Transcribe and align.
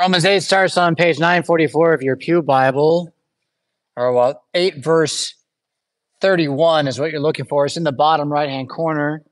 Romans 0.00 0.24
8 0.24 0.40
starts 0.40 0.78
on 0.78 0.96
page 0.96 1.18
944 1.18 1.92
of 1.92 2.00
your 2.00 2.16
Pew 2.16 2.40
Bible, 2.40 3.12
or 3.96 4.14
well, 4.14 4.42
8 4.54 4.82
verse 4.82 5.34
31 6.22 6.88
is 6.88 6.98
what 6.98 7.10
you're 7.10 7.20
looking 7.20 7.44
for. 7.44 7.66
It's 7.66 7.76
in 7.76 7.82
the 7.82 7.92
bottom 7.92 8.32
right 8.32 8.48
hand 8.48 8.70
corner 8.70 9.22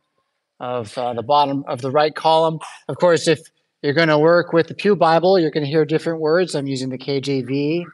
of 0.61 0.97
uh, 0.99 1.15
the 1.15 1.23
bottom 1.23 1.65
of 1.67 1.81
the 1.81 1.91
right 1.91 2.15
column. 2.15 2.59
Of 2.87 2.99
course, 2.99 3.29
if 3.29 3.41
you're 3.81 3.95
going 3.95 4.09
to 4.09 4.19
work 4.19 4.53
with 4.53 4.67
the 4.67 4.75
Pew 4.75 4.95
Bible, 4.95 5.39
you're 5.39 5.51
going 5.51 5.65
to 5.65 5.71
hear 5.71 5.87
different 5.87 6.21
words. 6.21 6.55
I'm 6.55 6.67
using 6.67 6.91
the 6.91 6.99
KJV 6.99 7.85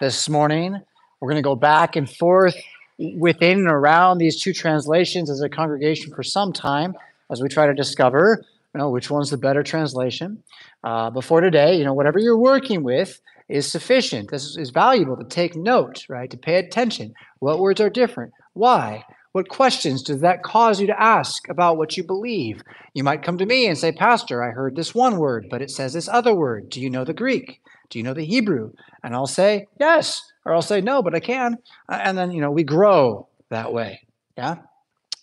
this 0.00 0.28
morning. 0.28 0.82
We're 1.20 1.30
going 1.30 1.40
to 1.40 1.48
go 1.48 1.54
back 1.54 1.94
and 1.94 2.10
forth 2.10 2.56
within 2.98 3.58
and 3.58 3.68
around 3.68 4.18
these 4.18 4.42
two 4.42 4.52
translations 4.52 5.30
as 5.30 5.42
a 5.42 5.48
congregation 5.48 6.12
for 6.12 6.24
some 6.24 6.52
time 6.52 6.96
as 7.30 7.40
we 7.40 7.48
try 7.48 7.68
to 7.68 7.74
discover 7.74 8.44
know, 8.76 8.90
which 8.90 9.10
one's 9.10 9.30
the 9.30 9.38
better 9.38 9.62
translation. 9.62 10.42
Uh, 10.84 11.10
before 11.10 11.40
today, 11.40 11.76
you 11.76 11.84
know, 11.84 11.94
whatever 11.94 12.18
you're 12.18 12.38
working 12.38 12.82
with 12.82 13.20
is 13.48 13.70
sufficient. 13.70 14.30
This 14.30 14.56
is 14.56 14.70
valuable 14.70 15.16
to 15.16 15.24
take 15.24 15.56
note, 15.56 16.04
right? 16.08 16.30
To 16.30 16.36
pay 16.36 16.56
attention. 16.56 17.14
What 17.38 17.60
words 17.60 17.80
are 17.80 17.90
different? 17.90 18.32
Why? 18.54 19.04
What 19.32 19.48
questions 19.48 20.02
does 20.02 20.22
that 20.22 20.42
cause 20.42 20.80
you 20.80 20.86
to 20.86 21.00
ask 21.00 21.48
about 21.50 21.76
what 21.76 21.96
you 21.96 22.02
believe? 22.02 22.62
You 22.94 23.04
might 23.04 23.22
come 23.22 23.36
to 23.38 23.46
me 23.46 23.66
and 23.66 23.76
say, 23.76 23.92
Pastor, 23.92 24.42
I 24.42 24.50
heard 24.50 24.76
this 24.76 24.94
one 24.94 25.18
word, 25.18 25.48
but 25.50 25.60
it 25.60 25.70
says 25.70 25.92
this 25.92 26.08
other 26.08 26.34
word. 26.34 26.70
Do 26.70 26.80
you 26.80 26.88
know 26.88 27.04
the 27.04 27.12
Greek? 27.12 27.60
Do 27.90 27.98
you 27.98 28.02
know 28.02 28.14
the 28.14 28.24
Hebrew? 28.24 28.72
And 29.02 29.14
I'll 29.14 29.26
say, 29.26 29.66
Yes. 29.78 30.22
Or 30.44 30.54
I'll 30.54 30.62
say, 30.62 30.80
No, 30.80 31.02
but 31.02 31.14
I 31.14 31.20
can. 31.20 31.58
Uh, 31.88 32.00
and 32.02 32.16
then, 32.16 32.30
you 32.30 32.40
know, 32.40 32.50
we 32.50 32.64
grow 32.64 33.28
that 33.50 33.72
way. 33.72 34.06
Yeah. 34.38 34.56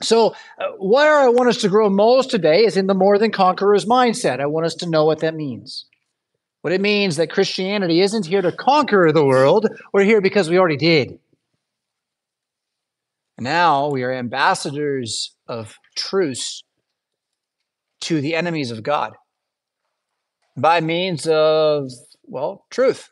So, 0.02 0.36
uh, 0.60 0.72
where 0.80 1.18
I 1.18 1.30
want 1.30 1.50
us 1.50 1.58
to 1.62 1.70
grow 1.70 1.90
most 1.90 2.30
today 2.30 2.66
is 2.66 2.76
in 2.76 2.88
the 2.88 2.94
more 2.94 3.18
than 3.18 3.32
conquerors 3.32 3.86
mindset. 3.86 4.40
I 4.40 4.48
want 4.48 4.66
us 4.66 4.76
to 4.76 4.90
know 4.90 5.06
what 5.06 5.20
that 5.20 5.36
means. 5.36 5.86
What 6.62 6.74
it 6.74 6.82
means 6.82 7.18
that 7.18 7.30
Christianity 7.30 8.02
isn't 8.02 8.26
here 8.26 8.42
to 8.42 8.52
conquer 8.52 9.12
the 9.12 9.26
world, 9.26 9.68
we're 9.94 10.04
here 10.04 10.22
because 10.22 10.50
we 10.50 10.58
already 10.58 10.78
did. 10.78 11.20
Now 13.40 13.90
we 13.90 14.04
are 14.04 14.14
ambassadors 14.14 15.36
of 15.48 15.78
truce 15.96 16.64
to 18.02 18.22
the 18.22 18.36
enemies 18.36 18.72
of 18.72 18.84
God 18.84 19.14
by 20.56 20.82
means 20.82 21.28
of, 21.28 21.90
well, 22.24 22.66
truth. 22.70 23.10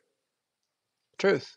Truth. 1.17 1.55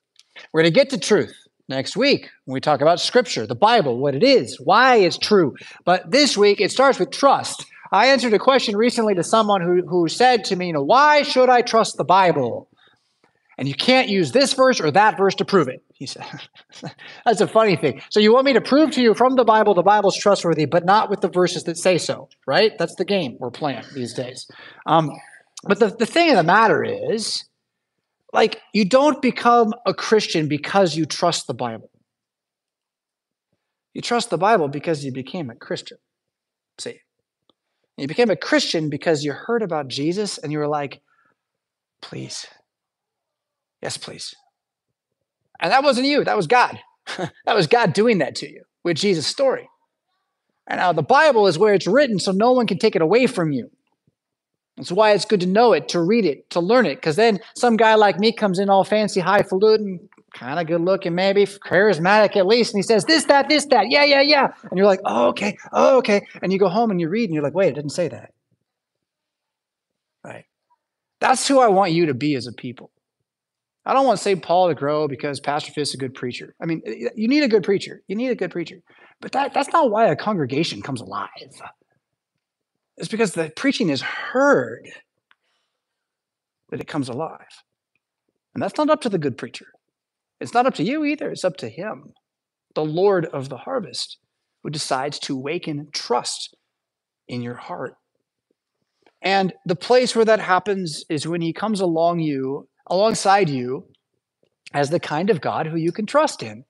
We're 0.53 0.63
going 0.63 0.73
to 0.73 0.81
get 0.81 0.91
to 0.91 0.99
truth 0.99 1.35
next 1.69 1.97
week 1.97 2.31
when 2.45 2.55
we 2.55 2.61
talk 2.61 2.81
about 2.81 3.01
Scripture, 3.01 3.47
the 3.47 3.55
Bible, 3.55 3.99
what 3.99 4.15
it 4.15 4.23
is, 4.23 4.59
why 4.61 4.97
it's 4.97 5.19
true. 5.19 5.55
But 5.85 6.11
this 6.11 6.37
week 6.37 6.61
it 6.61 6.71
starts 6.71 6.99
with 6.99 7.11
trust. 7.11 7.67
I 7.93 8.07
answered 8.07 8.33
a 8.33 8.39
question 8.39 8.77
recently 8.77 9.15
to 9.15 9.23
someone 9.23 9.61
who, 9.61 9.87
who 9.87 10.09
said 10.09 10.45
to 10.47 10.57
me, 10.57 10.69
you 10.69 10.73
know, 10.73 10.83
why 10.83 11.23
should 11.23 11.49
I 11.49 11.63
trust 11.63 11.97
the 11.97 12.05
Bible? 12.05 12.69
And 13.57 13.69
you 13.69 13.75
can't 13.75 14.09
use 14.09 14.33
this 14.33 14.53
verse 14.53 14.81
or 14.81 14.91
that 14.91 15.17
verse 15.17 15.37
to 15.37 15.45
prove 15.45 15.69
it. 15.69 15.83
He 15.93 16.07
said, 16.07 16.25
That's 17.25 17.41
a 17.41 17.47
funny 17.47 17.77
thing. 17.77 18.03
So 18.11 18.19
you 18.19 18.33
want 18.33 18.47
me 18.47 18.53
to 18.55 18.61
prove 18.61 18.91
to 18.93 19.03
you 19.03 19.15
from 19.15 19.37
the 19.37 19.45
Bible 19.45 19.75
the 19.75 19.83
Bible's 19.83 20.17
trustworthy, 20.17 20.65
but 20.65 20.85
not 20.85 21.09
with 21.09 21.21
the 21.21 21.29
verses 21.29 21.65
that 21.65 21.79
say 21.79 21.99
so, 21.99 22.29
right? 22.47 22.73
That's 22.79 22.97
the 22.97 23.05
game 23.05 23.37
we're 23.39 23.51
playing 23.51 23.85
these 23.95 24.13
days. 24.13 24.49
Um, 24.87 25.11
but 25.63 25.79
the, 25.79 25.89
the 25.89 26.07
thing 26.07 26.31
of 26.31 26.37
the 26.37 26.43
matter 26.43 26.83
is, 26.83 27.45
like, 28.35 28.61
you 28.73 28.85
don't 28.85 29.23
become 29.23 29.73
a 29.87 29.95
Christian 29.95 30.49
because 30.49 30.97
you 30.97 31.07
trust 31.07 31.47
the 31.47 31.55
Bible. 31.55 31.89
You 33.95 34.03
trust 34.03 34.29
the 34.29 34.39
Bible 34.39 34.67
because 34.67 35.05
you 35.05 35.13
became 35.13 35.51
a 35.51 35.55
Christian. 35.55 35.99
See? 36.79 36.99
You 37.97 38.09
became 38.09 38.31
a 38.31 38.37
Christian 38.37 38.91
because 38.91 39.23
you 39.23 39.33
heard 39.33 39.63
about 39.63 39.87
Jesus 39.87 40.39
and 40.39 40.51
you 40.51 40.59
were 40.59 40.67
like, 40.67 41.01
please, 42.03 42.45
yes, 43.81 43.97
please. 43.97 44.35
And 45.61 45.71
that 45.71 45.85
wasn't 45.85 46.09
you, 46.09 46.25
that 46.25 46.37
was 46.37 46.49
God. 46.49 46.81
that 47.17 47.55
was 47.55 47.69
God 47.69 47.93
doing 47.93 48.19
that 48.19 48.35
to 48.37 48.51
you 48.51 48.65
with 48.83 48.97
Jesus' 48.97 49.29
story. 49.29 49.69
And 50.67 50.79
now 50.79 50.93
the 50.93 51.03
Bible 51.03 51.47
is 51.47 51.57
where 51.57 51.73
it's 51.73 51.87
written, 51.87 52.19
so 52.19 52.33
no 52.33 52.51
one 52.51 52.67
can 52.67 52.79
take 52.79 52.97
it 52.97 53.03
away 53.03 53.29
from 53.29 53.53
you. 53.53 53.71
That's 54.77 54.91
why 54.91 55.13
it's 55.13 55.25
good 55.25 55.41
to 55.41 55.47
know 55.47 55.73
it, 55.73 55.89
to 55.89 56.01
read 56.01 56.25
it, 56.25 56.51
to 56.51 56.61
learn 56.61 56.87
it. 56.87 56.97
Because 56.97 57.17
then 57.17 57.39
some 57.55 57.77
guy 57.77 57.95
like 57.95 58.19
me 58.19 58.33
comes 58.33 58.59
in 58.59 58.69
all 58.69 58.85
fancy, 58.85 59.21
highfalutin, 59.21 60.09
kind 60.35 60.59
of 60.59 60.67
good 60.67 60.81
looking, 60.81 61.15
maybe 61.15 61.47
charismatic 61.47 62.37
at 62.37 62.47
least, 62.47 62.75
and 62.75 62.79
he 62.79 62.83
says 62.83 63.05
this, 63.05 63.25
that, 63.25 63.49
this, 63.49 63.67
that, 63.67 63.87
yeah, 63.89 64.05
yeah, 64.05 64.21
yeah, 64.21 64.49
and 64.69 64.77
you're 64.77 64.87
like, 64.87 65.01
oh, 65.05 65.29
okay, 65.29 65.57
oh, 65.73 65.99
okay, 65.99 66.27
and 66.43 66.53
you 66.53 66.59
go 66.59 66.69
home 66.69 66.91
and 66.91 67.01
you 67.01 67.09
read, 67.09 67.25
and 67.25 67.35
you're 67.35 67.43
like, 67.43 67.55
wait, 67.55 67.69
it 67.69 67.75
didn't 67.75 67.91
say 67.91 68.09
that. 68.09 68.33
Right? 70.25 70.45
That's 71.21 71.47
who 71.47 71.61
I 71.61 71.69
want 71.69 71.93
you 71.93 72.07
to 72.07 72.15
be 72.15 72.35
as 72.35 72.47
a 72.47 72.53
people. 72.53 72.91
I 73.87 73.93
don't 73.93 74.07
want 74.07 74.19
St. 74.19 74.43
Paul 74.43 74.69
to 74.69 74.75
grow 74.75 75.09
because 75.09 75.41
Pastor 75.41 75.71
Fisk 75.71 75.91
is 75.91 75.95
a 75.95 75.99
good 75.99 76.15
preacher. 76.15 76.55
I 76.61 76.67
mean, 76.67 76.83
you 77.15 77.29
need 77.29 77.45
a 77.45 77.49
good 77.49 77.63
preacher. 77.63 78.03
You 78.09 78.17
need 78.17 78.31
a 78.31 78.35
good 78.35 78.51
preacher. 78.51 78.77
But 79.21 79.33
that, 79.33 79.53
that's 79.53 79.71
not 79.73 79.91
why 79.91 80.07
a 80.07 80.17
congregation 80.17 80.81
comes 80.81 81.03
alive. 81.03 81.29
It's 82.97 83.09
because 83.09 83.33
the 83.33 83.53
preaching 83.55 83.91
is 83.91 84.03
heard 84.03 84.89
that 86.71 86.81
it 86.81 86.89
comes 86.89 87.09
alive. 87.09 87.63
And 88.55 88.63
that's 88.63 88.79
not 88.79 88.91
up 88.91 89.01
to 89.03 89.09
the 89.09 89.19
good 89.19 89.37
preacher. 89.37 89.67
It's 90.41 90.55
not 90.55 90.67
up 90.67 90.75
to 90.75 90.85
you 90.85 91.05
either. 91.05 91.31
It's 91.31 91.45
up 91.45 91.57
to 91.59 91.69
him, 91.69 92.13
the 92.75 92.85
Lord 92.85 93.27
of 93.27 93.49
the 93.49 93.59
harvest, 93.59 94.19
who 94.63 94.71
decides 94.71 95.19
to 95.21 95.37
waken 95.37 95.89
trust 95.93 96.57
in 97.29 97.43
your 97.43 97.57
heart. 97.57 97.95
And 99.23 99.55
the 99.65 99.77
place 99.77 100.15
where 100.15 100.25
that 100.27 100.41
happens 100.41 101.05
is 101.09 101.27
when 101.27 101.41
he 101.41 101.53
comes 101.53 101.81
along 101.81 102.21
you, 102.21 102.69
alongside 102.87 103.49
you, 103.49 103.87
as 104.73 104.91
the 104.91 105.01
kind 105.01 105.31
of 105.31 105.41
God 105.41 105.67
who 105.67 105.77
you 105.77 105.93
can 105.93 106.07
trust 106.07 106.43
in, 106.43 106.65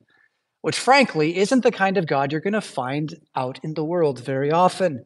which 0.61 0.79
frankly 0.79 1.37
isn't 1.37 1.63
the 1.63 1.73
kind 1.73 1.97
of 1.97 2.07
God 2.07 2.31
you're 2.31 2.41
going 2.41 2.53
to 2.53 2.61
find 2.61 3.15
out 3.35 3.59
in 3.63 3.75
the 3.75 3.85
world 3.85 4.21
very 4.21 4.53
often. 4.53 5.05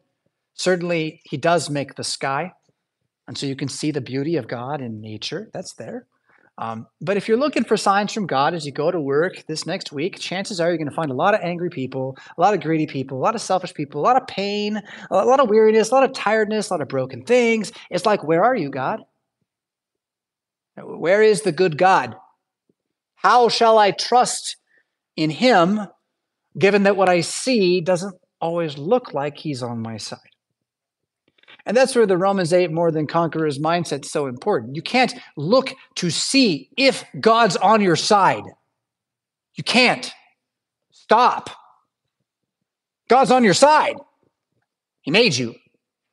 Certainly, 0.53 1.21
he 1.23 1.37
does 1.37 1.69
make 1.69 1.95
the 1.95 2.03
sky, 2.03 2.51
and 3.27 3.37
so 3.37 3.45
you 3.45 3.55
can 3.55 3.69
see 3.69 3.91
the 3.91 4.01
beauty 4.01 4.35
of 4.35 4.47
God 4.47 4.81
in 4.81 5.01
nature. 5.01 5.49
That's 5.53 5.73
there. 5.73 6.07
Um, 6.59 6.87
but 6.99 7.15
if 7.15 7.29
you're 7.29 7.37
looking 7.37 7.63
for 7.63 7.77
signs 7.77 8.11
from 8.11 8.27
God 8.27 8.53
as 8.53 8.65
you 8.65 8.73
go 8.73 8.91
to 8.91 8.99
work 8.99 9.45
this 9.47 9.65
next 9.65 9.93
week, 9.93 10.19
chances 10.19 10.59
are 10.59 10.67
you're 10.67 10.77
going 10.77 10.89
to 10.89 10.95
find 10.95 11.09
a 11.09 11.13
lot 11.15 11.33
of 11.33 11.39
angry 11.41 11.69
people, 11.69 12.17
a 12.37 12.41
lot 12.41 12.53
of 12.53 12.59
greedy 12.59 12.85
people, 12.85 13.17
a 13.17 13.23
lot 13.23 13.33
of 13.33 13.39
selfish 13.39 13.73
people, 13.73 14.01
a 14.01 14.03
lot 14.03 14.21
of 14.21 14.27
pain, 14.27 14.81
a 15.09 15.25
lot 15.25 15.39
of 15.39 15.47
weariness, 15.47 15.89
a 15.89 15.93
lot 15.95 16.03
of 16.03 16.11
tiredness, 16.11 16.69
a 16.69 16.73
lot 16.73 16.81
of 16.81 16.89
broken 16.89 17.23
things. 17.23 17.71
It's 17.89 18.05
like, 18.05 18.25
where 18.25 18.43
are 18.43 18.55
you, 18.55 18.69
God? 18.69 18.99
Where 20.75 21.23
is 21.23 21.43
the 21.43 21.53
good 21.53 21.77
God? 21.77 22.15
How 23.15 23.47
shall 23.47 23.77
I 23.77 23.91
trust 23.91 24.57
in 25.15 25.29
Him, 25.29 25.79
given 26.57 26.83
that 26.83 26.97
what 26.97 27.07
I 27.07 27.21
see 27.21 27.79
doesn't 27.79 28.15
always 28.41 28.77
look 28.77 29.13
like 29.13 29.37
He's 29.37 29.63
on 29.63 29.81
my 29.81 29.95
side? 29.95 30.19
And 31.65 31.75
that's 31.75 31.95
where 31.95 32.05
the 32.05 32.17
Romans 32.17 32.53
8 32.53 32.71
more 32.71 32.91
than 32.91 33.07
conquerors 33.07 33.59
mindset 33.59 34.05
is 34.05 34.11
so 34.11 34.27
important. 34.27 34.75
You 34.75 34.81
can't 34.81 35.13
look 35.35 35.73
to 35.95 36.09
see 36.09 36.69
if 36.77 37.03
God's 37.19 37.57
on 37.57 37.81
your 37.81 37.95
side. 37.95 38.43
You 39.55 39.63
can't. 39.63 40.11
Stop. 40.91 41.49
God's 43.07 43.31
on 43.31 43.43
your 43.43 43.53
side. 43.53 43.97
He 45.01 45.11
made 45.11 45.35
you. 45.35 45.55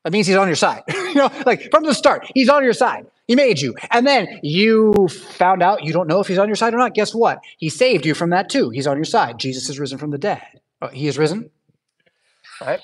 That 0.05 0.13
means 0.13 0.27
he's 0.27 0.37
on 0.37 0.47
your 0.47 0.57
side. 0.57 0.83
you 0.89 1.15
know, 1.15 1.31
like 1.45 1.71
from 1.71 1.85
the 1.85 1.95
start, 1.95 2.31
he's 2.35 2.49
on 2.49 2.65
your 2.65 2.73
side. 2.73 3.07
He 3.27 3.35
made 3.35 3.61
you. 3.61 3.75
And 3.91 4.07
then 4.07 4.39
you 4.43 5.09
found 5.09 5.63
out 5.63 5.85
you 5.85 5.93
don't 5.93 6.07
know 6.07 6.21
if 6.21 6.29
he's 6.29 6.39
on 6.39 6.49
your 6.49 6.57
side 6.57 6.73
or 6.75 6.79
not. 6.79 6.95
Guess 6.95 7.15
what? 7.15 7.41
He 7.59 7.69
saved 7.69 8.07
you 8.07 8.15
from 8.15 8.31
that 8.31 8.49
too. 8.49 8.71
He's 8.71 8.87
on 8.87 8.97
your 8.97 9.05
side. 9.05 9.39
Jesus 9.39 9.69
is 9.69 9.81
risen 9.81 9.99
from 9.99 10.13
the 10.13 10.19
dead. 10.19 10.43
Oh, 10.81 10.89
he 10.89 11.09
is 11.09 11.19
risen. 11.19 11.51
Right? 12.61 12.81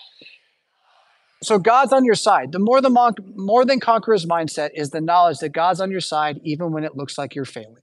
So 1.43 1.59
God's 1.59 1.93
on 1.93 2.05
your 2.05 2.15
side. 2.15 2.53
The 2.53 2.59
more 2.59 2.81
than, 2.81 2.95
more 3.35 3.65
than 3.65 3.81
conquerors 3.81 4.27
mindset 4.27 4.71
is 4.75 4.91
the 4.91 5.01
knowledge 5.01 5.39
that 5.39 5.51
God's 5.51 5.81
on 5.81 5.91
your 5.91 6.01
side 6.01 6.41
even 6.45 6.73
when 6.73 6.85
it 6.85 6.97
looks 6.97 7.19
like 7.19 7.35
you're 7.35 7.45
failing. 7.45 7.83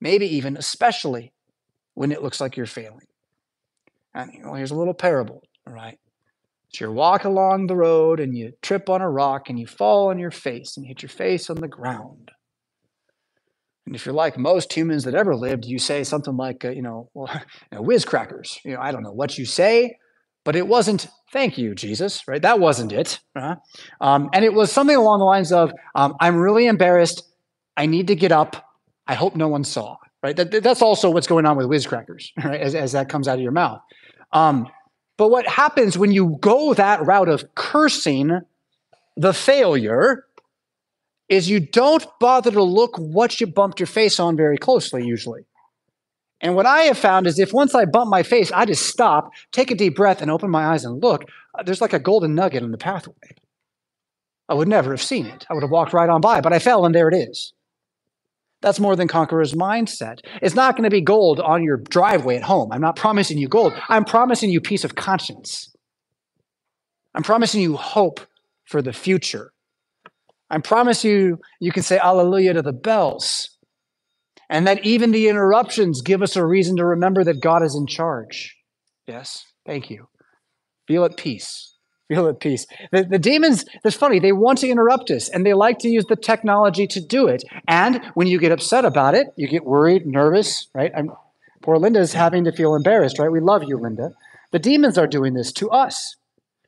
Maybe 0.00 0.26
even, 0.26 0.56
especially 0.56 1.32
when 1.94 2.12
it 2.12 2.22
looks 2.22 2.40
like 2.40 2.56
you're 2.56 2.66
failing. 2.66 3.06
And 4.14 4.32
know, 4.42 4.54
here's 4.54 4.70
a 4.70 4.76
little 4.76 4.94
parable, 4.94 5.42
all 5.66 5.74
right? 5.74 5.98
So 6.72 6.84
you're 6.84 6.94
along 6.94 7.66
the 7.66 7.76
road 7.76 8.20
and 8.20 8.36
you 8.36 8.52
trip 8.62 8.88
on 8.88 9.02
a 9.02 9.10
rock 9.10 9.48
and 9.48 9.58
you 9.58 9.66
fall 9.66 10.08
on 10.08 10.18
your 10.18 10.30
face 10.30 10.76
and 10.76 10.86
hit 10.86 11.02
your 11.02 11.10
face 11.10 11.50
on 11.50 11.56
the 11.56 11.68
ground. 11.68 12.30
And 13.86 13.96
if 13.96 14.06
you're 14.06 14.14
like 14.14 14.38
most 14.38 14.72
humans 14.72 15.02
that 15.04 15.16
ever 15.16 15.34
lived, 15.34 15.64
you 15.64 15.80
say 15.80 16.04
something 16.04 16.36
like, 16.36 16.64
uh, 16.64 16.70
you 16.70 16.82
know, 16.82 17.10
well, 17.12 17.28
you 17.72 17.76
know, 17.76 17.82
whiz 17.82 18.04
crackers. 18.04 18.60
You 18.64 18.74
know, 18.74 18.80
I 18.80 18.92
don't 18.92 19.02
know 19.02 19.12
what 19.12 19.36
you 19.36 19.44
say, 19.44 19.96
but 20.44 20.54
it 20.54 20.68
wasn't 20.68 21.08
thank 21.32 21.58
you 21.58 21.74
jesus 21.74 22.26
right? 22.28 22.42
That 22.42 22.60
wasn't 22.60 22.92
it 22.92 23.20
uh-huh. 23.36 23.56
um, 24.00 24.30
and 24.32 24.44
it 24.44 24.52
was 24.52 24.70
something 24.70 24.96
along 24.96 25.20
the 25.20 25.24
lines 25.24 25.52
of 25.52 25.72
um, 25.94 26.14
i'm 26.20 26.36
really 26.36 26.66
embarrassed. 26.66 27.22
I 27.76 27.86
need 27.86 28.08
to 28.08 28.16
get 28.16 28.30
up. 28.32 28.74
I 29.06 29.14
hope 29.14 29.34
no 29.36 29.48
one 29.48 29.64
saw 29.64 29.96
right? 30.22 30.36
That, 30.36 30.62
that's 30.62 30.82
also 30.82 31.10
what's 31.10 31.26
going 31.26 31.46
on 31.46 31.56
with 31.56 31.66
whizcrackers 31.66 32.32
right 32.44 32.60
as, 32.60 32.74
as 32.74 32.92
that 32.92 33.08
comes 33.08 33.28
out 33.28 33.36
of 33.36 33.42
your 33.42 33.52
mouth. 33.52 33.80
Um, 34.32 34.68
but 35.16 35.30
what 35.30 35.46
happens 35.46 35.98
when 35.98 36.12
you 36.12 36.38
go 36.40 36.74
that 36.74 37.04
route 37.04 37.28
of 37.28 37.54
cursing 37.54 38.40
the 39.16 39.34
failure 39.34 40.24
is 41.28 41.48
you 41.48 41.60
don't 41.60 42.04
bother 42.18 42.50
to 42.50 42.62
look 42.62 42.96
what 42.96 43.40
you 43.40 43.46
bumped 43.46 43.78
your 43.78 43.86
face 43.86 44.18
on 44.18 44.36
very 44.36 44.58
closely, 44.58 45.06
usually. 45.06 45.42
And 46.40 46.54
what 46.54 46.66
I 46.66 46.82
have 46.82 46.98
found 46.98 47.26
is 47.26 47.38
if 47.38 47.52
once 47.52 47.74
I 47.74 47.84
bump 47.84 48.10
my 48.10 48.22
face, 48.22 48.50
I 48.52 48.64
just 48.64 48.86
stop, 48.86 49.30
take 49.52 49.70
a 49.70 49.74
deep 49.74 49.96
breath, 49.96 50.22
and 50.22 50.30
open 50.30 50.50
my 50.50 50.66
eyes 50.66 50.84
and 50.84 51.02
look, 51.02 51.24
uh, 51.58 51.62
there's 51.62 51.80
like 51.80 51.92
a 51.92 51.98
golden 51.98 52.34
nugget 52.34 52.62
in 52.62 52.70
the 52.70 52.78
pathway. 52.78 53.14
I 54.48 54.54
would 54.54 54.68
never 54.68 54.90
have 54.90 55.02
seen 55.02 55.26
it. 55.26 55.46
I 55.48 55.54
would 55.54 55.62
have 55.62 55.70
walked 55.70 55.92
right 55.92 56.08
on 56.08 56.20
by, 56.20 56.40
but 56.40 56.52
I 56.52 56.58
fell 56.58 56.84
and 56.84 56.94
there 56.94 57.08
it 57.08 57.14
is. 57.14 57.52
That's 58.62 58.80
more 58.80 58.96
than 58.96 59.08
conqueror's 59.08 59.54
mindset. 59.54 60.20
It's 60.42 60.54
not 60.54 60.76
going 60.76 60.84
to 60.84 60.90
be 60.90 61.00
gold 61.00 61.40
on 61.40 61.62
your 61.62 61.78
driveway 61.78 62.36
at 62.36 62.42
home. 62.42 62.72
I'm 62.72 62.80
not 62.80 62.96
promising 62.96 63.38
you 63.38 63.48
gold. 63.48 63.72
I'm 63.88 64.04
promising 64.04 64.50
you 64.50 64.60
peace 64.60 64.84
of 64.84 64.94
conscience. 64.94 65.74
I'm 67.14 67.22
promising 67.22 67.62
you 67.62 67.76
hope 67.76 68.20
for 68.64 68.82
the 68.82 68.92
future. 68.92 69.52
I 70.50 70.58
promise 70.58 71.04
you, 71.04 71.38
you 71.60 71.72
can 71.72 71.82
say 71.82 71.98
hallelujah 71.98 72.54
to 72.54 72.62
the 72.62 72.72
bells. 72.72 73.56
And 74.50 74.66
that 74.66 74.84
even 74.84 75.12
the 75.12 75.28
interruptions 75.28 76.02
give 76.02 76.22
us 76.22 76.34
a 76.34 76.44
reason 76.44 76.76
to 76.76 76.84
remember 76.84 77.22
that 77.22 77.40
God 77.40 77.62
is 77.62 77.76
in 77.76 77.86
charge. 77.86 78.56
Yes, 79.06 79.46
thank 79.64 79.88
you. 79.88 80.08
Feel 80.88 81.04
at 81.04 81.16
peace. 81.16 81.76
Feel 82.08 82.26
at 82.26 82.40
peace. 82.40 82.66
The, 82.90 83.04
the 83.04 83.20
demons, 83.20 83.64
that's 83.84 83.94
funny, 83.94 84.18
they 84.18 84.32
want 84.32 84.58
to 84.58 84.68
interrupt 84.68 85.12
us 85.12 85.28
and 85.28 85.46
they 85.46 85.54
like 85.54 85.78
to 85.78 85.88
use 85.88 86.04
the 86.06 86.16
technology 86.16 86.88
to 86.88 87.00
do 87.00 87.28
it. 87.28 87.44
And 87.68 88.04
when 88.14 88.26
you 88.26 88.40
get 88.40 88.50
upset 88.50 88.84
about 88.84 89.14
it, 89.14 89.28
you 89.36 89.46
get 89.46 89.64
worried, 89.64 90.04
nervous, 90.04 90.66
right? 90.74 90.90
I'm, 90.96 91.12
poor 91.62 91.78
Linda's 91.78 92.12
having 92.12 92.42
to 92.44 92.52
feel 92.52 92.74
embarrassed, 92.74 93.20
right? 93.20 93.30
We 93.30 93.38
love 93.38 93.62
you, 93.62 93.78
Linda. 93.78 94.10
The 94.50 94.58
demons 94.58 94.98
are 94.98 95.06
doing 95.06 95.34
this 95.34 95.52
to 95.52 95.70
us. 95.70 96.16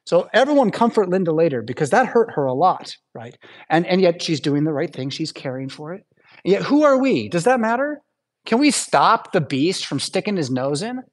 So 0.04 0.28
everyone 0.32 0.70
comfort 0.70 1.08
Linda 1.08 1.32
later 1.32 1.62
because 1.62 1.90
that 1.90 2.06
hurt 2.06 2.34
her 2.34 2.44
a 2.44 2.54
lot, 2.54 2.96
right? 3.12 3.36
And, 3.68 3.84
and 3.86 4.00
yet 4.00 4.22
she's 4.22 4.38
doing 4.38 4.62
the 4.62 4.72
right 4.72 4.92
thing. 4.92 5.10
She's 5.10 5.32
caring 5.32 5.68
for 5.68 5.92
it. 5.94 6.06
And 6.44 6.52
yet 6.52 6.62
who 6.62 6.82
are 6.82 6.98
we? 6.98 7.28
Does 7.28 7.44
that 7.44 7.60
matter? 7.60 8.02
Can 8.44 8.58
we 8.58 8.70
stop 8.70 9.32
the 9.32 9.40
beast 9.40 9.86
from 9.86 10.00
sticking 10.00 10.36
his 10.36 10.50
nose 10.50 10.82
in? 10.82 10.98
Of 10.98 11.04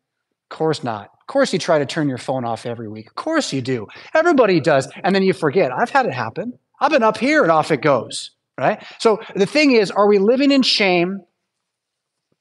course 0.50 0.84
not. 0.84 1.12
Of 1.22 1.28
course 1.28 1.54
you 1.54 1.60
try 1.60 1.78
to 1.78 1.86
turn 1.86 2.10
your 2.10 2.18
phone 2.18 2.44
off 2.44 2.66
every 2.66 2.88
week. 2.88 3.08
Of 3.08 3.16
course 3.16 3.54
you 3.54 3.62
do. 3.62 3.88
Everybody 4.16 4.60
does. 4.60 4.88
And 5.04 5.14
then 5.14 5.22
you 5.24 5.34
forget. 5.34 5.72
I've 5.72 5.92
had 5.92 6.08
it 6.08 6.14
happen. 6.14 6.58
I've 6.80 6.92
been 6.92 7.04
up 7.04 7.18
here 7.18 7.44
and 7.44 7.52
off 7.52 7.72
it 7.72 7.82
goes, 7.82 8.32
right? 8.58 8.84
So 8.98 9.20
the 9.36 9.46
thing 9.46 9.72
is, 9.72 9.92
are 9.92 10.08
we 10.08 10.18
living 10.18 10.52
in 10.52 10.64
shame 10.64 11.22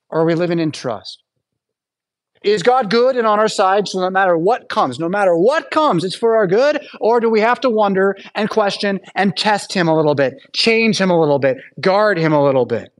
or 0.09 0.21
are 0.21 0.25
we 0.25 0.35
living 0.35 0.59
in 0.59 0.73
trust? 0.73 1.23
Is 2.43 2.63
God 2.63 2.91
good 2.91 3.17
and 3.17 3.27
on 3.27 3.39
our 3.39 3.49
side 3.49 3.89
so 3.89 4.01
no 4.01 4.11
matter 4.11 4.37
what 4.37 4.69
comes, 4.69 4.99
no 4.99 5.09
matter 5.09 5.37
what 5.37 5.71
comes, 5.71 6.05
it's 6.05 6.17
for 6.17 6.37
our 6.37 6.47
good? 6.47 6.81
Or 7.01 7.21
do 7.21 7.29
we 7.29 7.41
have 7.41 7.61
to 7.61 7.71
wonder 7.71 8.17
and 8.35 8.49
question 8.49 9.01
and 9.15 9.37
test 9.37 9.73
him 9.73 9.89
a 9.89 9.97
little 9.97 10.15
bit, 10.15 10.35
change 10.53 11.01
him 11.01 11.11
a 11.11 11.19
little 11.19 11.39
bit, 11.39 11.59
guard 11.81 12.19
him 12.19 12.33
a 12.33 12.43
little 12.43 12.67
bit? 12.67 12.93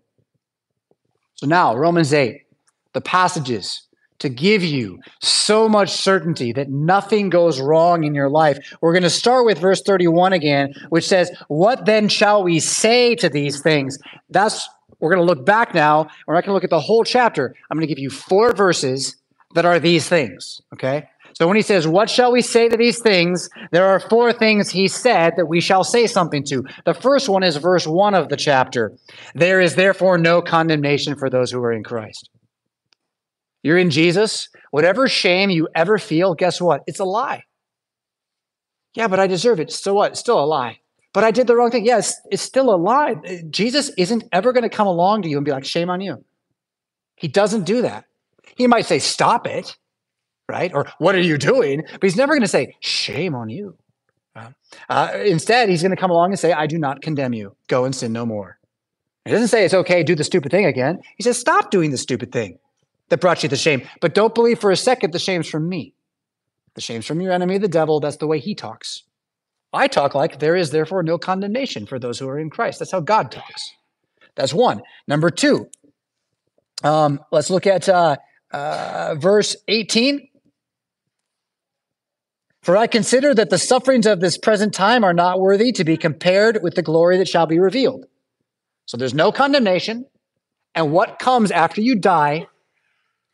So 1.37 1.47
now, 1.47 1.77
Romans 1.77 2.13
8, 2.13 2.43
the 2.95 3.01
passages 3.01 3.89
to 4.19 4.29
give 4.29 4.65
you 4.65 4.99
so 5.21 5.69
much 5.69 5.91
certainty 5.91 6.53
that 6.53 6.69
nothing 6.69 7.31
goes 7.31 7.61
wrong 7.61 8.03
in 8.03 8.15
your 8.15 8.29
life. 8.29 8.59
We're 8.81 8.93
going 8.93 9.05
to 9.05 9.11
start 9.11 9.47
with 9.47 9.59
verse 9.59 9.81
31 9.83 10.33
again, 10.33 10.75
which 10.89 11.07
says, 11.07 11.31
What 11.47 11.87
then 11.87 12.09
shall 12.09 12.43
we 12.43 12.59
say 12.59 13.15
to 13.17 13.29
these 13.29 13.61
things? 13.61 13.99
That's 14.31 14.69
we're 15.01 15.15
going 15.15 15.25
to 15.25 15.33
look 15.33 15.47
back 15.47 15.75
now. 15.75 16.09
We're 16.27 16.35
not 16.35 16.45
going 16.45 16.51
to 16.51 16.55
look 16.55 16.65
at 16.65 16.71
the 16.71 16.81
whole 16.81 17.05
chapter. 17.05 17.55
I'm 17.71 17.77
going 17.77 17.87
to 17.87 17.95
give 17.95 18.01
you 18.01 18.11
four 18.11 18.53
verses 18.53 19.17
that 19.55 19.65
are 19.65 19.79
these 19.79 20.09
things. 20.09 20.61
Okay? 20.75 21.09
So 21.35 21.47
when 21.47 21.57
he 21.57 21.63
says, 21.63 21.87
What 21.87 22.11
shall 22.11 22.33
we 22.33 22.43
say 22.43 22.69
to 22.69 22.77
these 22.77 22.99
things? 22.99 23.49
There 23.71 23.87
are 23.87 24.01
four 24.01 24.33
things 24.33 24.71
he 24.71 24.89
said 24.89 25.35
that 25.37 25.47
we 25.47 25.61
shall 25.61 25.85
say 25.85 26.07
something 26.07 26.43
to. 26.45 26.65
The 26.85 26.95
first 26.95 27.29
one 27.29 27.43
is 27.43 27.57
verse 27.57 27.87
one 27.87 28.15
of 28.15 28.29
the 28.29 28.37
chapter. 28.37 28.93
There 29.35 29.61
is 29.61 29.75
therefore 29.75 30.19
no 30.19 30.43
condemnation 30.43 31.17
for 31.17 31.31
those 31.31 31.51
who 31.51 31.63
are 31.63 31.73
in 31.73 31.85
Christ. 31.85 32.29
You're 33.63 33.79
in 33.79 33.91
Jesus. 33.91 34.49
Whatever 34.71 35.09
shame 35.09 35.51
you 35.51 35.69
ever 35.75 35.99
feel, 35.99 36.35
guess 36.35 36.61
what? 36.61 36.83
It's 36.87 37.01
a 37.01 37.05
lie. 37.05 37.45
Yeah, 38.95 39.09
but 39.09 39.21
I 39.21 39.27
deserve 39.27 39.61
it. 39.61 39.71
So 39.71 39.95
what? 39.95 40.13
It's 40.13 40.21
still 40.21 40.43
a 40.43 40.47
lie. 40.47 40.81
But 41.13 41.25
I 41.25 41.31
did 41.31 41.47
the 41.47 41.57
wrong 41.57 41.71
thing. 41.71 41.85
Yes, 41.85 41.89
yeah, 41.89 41.99
it's, 41.99 42.21
it's 42.33 42.43
still 42.43 42.75
a 42.75 42.77
lie. 42.77 43.15
Jesus 43.51 43.91
isn't 43.97 44.25
ever 44.33 44.53
going 44.53 44.63
to 44.63 44.69
come 44.69 44.87
along 44.87 45.23
to 45.23 45.29
you 45.29 45.37
and 45.37 45.45
be 45.45 45.53
like, 45.53 45.65
shame 45.65 45.91
on 45.91 46.01
you. 46.01 46.25
He 47.17 47.29
doesn't 47.29 47.65
do 47.65 47.83
that. 47.83 48.05
He 48.59 48.67
might 48.67 48.85
say, 48.85 48.99
Stop 48.99 49.47
it, 49.47 49.77
right? 50.49 50.73
Or 50.75 50.87
what 50.99 51.15
are 51.15 51.21
you 51.21 51.39
doing? 51.39 51.85
But 51.91 52.03
he's 52.03 52.17
never 52.17 52.35
going 52.35 52.43
to 52.43 52.49
say, 52.49 52.77
Shame 52.81 53.35
on 53.35 53.49
you. 53.49 53.79
Uh, 54.89 55.13
instead, 55.25 55.69
he's 55.69 55.83
going 55.83 55.91
to 55.91 55.97
come 55.97 56.11
along 56.11 56.31
and 56.31 56.39
say, 56.39 56.53
I 56.53 56.67
do 56.67 56.79
not 56.79 57.01
condemn 57.01 57.33
you. 57.33 57.57
Go 57.69 57.85
and 57.85 57.95
sin 57.95 58.13
no 58.13 58.27
more. 58.27 58.59
He 59.25 59.33
doesn't 59.33 59.49
say 59.49 59.65
it's 59.65 59.75
okay, 59.75 60.03
do 60.03 60.15
the 60.15 60.25
stupid 60.25 60.51
thing 60.51 60.67
again. 60.67 61.01
He 61.17 61.23
says, 61.23 61.39
Stop 61.39 61.71
doing 61.71 61.93
the 61.93 61.99
stupid 61.99 62.33
thing 62.33 62.59
that 63.09 63.21
brought 63.21 63.43
you 63.43 63.49
the 63.49 63.57
shame. 63.57 63.83
But 64.01 64.15
don't 64.15 64.35
believe 64.35 64.59
for 64.59 64.71
a 64.71 64.77
second 64.77 65.13
the 65.13 65.19
shame's 65.19 65.49
from 65.49 65.69
me. 65.69 65.95
The 66.75 66.81
shame's 66.81 67.07
from 67.07 67.21
your 67.21 67.33
enemy, 67.33 67.59
the 67.59 67.69
devil. 67.69 68.01
That's 68.01 68.17
the 68.17 68.27
way 68.27 68.39
he 68.39 68.55
talks. 68.55 69.05
I 69.73 69.87
talk 69.87 70.15
like 70.15 70.39
there 70.39 70.57
is 70.57 70.71
therefore 70.71 71.03
no 71.03 71.19
condemnation 71.19 71.87
for 71.87 71.99
those 71.99 72.19
who 72.19 72.29
are 72.29 72.39
in 72.39 72.51
Christ. 72.51 72.79
That's 72.79 72.93
how 72.93 73.01
God 73.01 73.31
talks. 73.31 73.73
That's 74.35 74.55
one. 74.55 74.83
Number 75.07 75.31
two, 75.31 75.69
um, 76.83 77.21
let's 77.31 77.51
look 77.51 77.67
at 77.67 77.89
uh, 77.89 78.17
uh, 78.53 79.15
verse 79.19 79.57
18. 79.69 80.29
For 82.63 82.77
I 82.77 82.87
consider 82.87 83.35
that 83.35 83.51
the 83.51 83.59
sufferings 83.59 84.07
of 84.07 84.21
this 84.21 84.37
present 84.37 84.75
time 84.75 85.05
are 85.05 85.15
not 85.15 85.41
worthy 85.41 85.73
to 85.73 85.85
be 85.85 85.97
compared 85.97 86.61
with 86.63 86.75
the 86.75 86.83
glory 86.83 87.17
that 87.19 87.29
shall 87.29 87.47
be 87.47 87.59
revealed. 87.59 88.05
So 88.87 88.97
there's 88.97 89.15
no 89.15 89.33
condemnation. 89.33 90.05
And 90.75 90.93
what 90.93 91.19
comes 91.19 91.51
after 91.51 91.81
you 91.81 91.95
die 91.95 92.47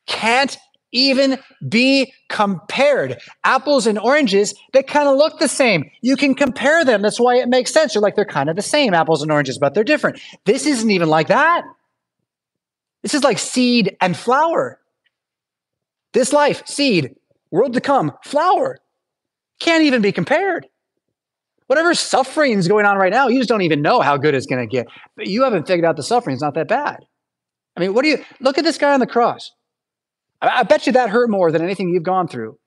can't 0.07 0.57
even 0.93 1.39
be 1.69 2.13
compared. 2.29 3.21
Apples 3.43 3.87
and 3.87 3.99
oranges, 3.99 4.55
they 4.73 4.83
kind 4.83 5.09
of 5.09 5.17
look 5.17 5.39
the 5.39 5.49
same. 5.49 5.91
You 6.01 6.17
can 6.17 6.35
compare 6.35 6.85
them. 6.85 7.03
That's 7.03 7.19
why 7.19 7.37
it 7.37 7.49
makes 7.49 7.73
sense. 7.73 7.95
You're 7.95 8.03
like, 8.03 8.15
they're 8.15 8.25
kind 8.25 8.49
of 8.49 8.57
the 8.57 8.63
same, 8.63 8.95
apples 8.95 9.21
and 9.21 9.31
oranges, 9.33 9.59
but 9.59 9.75
they're 9.75 9.85
different. 9.85 10.21
This 10.45 10.67
isn't 10.67 10.91
even 10.91 11.09
like 11.09 11.29
that. 11.29 11.65
This 13.03 13.15
is 13.15 13.25
like 13.25 13.39
seed 13.39 13.97
and 14.01 14.17
flower. 14.17 14.79
This 16.15 16.33
life, 16.33 16.63
seed, 16.67 17.15
world 17.51 17.75
to 17.75 17.81
come, 17.81 18.13
flower, 18.25 18.79
can't 19.61 19.83
even 19.83 20.01
be 20.01 20.13
compared. 20.13 20.67
Whatever 21.67 21.95
suffering 21.95 22.59
is 22.59 22.69
going 22.69 22.87
on 22.87 22.97
right 22.97 23.13
now, 23.13 23.29
you 23.29 23.39
just 23.39 23.49
don't 23.49 23.63
even 23.63 23.83
know 23.83 24.01
how 24.01 24.17
good 24.17 24.35
it's 24.35 24.47
going 24.47 24.67
to 24.67 24.71
get. 24.71 24.87
But 25.17 25.27
you 25.27 25.43
haven't 25.43 25.67
figured 25.67 25.85
out 25.85 25.97
the 25.97 26.03
suffering 26.03 26.37
is 26.37 26.43
not 26.43 26.55
that 26.55 26.69
bad. 26.69 26.99
I 27.77 27.81
mean, 27.81 27.95
what 27.95 28.03
do 28.03 28.09
you 28.09 28.25
look 28.41 28.59
at 28.59 28.65
this 28.65 28.79
guy 28.79 28.95
on 28.95 29.01
the 29.01 29.07
cross? 29.07 29.51
I, 30.41 30.61
I 30.61 30.63
bet 30.63 30.87
you 30.87 30.93
that 30.93 31.11
hurt 31.11 31.31
more 31.31 31.51
than 31.51 31.63
anything 31.63 31.89
you've 31.89 32.03
gone 32.05 32.29
through. 32.29 32.59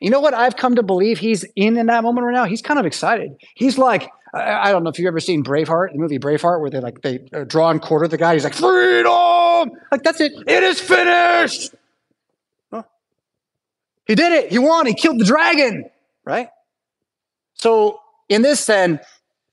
You 0.00 0.10
know 0.10 0.20
what 0.20 0.34
I've 0.34 0.56
come 0.56 0.74
to 0.76 0.82
believe 0.82 1.18
he's 1.18 1.44
in 1.56 1.76
in 1.76 1.86
that 1.86 2.02
moment 2.02 2.26
right 2.26 2.34
now? 2.34 2.44
He's 2.44 2.62
kind 2.62 2.78
of 2.78 2.86
excited. 2.86 3.32
He's 3.54 3.78
like, 3.78 4.10
I, 4.34 4.68
I 4.68 4.72
don't 4.72 4.82
know 4.82 4.90
if 4.90 4.98
you've 4.98 5.08
ever 5.08 5.20
seen 5.20 5.44
Braveheart, 5.44 5.92
the 5.92 5.98
movie 5.98 6.18
Braveheart, 6.18 6.60
where 6.60 6.70
they 6.70 6.80
like 6.80 7.00
they 7.02 7.20
uh, 7.32 7.44
draw 7.44 7.70
and 7.70 7.80
quarter 7.80 8.08
the 8.08 8.18
guy. 8.18 8.34
He's 8.34 8.44
like, 8.44 8.54
freedom! 8.54 9.70
Like 9.90 10.02
that's 10.02 10.20
it. 10.20 10.32
It 10.46 10.62
is 10.62 10.80
finished. 10.80 11.74
He 14.08 14.14
did 14.14 14.32
it. 14.32 14.50
He 14.50 14.58
won. 14.58 14.86
He 14.86 14.94
killed 14.94 15.20
the 15.20 15.24
dragon, 15.24 15.84
right? 16.24 16.48
So, 17.54 18.00
in 18.28 18.42
this, 18.42 18.64
then, 18.64 19.00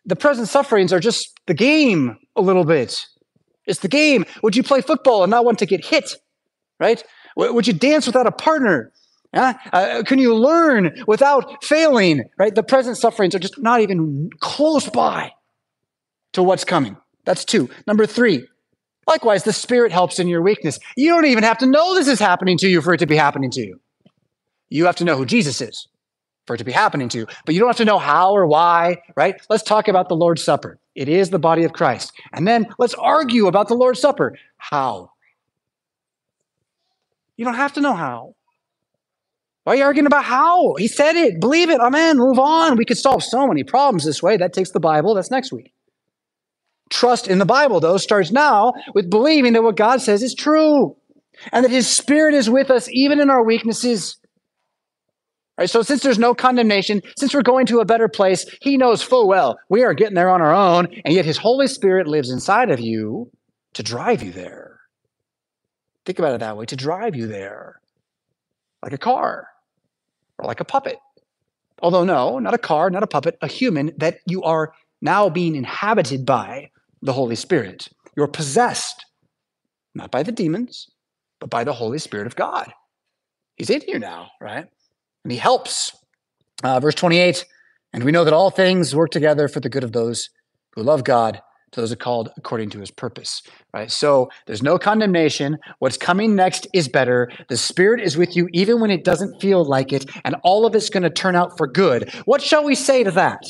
the 0.05 0.15
present 0.15 0.47
sufferings 0.47 0.91
are 0.91 0.99
just 0.99 1.33
the 1.45 1.53
game 1.53 2.17
a 2.35 2.41
little 2.41 2.63
bit. 2.63 3.05
It's 3.67 3.79
the 3.79 3.87
game. 3.87 4.25
Would 4.43 4.55
you 4.55 4.63
play 4.63 4.81
football 4.81 5.23
and 5.23 5.31
not 5.31 5.45
want 5.45 5.59
to 5.59 5.65
get 5.65 5.85
hit, 5.85 6.15
right? 6.79 7.03
Would 7.35 7.67
you 7.67 7.73
dance 7.73 8.07
without 8.07 8.27
a 8.27 8.31
partner? 8.31 8.91
Uh, 9.33 10.03
can 10.05 10.19
you 10.19 10.33
learn 10.33 11.03
without 11.07 11.61
failing, 11.63 12.23
right? 12.37 12.55
The 12.55 12.63
present 12.63 12.97
sufferings 12.97 13.35
are 13.35 13.39
just 13.39 13.61
not 13.61 13.81
even 13.81 14.29
close 14.39 14.87
by 14.89 15.31
to 16.33 16.43
what's 16.43 16.63
coming. 16.63 16.95
That's 17.25 17.43
two. 17.43 17.69
Number 17.87 18.05
three, 18.05 18.47
likewise, 19.07 19.43
the 19.43 19.51
Spirit 19.51 19.91
helps 19.91 20.19
in 20.19 20.27
your 20.29 20.41
weakness. 20.41 20.79
You 20.95 21.09
don't 21.09 21.25
even 21.25 21.43
have 21.43 21.57
to 21.57 21.65
know 21.65 21.95
this 21.95 22.07
is 22.07 22.19
happening 22.19 22.57
to 22.59 22.69
you 22.69 22.81
for 22.81 22.93
it 22.93 22.99
to 22.99 23.07
be 23.07 23.17
happening 23.17 23.51
to 23.51 23.61
you. 23.61 23.81
You 24.69 24.85
have 24.85 24.95
to 24.97 25.03
know 25.03 25.17
who 25.17 25.25
Jesus 25.25 25.61
is 25.61 25.87
for 26.45 26.55
it 26.55 26.59
to 26.59 26.63
be 26.63 26.71
happening 26.71 27.09
to 27.09 27.19
you, 27.19 27.27
but 27.45 27.55
you 27.55 27.59
don't 27.59 27.69
have 27.69 27.77
to 27.77 27.85
know 27.85 27.97
how 27.97 28.31
or 28.31 28.45
why, 28.45 28.97
right? 29.15 29.35
Let's 29.49 29.63
talk 29.63 29.87
about 29.87 30.09
the 30.09 30.15
Lord's 30.15 30.43
Supper. 30.43 30.77
It 30.93 31.09
is 31.09 31.29
the 31.29 31.39
body 31.39 31.63
of 31.63 31.73
Christ. 31.73 32.13
And 32.33 32.47
then 32.47 32.67
let's 32.77 32.93
argue 32.93 33.47
about 33.47 33.67
the 33.67 33.73
Lord's 33.73 33.99
Supper. 33.99 34.37
How? 34.57 35.11
You 37.35 37.45
don't 37.45 37.55
have 37.55 37.73
to 37.73 37.81
know 37.81 37.93
how. 37.93 38.35
Why 39.63 39.73
are 39.73 39.75
you 39.77 39.83
arguing 39.83 40.05
about 40.05 40.23
how? 40.23 40.75
He 40.75 40.87
said 40.87 41.15
it. 41.15 41.41
Believe 41.41 41.71
it. 41.71 41.81
Amen. 41.81 42.17
Move 42.17 42.37
on. 42.37 42.77
We 42.77 42.85
could 42.85 42.99
solve 42.99 43.23
so 43.23 43.47
many 43.47 43.63
problems 43.63 44.05
this 44.05 44.21
way. 44.21 44.37
That 44.37 44.53
takes 44.53 44.71
the 44.71 44.79
Bible. 44.79 45.15
That's 45.15 45.31
next 45.31 45.51
week. 45.51 45.73
Trust 46.91 47.27
in 47.27 47.39
the 47.39 47.45
Bible, 47.45 47.79
though, 47.79 47.97
starts 47.97 48.31
now 48.31 48.73
with 48.93 49.09
believing 49.09 49.53
that 49.53 49.63
what 49.63 49.75
God 49.75 50.01
says 50.01 50.21
is 50.21 50.35
true 50.35 50.95
and 51.51 51.65
that 51.65 51.71
His 51.71 51.87
Spirit 51.87 52.35
is 52.35 52.47
with 52.47 52.69
us 52.69 52.87
even 52.91 53.19
in 53.19 53.31
our 53.31 53.43
weaknesses 53.43 54.17
So 55.65 55.81
since 55.81 56.03
there's 56.03 56.19
no 56.19 56.35
condemnation, 56.35 57.01
since 57.17 57.33
we're 57.33 57.41
going 57.41 57.65
to 57.67 57.79
a 57.79 57.85
better 57.85 58.09
place, 58.09 58.45
he 58.61 58.75
knows 58.77 59.01
full 59.01 59.27
well 59.27 59.57
we 59.69 59.83
are 59.83 59.93
getting 59.93 60.15
there 60.15 60.29
on 60.29 60.41
our 60.41 60.53
own, 60.53 60.87
and 61.05 61.13
yet 61.13 61.23
his 61.25 61.37
Holy 61.37 61.67
Spirit 61.67 62.07
lives 62.07 62.29
inside 62.29 62.69
of 62.69 62.79
you 62.79 63.31
to 63.73 63.83
drive 63.83 64.21
you 64.21 64.31
there. 64.31 64.79
Think 66.05 66.19
about 66.19 66.33
it 66.33 66.39
that 66.39 66.57
way, 66.57 66.65
to 66.65 66.75
drive 66.75 67.15
you 67.15 67.27
there. 67.27 67.79
Like 68.83 68.93
a 68.93 68.97
car 68.97 69.47
or 70.37 70.45
like 70.45 70.59
a 70.59 70.65
puppet. 70.65 70.99
Although 71.81 72.03
no, 72.03 72.39
not 72.39 72.53
a 72.53 72.59
car, 72.59 72.89
not 72.89 73.03
a 73.03 73.07
puppet, 73.07 73.37
a 73.41 73.47
human 73.47 73.91
that 73.97 74.19
you 74.27 74.43
are 74.43 74.73
now 75.01 75.29
being 75.29 75.55
inhabited 75.55 76.25
by 76.25 76.69
the 77.01 77.13
Holy 77.13 77.35
Spirit. 77.35 77.89
You're 78.15 78.27
possessed, 78.27 79.05
not 79.93 80.11
by 80.11 80.23
the 80.23 80.31
demons, 80.31 80.89
but 81.39 81.49
by 81.49 81.63
the 81.63 81.73
Holy 81.73 81.99
Spirit 81.99 82.27
of 82.27 82.35
God. 82.35 82.73
He's 83.55 83.69
in 83.69 83.81
you 83.87 83.99
now, 83.99 84.29
right? 84.41 84.67
And 85.25 85.31
he 85.31 85.39
helps. 85.39 85.91
Uh, 86.63 86.79
verse 86.79 86.93
28 86.93 87.45
And 87.93 88.03
we 88.03 88.11
know 88.11 88.23
that 88.23 88.33
all 88.33 88.51
things 88.51 88.95
work 88.95 89.09
together 89.09 89.47
for 89.47 89.59
the 89.59 89.69
good 89.69 89.83
of 89.83 89.91
those 89.91 90.29
who 90.75 90.83
love 90.83 91.03
God, 91.03 91.41
to 91.71 91.81
those 91.81 91.91
are 91.91 91.95
called 91.95 92.29
according 92.37 92.69
to 92.69 92.79
his 92.79 92.91
purpose, 92.91 93.41
right? 93.73 93.89
So 93.89 94.29
there's 94.45 94.61
no 94.61 94.77
condemnation. 94.77 95.57
What's 95.79 95.97
coming 95.97 96.35
next 96.35 96.67
is 96.73 96.87
better. 96.87 97.31
The 97.49 97.57
Spirit 97.57 98.01
is 98.01 98.15
with 98.15 98.35
you 98.35 98.47
even 98.53 98.79
when 98.79 98.91
it 98.91 99.03
doesn't 99.03 99.41
feel 99.41 99.65
like 99.65 99.91
it, 99.91 100.05
and 100.23 100.35
all 100.43 100.67
of 100.67 100.75
it's 100.75 100.91
going 100.91 101.01
to 101.01 101.09
turn 101.09 101.35
out 101.35 101.57
for 101.57 101.65
good. 101.65 102.13
What 102.25 102.43
shall 102.43 102.63
we 102.63 102.75
say 102.75 103.03
to 103.03 103.11
that? 103.11 103.41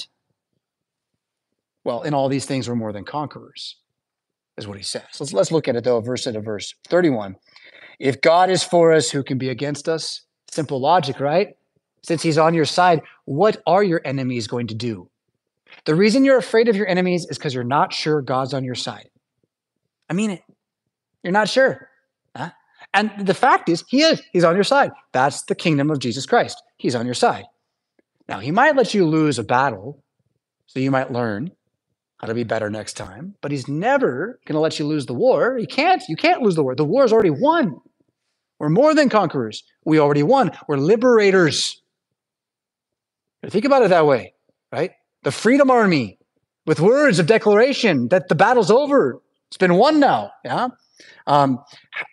Well, 1.84 2.03
in 2.03 2.13
all 2.13 2.29
these 2.29 2.46
things, 2.46 2.70
we're 2.70 2.75
more 2.75 2.94
than 2.94 3.03
conquerors, 3.03 3.75
is 4.58 4.65
what 4.65 4.77
he 4.77 4.84
says. 4.84 5.03
Let's, 5.20 5.34
let's 5.34 5.51
look 5.51 5.67
at 5.67 5.75
it, 5.75 5.84
though, 5.84 6.00
verse 6.00 6.25
at 6.25 6.38
a 6.38 6.41
verse 6.41 6.74
31. 6.88 7.36
If 8.00 8.22
God 8.22 8.50
is 8.50 8.63
for 8.63 8.94
us, 8.94 9.12
who 9.12 9.24
can 9.24 9.38
be 9.38 9.50
against 9.50 9.89
us? 9.89 10.22
Simple 10.50 10.79
logic, 10.79 11.20
right? 11.20 11.58
Since 12.05 12.21
he's 12.21 12.38
on 12.38 12.53
your 12.53 12.65
side, 12.65 13.01
what 13.25 13.63
are 13.65 13.83
your 13.83 14.00
enemies 14.05 14.45
going 14.45 14.67
to 14.67 14.75
do? 14.75 15.09
The 15.85 15.95
reason 15.95 16.24
you're 16.24 16.38
afraid 16.38 16.67
of 16.67 16.75
your 16.75 16.88
enemies 16.88 17.25
is 17.31 17.39
because 17.39 17.55
you're 17.55 17.63
not 17.63 17.93
sure 17.93 18.21
God's 18.21 18.53
on 18.53 18.63
your 18.63 18.75
side. 18.75 19.09
I 20.07 20.13
mean 20.13 20.29
it. 20.29 20.43
You're 21.24 21.33
not 21.33 21.50
sure. 21.50 21.89
Huh? 22.35 22.51
And 22.93 23.12
the 23.25 23.33
fact 23.33 23.69
is, 23.69 23.83
he 23.88 24.03
is. 24.03 24.21
He's 24.31 24.43
on 24.43 24.53
your 24.53 24.63
side. 24.63 24.91
That's 25.13 25.45
the 25.45 25.55
kingdom 25.55 25.89
of 25.89 25.97
Jesus 25.97 26.27
Christ. 26.27 26.62
He's 26.77 26.93
on 26.93 27.07
your 27.07 27.15
side. 27.15 27.45
Now, 28.29 28.39
he 28.39 28.51
might 28.51 28.75
let 28.75 28.93
you 28.93 29.07
lose 29.07 29.39
a 29.39 29.43
battle 29.43 30.03
so 30.67 30.79
you 30.79 30.91
might 30.91 31.12
learn 31.12 31.51
how 32.17 32.27
to 32.27 32.35
be 32.35 32.43
better 32.43 32.69
next 32.69 32.93
time, 32.93 33.33
but 33.41 33.51
he's 33.51 33.67
never 33.67 34.39
going 34.45 34.53
to 34.53 34.59
let 34.59 34.77
you 34.77 34.85
lose 34.85 35.07
the 35.07 35.15
war. 35.15 35.57
He 35.57 35.65
can't. 35.65 36.03
You 36.07 36.15
can't 36.15 36.43
lose 36.43 36.55
the 36.55 36.63
war. 36.63 36.75
The 36.75 36.85
war 36.85 37.03
is 37.03 37.12
already 37.12 37.31
won. 37.31 37.79
We're 38.59 38.69
more 38.69 38.93
than 38.93 39.09
conquerors. 39.09 39.63
We 39.83 40.00
already 40.00 40.24
won. 40.24 40.51
We're 40.67 40.77
liberators. 40.77 41.81
Think 43.49 43.65
about 43.65 43.83
it 43.83 43.89
that 43.89 44.05
way, 44.05 44.33
right? 44.71 44.91
The 45.23 45.31
Freedom 45.31 45.69
Army 45.69 46.17
with 46.65 46.79
words 46.79 47.19
of 47.19 47.27
declaration 47.27 48.07
that 48.09 48.27
the 48.27 48.35
battle's 48.35 48.71
over. 48.71 49.21
It's 49.47 49.57
been 49.57 49.75
won 49.75 49.99
now. 49.99 50.31
Yeah. 50.43 50.69
Um, 51.27 51.59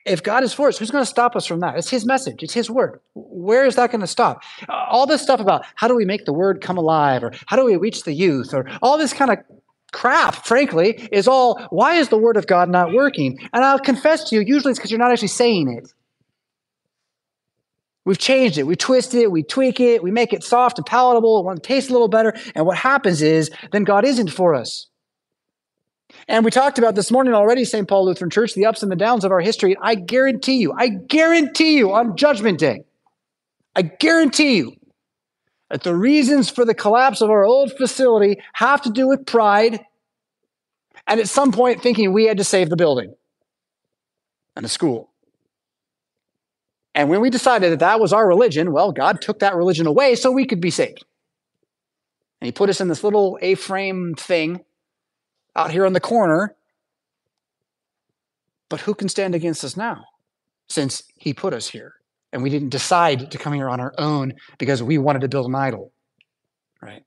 if 0.06 0.22
God 0.22 0.42
is 0.42 0.54
for 0.54 0.68
us, 0.68 0.78
who's 0.78 0.90
going 0.90 1.02
to 1.02 1.10
stop 1.10 1.36
us 1.36 1.46
from 1.46 1.60
that? 1.60 1.76
It's 1.76 1.90
His 1.90 2.06
message, 2.06 2.42
it's 2.42 2.54
His 2.54 2.70
word. 2.70 3.00
Where 3.14 3.64
is 3.64 3.76
that 3.76 3.90
going 3.90 4.00
to 4.00 4.06
stop? 4.06 4.42
All 4.68 5.06
this 5.06 5.22
stuff 5.22 5.40
about 5.40 5.64
how 5.74 5.88
do 5.88 5.94
we 5.94 6.04
make 6.04 6.24
the 6.24 6.32
word 6.32 6.60
come 6.60 6.78
alive, 6.78 7.22
or 7.22 7.32
how 7.46 7.56
do 7.56 7.64
we 7.64 7.76
reach 7.76 8.04
the 8.04 8.12
youth, 8.12 8.54
or 8.54 8.66
all 8.80 8.96
this 8.96 9.12
kind 9.12 9.30
of 9.30 9.38
crap, 9.92 10.46
frankly, 10.46 11.08
is 11.12 11.28
all 11.28 11.60
why 11.70 11.94
is 11.94 12.08
the 12.08 12.16
word 12.16 12.36
of 12.36 12.46
God 12.46 12.70
not 12.70 12.92
working? 12.92 13.38
And 13.52 13.64
I'll 13.64 13.78
confess 13.78 14.28
to 14.30 14.36
you, 14.36 14.42
usually 14.42 14.70
it's 14.70 14.78
because 14.78 14.90
you're 14.90 14.98
not 14.98 15.12
actually 15.12 15.28
saying 15.28 15.72
it. 15.78 15.92
We've 18.04 18.18
changed 18.18 18.58
it. 18.58 18.66
We 18.66 18.74
twist 18.74 19.14
it. 19.14 19.30
We 19.30 19.42
tweak 19.42 19.78
it. 19.78 20.02
We 20.02 20.10
make 20.10 20.32
it 20.32 20.42
soft 20.42 20.78
and 20.78 20.86
palatable. 20.86 21.38
It 21.38 21.44
want 21.44 21.62
to 21.62 21.66
taste 21.66 21.88
a 21.88 21.92
little 21.92 22.08
better. 22.08 22.34
And 22.54 22.66
what 22.66 22.76
happens 22.78 23.22
is 23.22 23.50
then 23.70 23.84
God 23.84 24.04
isn't 24.04 24.30
for 24.30 24.54
us. 24.54 24.88
And 26.28 26.44
we 26.44 26.50
talked 26.50 26.78
about 26.78 26.94
this 26.94 27.10
morning 27.10 27.32
already, 27.32 27.64
St. 27.64 27.88
Paul 27.88 28.04
Lutheran 28.04 28.30
Church, 28.30 28.54
the 28.54 28.66
ups 28.66 28.82
and 28.82 28.90
the 28.92 28.96
downs 28.96 29.24
of 29.24 29.30
our 29.30 29.40
history. 29.40 29.76
I 29.80 29.94
guarantee 29.94 30.56
you, 30.56 30.72
I 30.76 30.88
guarantee 30.88 31.76
you 31.76 31.92
on 31.92 32.16
Judgment 32.16 32.58
Day, 32.58 32.84
I 33.74 33.82
guarantee 33.82 34.56
you 34.56 34.72
that 35.70 35.84
the 35.84 35.96
reasons 35.96 36.50
for 36.50 36.64
the 36.64 36.74
collapse 36.74 37.22
of 37.22 37.30
our 37.30 37.44
old 37.44 37.72
facility 37.72 38.36
have 38.52 38.82
to 38.82 38.90
do 38.90 39.08
with 39.08 39.24
pride 39.26 39.80
and 41.06 41.18
at 41.18 41.28
some 41.28 41.50
point 41.50 41.82
thinking 41.82 42.12
we 42.12 42.26
had 42.26 42.36
to 42.36 42.44
save 42.44 42.68
the 42.68 42.76
building 42.76 43.14
and 44.54 44.64
the 44.64 44.68
school. 44.68 45.11
And 46.94 47.08
when 47.08 47.20
we 47.20 47.30
decided 47.30 47.72
that 47.72 47.78
that 47.78 48.00
was 48.00 48.12
our 48.12 48.26
religion, 48.26 48.72
well, 48.72 48.92
God 48.92 49.20
took 49.20 49.38
that 49.38 49.54
religion 49.54 49.86
away 49.86 50.14
so 50.14 50.30
we 50.30 50.44
could 50.44 50.60
be 50.60 50.70
saved. 50.70 51.04
And 52.40 52.46
He 52.46 52.52
put 52.52 52.68
us 52.68 52.80
in 52.80 52.88
this 52.88 53.02
little 53.02 53.38
A 53.40 53.54
frame 53.54 54.14
thing 54.14 54.64
out 55.56 55.70
here 55.70 55.86
in 55.86 55.92
the 55.92 56.00
corner. 56.00 56.54
But 58.68 58.80
who 58.80 58.94
can 58.94 59.08
stand 59.08 59.34
against 59.34 59.64
us 59.64 59.76
now 59.76 60.04
since 60.68 61.02
He 61.16 61.32
put 61.32 61.54
us 61.54 61.68
here? 61.68 61.94
And 62.32 62.42
we 62.42 62.50
didn't 62.50 62.70
decide 62.70 63.30
to 63.30 63.38
come 63.38 63.52
here 63.52 63.68
on 63.68 63.80
our 63.80 63.94
own 63.98 64.34
because 64.58 64.82
we 64.82 64.98
wanted 64.98 65.20
to 65.20 65.28
build 65.28 65.46
an 65.46 65.54
idol, 65.54 65.92
right? 66.80 67.04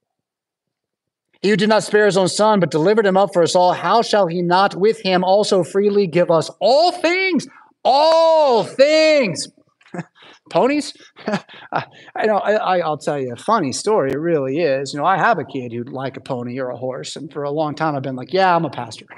He 1.41 1.49
who 1.49 1.57
did 1.57 1.69
not 1.69 1.83
spare 1.83 2.05
his 2.05 2.17
own 2.17 2.27
son, 2.27 2.59
but 2.59 2.71
delivered 2.71 3.05
him 3.05 3.17
up 3.17 3.33
for 3.33 3.43
us 3.43 3.55
all, 3.55 3.73
how 3.73 4.01
shall 4.01 4.27
he 4.27 4.41
not 4.41 4.75
with 4.75 4.99
him 5.01 5.23
also 5.23 5.63
freely 5.63 6.07
give 6.07 6.31
us 6.31 6.49
all 6.59 6.91
things? 6.91 7.47
All 7.83 8.63
things 8.63 9.47
ponies? 10.49 10.93
I 11.27 12.25
know 12.25 12.37
I, 12.37 12.79
i'll 12.79 12.97
tell 12.97 13.19
you 13.19 13.33
a 13.33 13.35
funny 13.35 13.71
story 13.71 14.11
it 14.11 14.17
really 14.17 14.59
is. 14.59 14.93
You 14.93 14.99
know 14.99 15.05
i 15.05 15.17
have 15.17 15.39
a 15.39 15.45
kid 15.45 15.71
who'd 15.71 15.89
like 15.89 16.17
a 16.17 16.21
pony 16.21 16.59
or 16.59 16.69
a 16.69 16.77
horse 16.77 17.15
and 17.15 17.31
for 17.31 17.43
a 17.43 17.51
long 17.51 17.75
time 17.75 17.95
i've 17.95 18.03
been 18.03 18.15
like 18.15 18.33
yeah 18.33 18.55
i'm 18.55 18.65
a 18.65 18.69
pastor. 18.69 19.05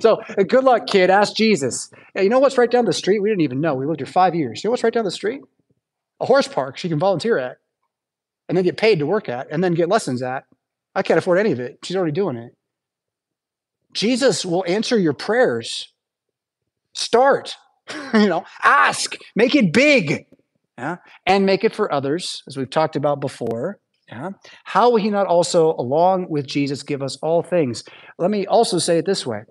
So 0.00 0.20
uh, 0.36 0.42
good 0.42 0.64
luck 0.64 0.86
kid 0.86 1.10
ask 1.10 1.36
jesus. 1.36 1.90
Hey, 2.14 2.24
you 2.24 2.28
know 2.28 2.40
what's 2.40 2.58
right 2.58 2.70
down 2.70 2.84
the 2.84 2.92
street? 2.92 3.20
We 3.20 3.28
didn't 3.28 3.42
even 3.42 3.60
know 3.60 3.74
we 3.74 3.86
lived 3.86 4.00
here 4.00 4.06
five 4.06 4.34
years. 4.34 4.62
You 4.62 4.68
know 4.68 4.72
what's 4.72 4.84
right 4.84 4.92
down 4.92 5.04
the 5.04 5.10
street? 5.10 5.40
A 6.20 6.26
horse 6.26 6.48
park 6.48 6.76
she 6.76 6.88
can 6.88 6.98
volunteer 6.98 7.38
at 7.38 7.58
and 8.48 8.56
then 8.56 8.64
get 8.64 8.76
paid 8.76 8.98
to 8.98 9.06
work 9.06 9.28
at 9.28 9.48
and 9.50 9.62
then 9.62 9.74
get 9.74 9.88
lessons 9.88 10.22
at. 10.22 10.44
I 10.94 11.02
can't 11.02 11.18
afford 11.18 11.38
any 11.38 11.52
of 11.52 11.60
it. 11.60 11.78
She's 11.84 11.96
already 11.96 12.12
doing 12.12 12.36
it. 12.36 12.52
Jesus 13.92 14.44
will 14.44 14.64
answer 14.66 14.98
your 14.98 15.12
prayers. 15.12 15.92
Start 16.94 17.54
you 18.14 18.28
know, 18.28 18.44
ask, 18.62 19.16
make 19.34 19.54
it 19.54 19.72
big, 19.72 20.26
yeah, 20.78 20.96
and 21.26 21.46
make 21.46 21.64
it 21.64 21.74
for 21.74 21.92
others, 21.92 22.42
as 22.48 22.56
we've 22.56 22.70
talked 22.70 22.96
about 22.96 23.20
before. 23.20 23.78
Yeah. 24.08 24.30
How 24.64 24.90
will 24.90 24.98
he 24.98 25.10
not 25.10 25.26
also, 25.26 25.74
along 25.78 26.26
with 26.28 26.46
Jesus, 26.46 26.82
give 26.82 27.02
us 27.02 27.16
all 27.22 27.42
things? 27.42 27.84
Let 28.18 28.30
me 28.30 28.46
also 28.46 28.78
say 28.78 28.98
it 28.98 29.06
this 29.06 29.24
way. 29.24 29.42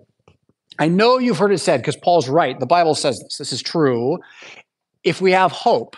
I 0.78 0.88
know 0.88 1.18
you've 1.18 1.40
heard 1.40 1.52
it 1.52 1.58
said, 1.58 1.78
because 1.78 1.96
Paul's 1.96 2.30
right, 2.30 2.60
the 2.60 2.66
Bible 2.66 2.94
says 2.94 3.20
this, 3.20 3.38
this 3.38 3.54
is 3.54 3.62
true. 3.62 4.20
If 5.04 5.20
we 5.20 5.32
have 5.32 5.52
hope 5.52 5.96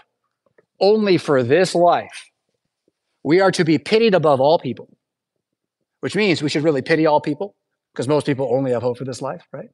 only 0.79 1.17
for 1.17 1.43
this 1.43 1.75
life, 1.75 2.29
we 3.23 3.39
are 3.41 3.51
to 3.51 3.65
be 3.65 3.77
pitied 3.77 4.13
above 4.13 4.39
all 4.39 4.59
people, 4.59 4.89
which 5.99 6.15
means 6.15 6.41
we 6.41 6.49
should 6.49 6.63
really 6.63 6.81
pity 6.81 7.05
all 7.05 7.21
people, 7.21 7.55
because 7.93 8.07
most 8.07 8.25
people 8.25 8.49
only 8.51 8.71
have 8.71 8.81
hope 8.81 8.97
for 8.97 9.05
this 9.05 9.21
life, 9.21 9.43
right? 9.51 9.69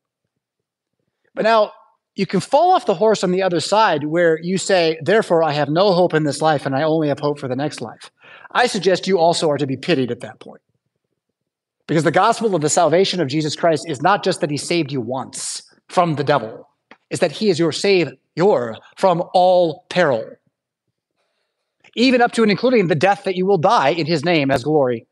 But 1.35 1.43
now, 1.43 1.71
you 2.19 2.25
can 2.25 2.41
fall 2.41 2.73
off 2.73 2.85
the 2.85 2.95
horse 2.95 3.23
on 3.23 3.31
the 3.31 3.41
other 3.41 3.61
side 3.61 4.03
where 4.03 4.37
you 4.41 4.57
say, 4.57 4.99
Therefore, 5.01 5.41
I 5.41 5.53
have 5.53 5.69
no 5.69 5.93
hope 5.93 6.13
in 6.13 6.25
this 6.25 6.41
life 6.41 6.65
and 6.65 6.75
I 6.75 6.83
only 6.83 7.07
have 7.07 7.19
hope 7.19 7.39
for 7.39 7.47
the 7.47 7.55
next 7.55 7.79
life. 7.79 8.11
I 8.51 8.67
suggest 8.67 9.07
you 9.07 9.17
also 9.17 9.49
are 9.49 9.57
to 9.57 9.65
be 9.65 9.77
pitied 9.77 10.11
at 10.11 10.19
that 10.19 10.41
point. 10.41 10.61
Because 11.87 12.03
the 12.03 12.11
gospel 12.11 12.53
of 12.53 12.61
the 12.61 12.67
salvation 12.67 13.21
of 13.21 13.29
Jesus 13.29 13.55
Christ 13.55 13.85
is 13.87 14.01
not 14.01 14.21
just 14.21 14.41
that 14.41 14.51
he 14.51 14.57
saved 14.57 14.91
you 14.91 14.99
once 14.99 15.63
from 15.87 16.15
the 16.15 16.23
devil, 16.25 16.67
it's 17.09 17.21
that 17.21 17.31
he 17.31 17.49
is 17.49 17.57
your 17.57 17.71
savior 17.71 18.75
from 18.97 19.23
all 19.33 19.85
peril, 19.89 20.25
even 21.95 22.21
up 22.21 22.33
to 22.33 22.41
and 22.41 22.51
including 22.51 22.87
the 22.87 22.95
death 22.95 23.23
that 23.23 23.37
you 23.37 23.45
will 23.45 23.57
die 23.57 23.91
in 23.91 24.05
his 24.05 24.25
name 24.25 24.51
as 24.51 24.65
glory. 24.65 25.07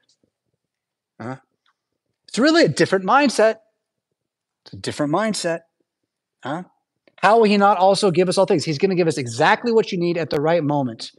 Huh? 1.21 1.37
It's 2.27 2.37
really 2.37 2.65
a 2.65 2.67
different 2.67 3.05
mindset. 3.05 3.59
It's 4.65 4.73
a 4.73 4.77
different 4.77 5.13
mindset. 5.13 5.61
Huh? 6.43 6.63
How 7.17 7.37
will 7.37 7.45
he 7.45 7.57
not 7.57 7.77
also 7.77 8.11
give 8.11 8.29
us 8.29 8.37
all 8.37 8.45
things? 8.45 8.63
He's 8.63 8.77
going 8.77 8.89
to 8.89 8.95
give 8.95 9.07
us 9.07 9.17
exactly 9.17 9.71
what 9.71 9.91
you 9.91 9.97
need 9.97 10.17
at 10.17 10.29
the 10.29 10.39
right 10.39 10.63
moment. 10.63 11.11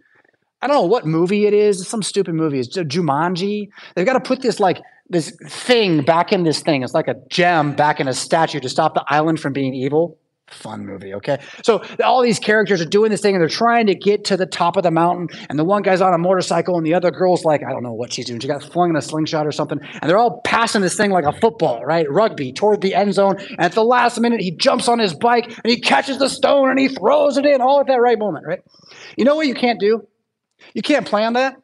I 0.60 0.66
don't 0.66 0.76
know 0.76 0.86
what 0.86 1.06
movie 1.06 1.46
it 1.46 1.54
is. 1.54 1.86
Some 1.86 2.02
stupid 2.02 2.34
movie. 2.34 2.60
It's 2.60 2.76
Jumanji. 2.76 3.68
They've 3.94 4.06
got 4.06 4.14
to 4.14 4.20
put 4.20 4.42
this 4.42 4.58
like 4.58 4.80
this 5.08 5.36
thing 5.46 6.02
back 6.02 6.32
in 6.32 6.42
this 6.42 6.60
thing. 6.60 6.82
It's 6.82 6.94
like 6.94 7.08
a 7.08 7.14
gem 7.28 7.74
back 7.74 8.00
in 8.00 8.08
a 8.08 8.14
statue 8.14 8.60
to 8.60 8.68
stop 8.68 8.94
the 8.94 9.04
island 9.08 9.40
from 9.40 9.52
being 9.52 9.74
evil 9.74 10.18
fun 10.50 10.86
movie, 10.86 11.14
okay? 11.14 11.38
So 11.62 11.82
all 12.04 12.22
these 12.22 12.38
characters 12.38 12.80
are 12.80 12.86
doing 12.86 13.10
this 13.10 13.20
thing 13.20 13.34
and 13.34 13.40
they're 13.40 13.48
trying 13.48 13.86
to 13.86 13.94
get 13.94 14.24
to 14.26 14.36
the 14.36 14.46
top 14.46 14.76
of 14.76 14.82
the 14.82 14.90
mountain. 14.90 15.28
And 15.48 15.58
the 15.58 15.64
one 15.64 15.82
guy's 15.82 16.00
on 16.00 16.14
a 16.14 16.18
motorcycle 16.18 16.76
and 16.76 16.86
the 16.86 16.94
other 16.94 17.10
girl's 17.10 17.44
like, 17.44 17.62
I 17.62 17.70
don't 17.70 17.82
know 17.82 17.92
what 17.92 18.12
she's 18.12 18.26
doing. 18.26 18.40
She 18.40 18.48
got 18.48 18.62
flung 18.62 18.90
in 18.90 18.96
a 18.96 19.02
slingshot 19.02 19.46
or 19.46 19.52
something. 19.52 19.78
And 20.00 20.08
they're 20.08 20.18
all 20.18 20.40
passing 20.44 20.82
this 20.82 20.96
thing 20.96 21.10
like 21.10 21.24
a 21.24 21.32
football, 21.32 21.84
right? 21.84 22.10
Rugby 22.10 22.52
toward 22.52 22.80
the 22.80 22.94
end 22.94 23.14
zone. 23.14 23.36
And 23.38 23.60
at 23.60 23.72
the 23.72 23.84
last 23.84 24.20
minute, 24.20 24.40
he 24.40 24.50
jumps 24.50 24.88
on 24.88 24.98
his 24.98 25.14
bike 25.14 25.46
and 25.46 25.70
he 25.70 25.80
catches 25.80 26.18
the 26.18 26.28
stone 26.28 26.70
and 26.70 26.78
he 26.78 26.88
throws 26.88 27.36
it 27.36 27.46
in 27.46 27.60
all 27.60 27.80
at 27.80 27.86
that 27.86 28.00
right 28.00 28.18
moment, 28.18 28.46
right? 28.46 28.60
You 29.16 29.24
know 29.24 29.36
what 29.36 29.46
you 29.46 29.54
can't 29.54 29.80
do? 29.80 30.06
You 30.74 30.82
can't 30.82 31.06
plan 31.06 31.34
that. 31.34 31.56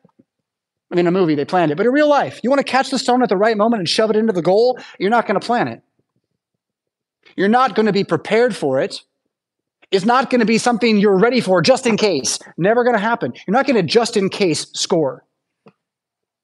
I 0.91 0.97
mean, 0.97 1.07
in 1.07 1.07
a 1.09 1.19
movie, 1.19 1.35
they 1.35 1.45
planned 1.45 1.73
it, 1.73 1.76
but 1.76 1.87
in 1.87 1.93
real 1.93 2.09
life, 2.09 2.38
you 2.45 2.50
want 2.50 2.64
to 2.64 2.71
catch 2.71 2.91
the 2.91 2.99
stone 2.99 3.23
at 3.23 3.29
the 3.29 3.37
right 3.37 3.57
moment 3.57 3.81
and 3.81 3.88
shove 3.88 4.11
it 4.11 4.17
into 4.17 4.33
the 4.33 4.43
goal, 4.43 4.79
you're 5.00 5.11
not 5.11 5.26
going 5.26 5.41
to 5.41 5.45
plan 5.45 5.67
it. 5.67 5.83
You're 7.37 7.49
not 7.49 7.75
going 7.75 7.87
to 7.87 7.93
be 7.93 8.05
prepared 8.05 8.55
for 8.55 8.81
it. 8.81 9.00
It's 9.91 10.05
not 10.05 10.31
going 10.31 10.41
to 10.41 10.47
be 10.47 10.59
something 10.59 10.99
you're 10.99 11.19
ready 11.19 11.41
for 11.41 11.62
just 11.62 11.87
in 11.87 11.97
case. 11.97 12.38
Never 12.57 12.83
going 12.83 12.97
to 12.97 13.00
happen. 13.00 13.33
You're 13.47 13.53
not 13.53 13.67
going 13.67 13.76
to 13.76 13.83
just 13.83 14.17
in 14.17 14.29
case 14.29 14.67
score. 14.73 15.25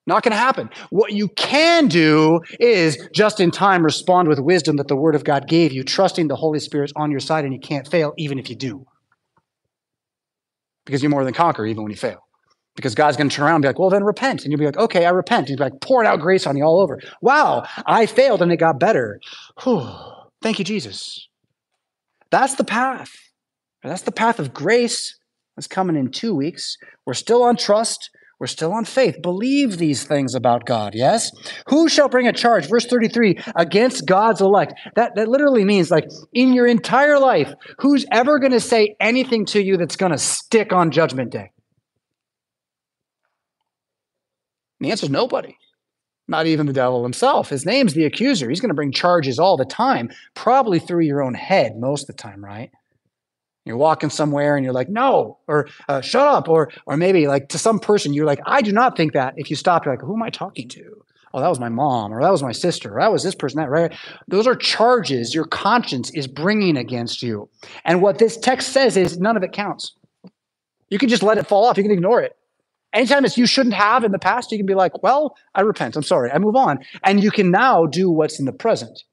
Not 0.06 0.22
going 0.22 0.32
to 0.32 0.38
happen. 0.38 0.70
What 0.90 1.12
you 1.12 1.28
can 1.28 1.86
do 1.88 2.40
is 2.58 3.08
just 3.12 3.38
in 3.38 3.50
time 3.50 3.84
respond 3.84 4.28
with 4.28 4.40
wisdom 4.40 4.76
that 4.76 4.88
the 4.88 4.96
Word 4.96 5.14
of 5.14 5.24
God 5.24 5.46
gave 5.46 5.72
you, 5.72 5.84
trusting 5.84 6.28
the 6.28 6.36
Holy 6.36 6.58
Spirit's 6.58 6.92
on 6.96 7.10
your 7.10 7.20
side 7.20 7.44
and 7.44 7.52
you 7.52 7.60
can't 7.60 7.86
fail 7.86 8.14
even 8.16 8.38
if 8.38 8.48
you 8.48 8.56
do. 8.56 8.86
Because 10.86 11.02
you're 11.02 11.10
more 11.10 11.24
than 11.24 11.34
conquer 11.34 11.66
even 11.66 11.82
when 11.82 11.90
you 11.90 11.98
fail. 11.98 12.26
Because 12.76 12.94
God's 12.94 13.16
going 13.16 13.28
to 13.28 13.34
turn 13.34 13.44
around 13.44 13.56
and 13.56 13.62
be 13.62 13.68
like, 13.68 13.78
well, 13.78 13.90
then 13.90 14.04
repent. 14.04 14.42
And 14.42 14.50
you'll 14.50 14.58
be 14.58 14.66
like, 14.66 14.78
okay, 14.78 15.04
I 15.04 15.10
repent. 15.10 15.40
And 15.40 15.48
he's 15.50 15.58
like, 15.58 15.80
pouring 15.80 16.08
out 16.08 16.20
grace 16.20 16.46
on 16.46 16.56
you 16.56 16.64
all 16.64 16.80
over. 16.80 16.98
Wow, 17.20 17.64
I 17.84 18.06
failed 18.06 18.42
and 18.42 18.50
it 18.50 18.56
got 18.56 18.80
better. 18.80 19.20
Whew. 19.62 19.88
Thank 20.42 20.58
you, 20.58 20.64
Jesus. 20.64 21.28
That's 22.30 22.54
the 22.54 22.64
path. 22.64 23.10
That's 23.82 24.02
the 24.02 24.12
path 24.12 24.38
of 24.38 24.54
grace. 24.54 25.18
That's 25.56 25.66
coming 25.66 25.96
in 25.96 26.10
two 26.10 26.34
weeks. 26.34 26.76
We're 27.06 27.14
still 27.14 27.42
on 27.42 27.56
trust. 27.56 28.10
We're 28.38 28.46
still 28.46 28.72
on 28.72 28.86
faith. 28.86 29.20
Believe 29.20 29.76
these 29.76 30.04
things 30.04 30.34
about 30.34 30.64
God, 30.64 30.94
yes? 30.94 31.30
Who 31.68 31.90
shall 31.90 32.08
bring 32.08 32.26
a 32.26 32.32
charge, 32.32 32.66
verse 32.68 32.86
33, 32.86 33.36
against 33.54 34.06
God's 34.06 34.40
elect? 34.40 34.72
That, 34.96 35.14
that 35.16 35.28
literally 35.28 35.64
means, 35.64 35.90
like, 35.90 36.06
in 36.32 36.54
your 36.54 36.66
entire 36.66 37.18
life, 37.18 37.52
who's 37.80 38.06
ever 38.10 38.38
going 38.38 38.52
to 38.52 38.60
say 38.60 38.96
anything 38.98 39.44
to 39.46 39.62
you 39.62 39.76
that's 39.76 39.96
going 39.96 40.12
to 40.12 40.18
stick 40.18 40.72
on 40.72 40.90
Judgment 40.90 41.30
Day? 41.30 41.50
And 44.80 44.86
the 44.86 44.90
answer 44.90 45.04
is 45.04 45.10
nobody. 45.10 45.54
Not 46.30 46.46
even 46.46 46.66
the 46.66 46.72
devil 46.72 47.02
himself. 47.02 47.48
His 47.48 47.66
name's 47.66 47.94
the 47.94 48.04
accuser. 48.04 48.48
He's 48.48 48.60
going 48.60 48.68
to 48.68 48.74
bring 48.74 48.92
charges 48.92 49.40
all 49.40 49.56
the 49.56 49.64
time, 49.64 50.10
probably 50.34 50.78
through 50.78 51.00
your 51.00 51.22
own 51.22 51.34
head 51.34 51.76
most 51.76 52.02
of 52.02 52.06
the 52.16 52.22
time, 52.22 52.42
right? 52.42 52.70
You're 53.64 53.76
walking 53.76 54.10
somewhere 54.10 54.54
and 54.54 54.64
you're 54.64 54.72
like, 54.72 54.88
no, 54.88 55.38
or 55.48 55.66
uh, 55.88 56.00
shut 56.00 56.26
up, 56.26 56.48
or 56.48 56.70
or 56.86 56.96
maybe 56.96 57.26
like 57.26 57.48
to 57.48 57.58
some 57.58 57.80
person 57.80 58.14
you're 58.14 58.26
like, 58.26 58.38
I 58.46 58.62
do 58.62 58.70
not 58.70 58.96
think 58.96 59.12
that. 59.12 59.34
If 59.36 59.50
you 59.50 59.56
stop, 59.56 59.84
you're 59.84 59.92
like, 59.92 60.04
who 60.04 60.14
am 60.14 60.22
I 60.22 60.30
talking 60.30 60.68
to? 60.68 61.04
Oh, 61.34 61.40
that 61.40 61.48
was 61.48 61.58
my 61.58 61.68
mom, 61.68 62.12
or 62.14 62.22
that 62.22 62.30
was 62.30 62.44
my 62.44 62.52
sister, 62.52 62.96
or 62.96 63.00
that 63.00 63.12
was 63.12 63.24
this 63.24 63.34
person. 63.34 63.60
That 63.60 63.68
right? 63.68 63.92
Those 64.28 64.46
are 64.46 64.54
charges 64.54 65.34
your 65.34 65.46
conscience 65.46 66.10
is 66.14 66.28
bringing 66.28 66.76
against 66.76 67.22
you. 67.22 67.48
And 67.84 68.00
what 68.00 68.18
this 68.18 68.36
text 68.36 68.68
says 68.68 68.96
is 68.96 69.18
none 69.18 69.36
of 69.36 69.42
it 69.42 69.52
counts. 69.52 69.94
You 70.90 70.98
can 70.98 71.08
just 71.08 71.24
let 71.24 71.38
it 71.38 71.48
fall 71.48 71.64
off. 71.64 71.76
You 71.76 71.82
can 71.82 71.92
ignore 71.92 72.22
it. 72.22 72.36
Anytime 72.92 73.24
it's 73.24 73.38
you 73.38 73.46
shouldn't 73.46 73.74
have 73.74 74.02
in 74.04 74.12
the 74.12 74.18
past, 74.18 74.50
you 74.50 74.58
can 74.58 74.66
be 74.66 74.74
like, 74.74 75.02
well, 75.02 75.36
I 75.54 75.60
repent. 75.60 75.96
I'm 75.96 76.02
sorry. 76.02 76.30
I 76.30 76.38
move 76.38 76.56
on. 76.56 76.80
And 77.04 77.22
you 77.22 77.30
can 77.30 77.50
now 77.50 77.86
do 77.86 78.10
what's 78.10 78.38
in 78.40 78.46
the 78.46 78.52
present. 78.52 79.04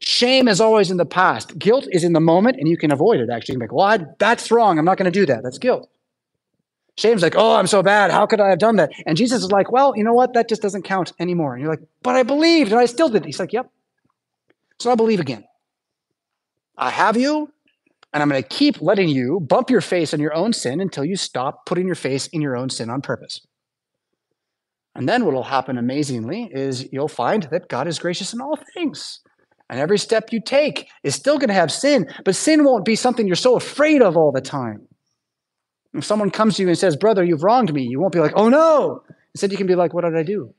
Shame 0.00 0.48
is 0.48 0.60
always 0.60 0.90
in 0.90 0.96
the 0.96 1.06
past. 1.06 1.58
Guilt 1.58 1.86
is 1.92 2.04
in 2.04 2.12
the 2.12 2.20
moment, 2.20 2.56
and 2.58 2.68
you 2.68 2.76
can 2.76 2.92
avoid 2.92 3.20
it. 3.20 3.30
Actually, 3.30 3.54
you 3.54 3.58
can 3.60 3.68
be 3.68 3.72
like, 3.72 3.72
well, 3.72 3.86
I, 3.86 4.14
that's 4.18 4.50
wrong. 4.50 4.78
I'm 4.78 4.84
not 4.84 4.98
going 4.98 5.10
to 5.10 5.18
do 5.18 5.24
that. 5.26 5.42
That's 5.42 5.58
guilt. 5.58 5.88
Shame's 6.98 7.22
like, 7.22 7.36
oh, 7.36 7.54
I'm 7.54 7.66
so 7.66 7.82
bad. 7.82 8.10
How 8.10 8.26
could 8.26 8.40
I 8.40 8.50
have 8.50 8.58
done 8.58 8.76
that? 8.76 8.90
And 9.06 9.16
Jesus 9.16 9.42
is 9.42 9.50
like, 9.50 9.72
well, 9.72 9.94
you 9.96 10.04
know 10.04 10.12
what? 10.12 10.34
That 10.34 10.48
just 10.48 10.60
doesn't 10.60 10.82
count 10.82 11.12
anymore. 11.18 11.54
And 11.54 11.62
you're 11.62 11.70
like, 11.70 11.82
but 12.02 12.16
I 12.16 12.22
believed 12.22 12.70
and 12.70 12.80
I 12.80 12.86
still 12.86 13.08
did. 13.08 13.24
He's 13.24 13.40
like, 13.40 13.52
yep. 13.52 13.70
So 14.78 14.90
I 14.90 14.94
believe 14.94 15.20
again. 15.20 15.44
I 16.76 16.90
have 16.90 17.16
you, 17.16 17.52
and 18.12 18.22
I'm 18.22 18.28
going 18.28 18.42
to 18.42 18.48
keep 18.48 18.82
letting 18.82 19.08
you 19.08 19.40
bump 19.40 19.70
your 19.70 19.80
face 19.80 20.12
in 20.12 20.20
your 20.20 20.34
own 20.34 20.52
sin 20.52 20.80
until 20.80 21.04
you 21.04 21.16
stop 21.16 21.64
putting 21.66 21.86
your 21.86 21.94
face 21.94 22.26
in 22.28 22.42
your 22.42 22.56
own 22.56 22.68
sin 22.68 22.90
on 22.90 23.00
purpose. 23.00 23.40
And 24.94 25.08
then 25.08 25.24
what 25.24 25.34
will 25.34 25.44
happen 25.44 25.78
amazingly 25.78 26.50
is 26.52 26.88
you'll 26.92 27.08
find 27.08 27.44
that 27.50 27.68
God 27.68 27.88
is 27.88 27.98
gracious 27.98 28.34
in 28.34 28.40
all 28.40 28.58
things. 28.74 29.20
And 29.70 29.80
every 29.80 29.98
step 29.98 30.32
you 30.32 30.40
take 30.44 30.88
is 31.02 31.14
still 31.14 31.38
going 31.38 31.48
to 31.48 31.54
have 31.54 31.72
sin, 31.72 32.06
but 32.26 32.36
sin 32.36 32.62
won't 32.64 32.84
be 32.84 32.94
something 32.94 33.26
you're 33.26 33.36
so 33.36 33.56
afraid 33.56 34.02
of 34.02 34.18
all 34.18 34.30
the 34.30 34.42
time. 34.42 34.86
If 35.94 36.04
someone 36.04 36.30
comes 36.30 36.56
to 36.56 36.62
you 36.62 36.68
and 36.68 36.76
says, 36.76 36.96
Brother, 36.96 37.24
you've 37.24 37.42
wronged 37.42 37.72
me, 37.72 37.82
you 37.82 37.98
won't 37.98 38.12
be 38.12 38.20
like, 38.20 38.34
Oh 38.36 38.50
no. 38.50 39.02
Instead, 39.34 39.50
you 39.50 39.56
can 39.56 39.66
be 39.66 39.74
like, 39.74 39.94
What 39.94 40.04
did 40.04 40.16
I 40.16 40.22
do? 40.22 40.54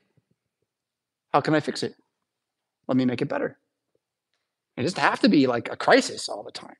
How 1.32 1.40
can 1.40 1.54
I 1.54 1.60
fix 1.60 1.84
it? 1.84 1.94
Let 2.88 2.96
me 2.96 3.04
make 3.04 3.22
it 3.22 3.28
better. 3.28 3.56
It 4.76 4.82
doesn't 4.82 5.00
have 5.00 5.20
to 5.20 5.28
be 5.28 5.46
like 5.46 5.68
a 5.70 5.76
crisis 5.76 6.28
all 6.28 6.42
the 6.42 6.50
time. 6.50 6.74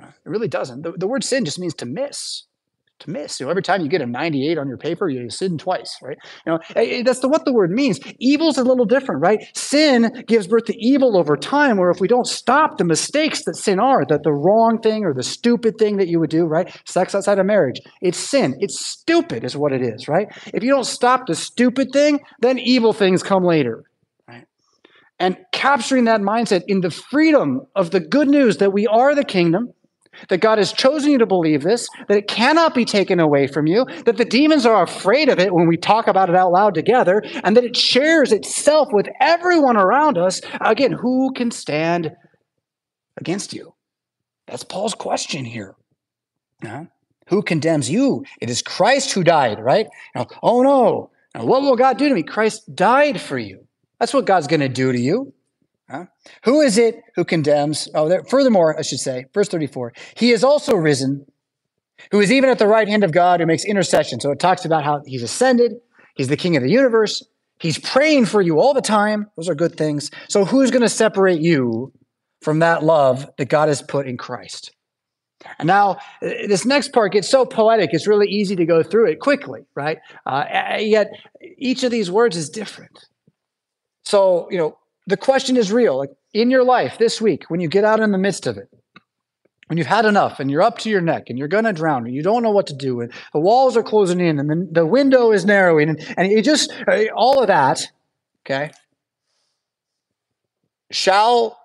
It 0.00 0.28
really 0.28 0.48
doesn't. 0.48 0.82
The, 0.82 0.92
the 0.92 1.06
word 1.06 1.24
sin 1.24 1.44
just 1.44 1.58
means 1.58 1.74
to 1.74 1.86
miss 1.86 2.44
to 3.00 3.10
miss. 3.10 3.40
You 3.40 3.46
know, 3.46 3.50
every 3.50 3.62
time 3.62 3.82
you 3.82 3.88
get 3.88 4.00
a 4.00 4.06
98 4.06 4.58
on 4.58 4.68
your 4.68 4.76
paper, 4.76 5.08
you 5.08 5.28
sin 5.30 5.58
twice, 5.58 5.98
right? 6.02 6.16
You 6.46 6.52
know, 6.52 6.58
eh, 6.76 6.98
eh, 6.98 7.02
that's 7.02 7.20
the, 7.20 7.28
what 7.28 7.44
the 7.44 7.52
word 7.52 7.70
means. 7.70 8.00
Evil's 8.18 8.58
a 8.58 8.64
little 8.64 8.84
different, 8.84 9.20
right? 9.20 9.44
Sin 9.56 10.24
gives 10.26 10.46
birth 10.46 10.64
to 10.66 10.76
evil 10.78 11.16
over 11.16 11.36
time, 11.36 11.76
where 11.76 11.90
if 11.90 12.00
we 12.00 12.08
don't 12.08 12.26
stop 12.26 12.78
the 12.78 12.84
mistakes 12.84 13.44
that 13.44 13.56
sin 13.56 13.78
are, 13.80 14.04
that 14.06 14.22
the 14.22 14.32
wrong 14.32 14.78
thing 14.80 15.04
or 15.04 15.12
the 15.12 15.22
stupid 15.22 15.76
thing 15.78 15.96
that 15.96 16.08
you 16.08 16.20
would 16.20 16.30
do, 16.30 16.44
right? 16.44 16.74
Sex 16.86 17.14
outside 17.14 17.38
of 17.38 17.46
marriage, 17.46 17.80
it's 18.00 18.18
sin. 18.18 18.56
It's 18.60 18.84
stupid, 18.84 19.44
is 19.44 19.56
what 19.56 19.72
it 19.72 19.82
is, 19.82 20.08
right? 20.08 20.28
If 20.46 20.62
you 20.62 20.70
don't 20.70 20.86
stop 20.86 21.26
the 21.26 21.34
stupid 21.34 21.88
thing, 21.92 22.20
then 22.40 22.58
evil 22.58 22.92
things 22.92 23.22
come 23.22 23.44
later. 23.44 23.84
right? 24.28 24.46
And 25.18 25.36
capturing 25.52 26.04
that 26.04 26.20
mindset 26.20 26.62
in 26.68 26.80
the 26.80 26.90
freedom 26.90 27.62
of 27.74 27.90
the 27.90 28.00
good 28.00 28.28
news 28.28 28.58
that 28.58 28.72
we 28.72 28.86
are 28.86 29.14
the 29.14 29.24
kingdom, 29.24 29.72
that 30.28 30.40
God 30.40 30.58
has 30.58 30.72
chosen 30.72 31.12
you 31.12 31.18
to 31.18 31.26
believe 31.26 31.62
this, 31.62 31.88
that 32.08 32.16
it 32.16 32.28
cannot 32.28 32.74
be 32.74 32.84
taken 32.84 33.20
away 33.20 33.46
from 33.46 33.66
you, 33.66 33.86
that 34.04 34.16
the 34.16 34.24
demons 34.24 34.66
are 34.66 34.82
afraid 34.82 35.28
of 35.28 35.38
it 35.38 35.54
when 35.54 35.66
we 35.66 35.76
talk 35.76 36.06
about 36.06 36.28
it 36.28 36.36
out 36.36 36.52
loud 36.52 36.74
together, 36.74 37.22
and 37.42 37.56
that 37.56 37.64
it 37.64 37.76
shares 37.76 38.32
itself 38.32 38.88
with 38.92 39.08
everyone 39.20 39.76
around 39.76 40.18
us. 40.18 40.40
Again, 40.60 40.92
who 40.92 41.32
can 41.32 41.50
stand 41.50 42.14
against 43.16 43.52
you? 43.52 43.74
That's 44.46 44.64
Paul's 44.64 44.94
question 44.94 45.44
here. 45.44 45.74
Who 47.28 47.42
condemns 47.42 47.90
you? 47.90 48.24
It 48.40 48.50
is 48.50 48.60
Christ 48.60 49.12
who 49.12 49.24
died, 49.24 49.58
right? 49.58 49.86
Now, 50.14 50.26
oh 50.42 50.62
no. 50.62 51.10
Now, 51.34 51.44
what 51.44 51.62
will 51.62 51.76
God 51.76 51.96
do 51.98 52.08
to 52.08 52.14
me? 52.14 52.22
Christ 52.22 52.74
died 52.74 53.20
for 53.20 53.38
you. 53.38 53.66
That's 53.98 54.12
what 54.12 54.26
God's 54.26 54.46
going 54.46 54.60
to 54.60 54.68
do 54.68 54.92
to 54.92 55.00
you. 55.00 55.32
Huh? 55.90 56.06
Who 56.44 56.62
is 56.62 56.78
it 56.78 57.02
who 57.14 57.24
condemns? 57.24 57.88
Oh, 57.94 58.08
there, 58.08 58.24
furthermore, 58.24 58.78
I 58.78 58.82
should 58.82 59.00
say, 59.00 59.26
verse 59.34 59.48
34, 59.48 59.92
he 60.16 60.32
is 60.32 60.42
also 60.42 60.74
risen, 60.74 61.26
who 62.10 62.20
is 62.20 62.32
even 62.32 62.48
at 62.48 62.58
the 62.58 62.66
right 62.66 62.88
hand 62.88 63.04
of 63.04 63.12
God, 63.12 63.40
who 63.40 63.46
makes 63.46 63.64
intercession. 63.64 64.20
So 64.20 64.30
it 64.30 64.40
talks 64.40 64.64
about 64.64 64.84
how 64.84 65.02
he's 65.04 65.22
ascended, 65.22 65.74
he's 66.14 66.28
the 66.28 66.36
king 66.36 66.56
of 66.56 66.62
the 66.62 66.70
universe, 66.70 67.22
he's 67.58 67.78
praying 67.78 68.26
for 68.26 68.40
you 68.40 68.60
all 68.60 68.72
the 68.72 68.80
time. 68.80 69.30
Those 69.36 69.48
are 69.48 69.54
good 69.54 69.76
things. 69.76 70.10
So 70.28 70.44
who's 70.44 70.70
going 70.70 70.82
to 70.82 70.88
separate 70.88 71.40
you 71.40 71.92
from 72.40 72.60
that 72.60 72.82
love 72.82 73.30
that 73.36 73.50
God 73.50 73.68
has 73.68 73.82
put 73.82 74.06
in 74.06 74.16
Christ? 74.16 74.74
And 75.58 75.66
now, 75.66 75.98
this 76.22 76.64
next 76.64 76.94
part 76.94 77.12
gets 77.12 77.28
so 77.28 77.44
poetic, 77.44 77.90
it's 77.92 78.06
really 78.06 78.28
easy 78.28 78.56
to 78.56 78.64
go 78.64 78.82
through 78.82 79.10
it 79.10 79.20
quickly, 79.20 79.66
right? 79.74 79.98
Uh, 80.24 80.78
yet, 80.78 81.10
each 81.58 81.82
of 81.82 81.90
these 81.90 82.10
words 82.10 82.34
is 82.36 82.48
different. 82.48 83.06
So, 84.04 84.48
you 84.50 84.56
know, 84.56 84.78
the 85.06 85.16
question 85.16 85.56
is 85.56 85.72
real. 85.72 85.98
Like 85.98 86.10
in 86.32 86.50
your 86.50 86.64
life 86.64 86.98
this 86.98 87.20
week, 87.20 87.44
when 87.48 87.60
you 87.60 87.68
get 87.68 87.84
out 87.84 88.00
in 88.00 88.12
the 88.12 88.18
midst 88.18 88.46
of 88.46 88.56
it, 88.56 88.68
when 89.66 89.78
you've 89.78 89.86
had 89.86 90.04
enough 90.04 90.40
and 90.40 90.50
you're 90.50 90.62
up 90.62 90.78
to 90.78 90.90
your 90.90 91.00
neck 91.00 91.24
and 91.28 91.38
you're 91.38 91.48
going 91.48 91.64
to 91.64 91.72
drown 91.72 92.06
and 92.06 92.14
you 92.14 92.22
don't 92.22 92.42
know 92.42 92.50
what 92.50 92.66
to 92.66 92.74
do 92.74 93.00
and 93.00 93.12
the 93.32 93.40
walls 93.40 93.76
are 93.76 93.82
closing 93.82 94.20
in 94.20 94.38
and 94.38 94.50
the, 94.50 94.68
the 94.70 94.86
window 94.86 95.32
is 95.32 95.44
narrowing 95.44 95.88
and, 95.88 96.14
and 96.16 96.30
you 96.30 96.42
just, 96.42 96.72
uh, 96.86 97.04
all 97.16 97.40
of 97.40 97.46
that, 97.46 97.86
okay? 98.44 98.70
Shall 100.90 101.58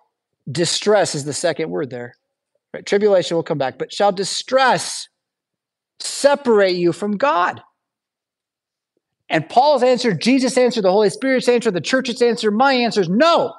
distress 0.49 1.13
is 1.13 1.25
the 1.25 1.33
second 1.33 1.69
word 1.69 1.89
there. 1.89 2.13
Right? 2.73 2.85
Tribulation 2.85 3.35
will 3.35 3.43
come 3.43 3.57
back, 3.57 3.77
but 3.77 3.91
shall 3.91 4.11
distress 4.11 5.09
separate 5.99 6.75
you 6.75 6.93
from 6.93 7.17
God? 7.17 7.61
And 9.29 9.47
Paul's 9.47 9.83
answer, 9.83 10.13
Jesus' 10.13 10.57
answer, 10.57 10.81
the 10.81 10.91
Holy 10.91 11.09
Spirit's 11.09 11.47
answer, 11.47 11.69
the 11.69 11.81
church's 11.81 12.21
answer, 12.21 12.49
my 12.49 12.73
answer 12.73 13.01
is 13.01 13.09
no. 13.09 13.53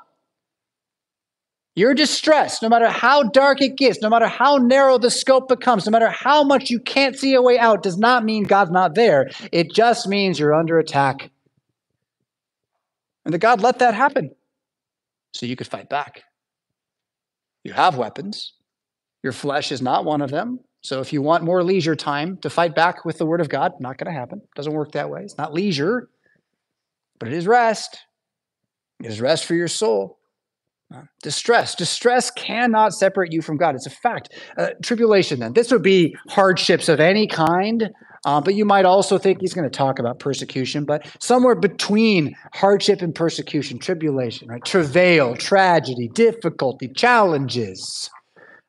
Your 1.77 1.95
distress, 1.95 2.61
no 2.61 2.69
matter 2.69 2.89
how 2.89 3.23
dark 3.23 3.63
it 3.63 3.77
gets, 3.77 4.03
no 4.03 4.11
matter 4.11 4.27
how 4.27 4.57
narrow 4.57 4.99
the 4.99 5.11
scope 5.11 5.49
becomes, 5.49 5.87
no 5.87 5.93
matter 5.93 6.11
how 6.11 6.43
much 6.43 6.69
you 6.69 6.81
can't 6.81 7.17
see 7.17 7.35
a 7.35 7.43
way 7.43 7.59
out, 7.59 7.83
does 7.83 7.97
not 7.97 8.25
mean 8.25 8.43
God's 8.43 8.73
not 8.73 8.97
there. 8.97 9.31
It 9.53 9.73
just 9.73 10.09
means 10.09 10.39
you're 10.39 10.55
under 10.55 10.79
attack. 10.79 11.31
And 13.25 13.33
that 13.33 13.39
God 13.39 13.61
let 13.61 13.79
that 13.79 13.95
happen 13.95 14.33
so 15.33 15.47
you 15.47 15.55
could 15.55 15.69
fight 15.69 15.89
back. 15.89 16.25
You 17.63 17.73
have 17.73 17.97
weapons. 17.97 18.55
Your 19.23 19.33
flesh 19.33 19.71
is 19.71 19.81
not 19.81 20.05
one 20.05 20.23
of 20.23 20.31
them. 20.31 20.61
So 20.83 21.01
if 21.01 21.13
you 21.13 21.23
want 21.23 21.45
more 21.45 21.63
leisure 21.63 21.95
time 21.95 22.39
to 22.39 22.51
fight 22.51 22.75
back 22.75 23.05
with 23.05 23.19
the 23.19 23.27
word 23.27 23.41
of 23.41 23.49
God, 23.49 23.73
not 23.81 23.99
going 23.99 24.13
to 24.13 24.19
happen. 24.19 24.41
Doesn't 24.57 24.73
work 24.73 24.93
that 24.93 25.11
way. 25.11 25.23
It's 25.23 25.37
not 25.37 25.53
leisure, 25.53 26.09
but 27.19 27.29
it 27.29 27.35
is 27.35 27.47
rest. 27.47 27.99
It 29.05 29.09
is 29.09 29.21
rest 29.21 29.45
for 29.45 29.55
your 29.55 29.69
soul. 29.69 30.19
Uh, 30.93 31.03
distress. 31.23 31.75
Distress 31.75 32.31
cannot 32.31 32.93
separate 32.93 33.33
you 33.33 33.43
from 33.43 33.57
God. 33.57 33.75
It's 33.75 33.87
a 33.87 33.91
fact. 33.91 34.31
Uh, 34.57 34.71
tribulation, 34.83 35.39
then. 35.39 35.53
This 35.53 35.71
would 35.71 35.83
be 35.83 36.17
hardships 36.29 36.89
of 36.89 36.99
any 36.99 37.27
kind 37.27 37.91
Uh, 38.25 38.41
but 38.41 38.55
you 38.55 38.65
might 38.67 38.85
also 38.85 39.17
think 39.17 39.41
he's 39.41 39.55
going 39.55 39.69
to 39.69 39.75
talk 39.75 39.99
about 39.99 40.19
persecution, 40.19 40.85
but 40.85 41.07
somewhere 41.21 41.55
between 41.55 42.37
hardship 42.53 43.01
and 43.01 43.15
persecution, 43.15 43.79
tribulation, 43.79 44.49
right? 44.49 44.65
Travail, 44.65 45.35
tragedy, 45.37 46.09
difficulty, 46.09 46.89
challenges. 46.89 48.11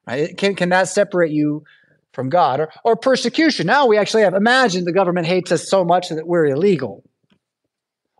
Right? 0.07 0.37
Can, 0.37 0.55
can 0.55 0.69
that 0.69 0.87
separate 0.87 1.31
you 1.31 1.63
from 2.13 2.29
God? 2.29 2.59
Or, 2.59 2.69
or 2.83 2.95
persecution. 2.95 3.67
Now 3.67 3.87
we 3.87 3.97
actually 3.97 4.23
have, 4.23 4.33
imagine 4.33 4.85
the 4.85 4.93
government 4.93 5.27
hates 5.27 5.51
us 5.51 5.69
so 5.69 5.83
much 5.83 6.09
that 6.09 6.27
we're 6.27 6.47
illegal. 6.47 7.03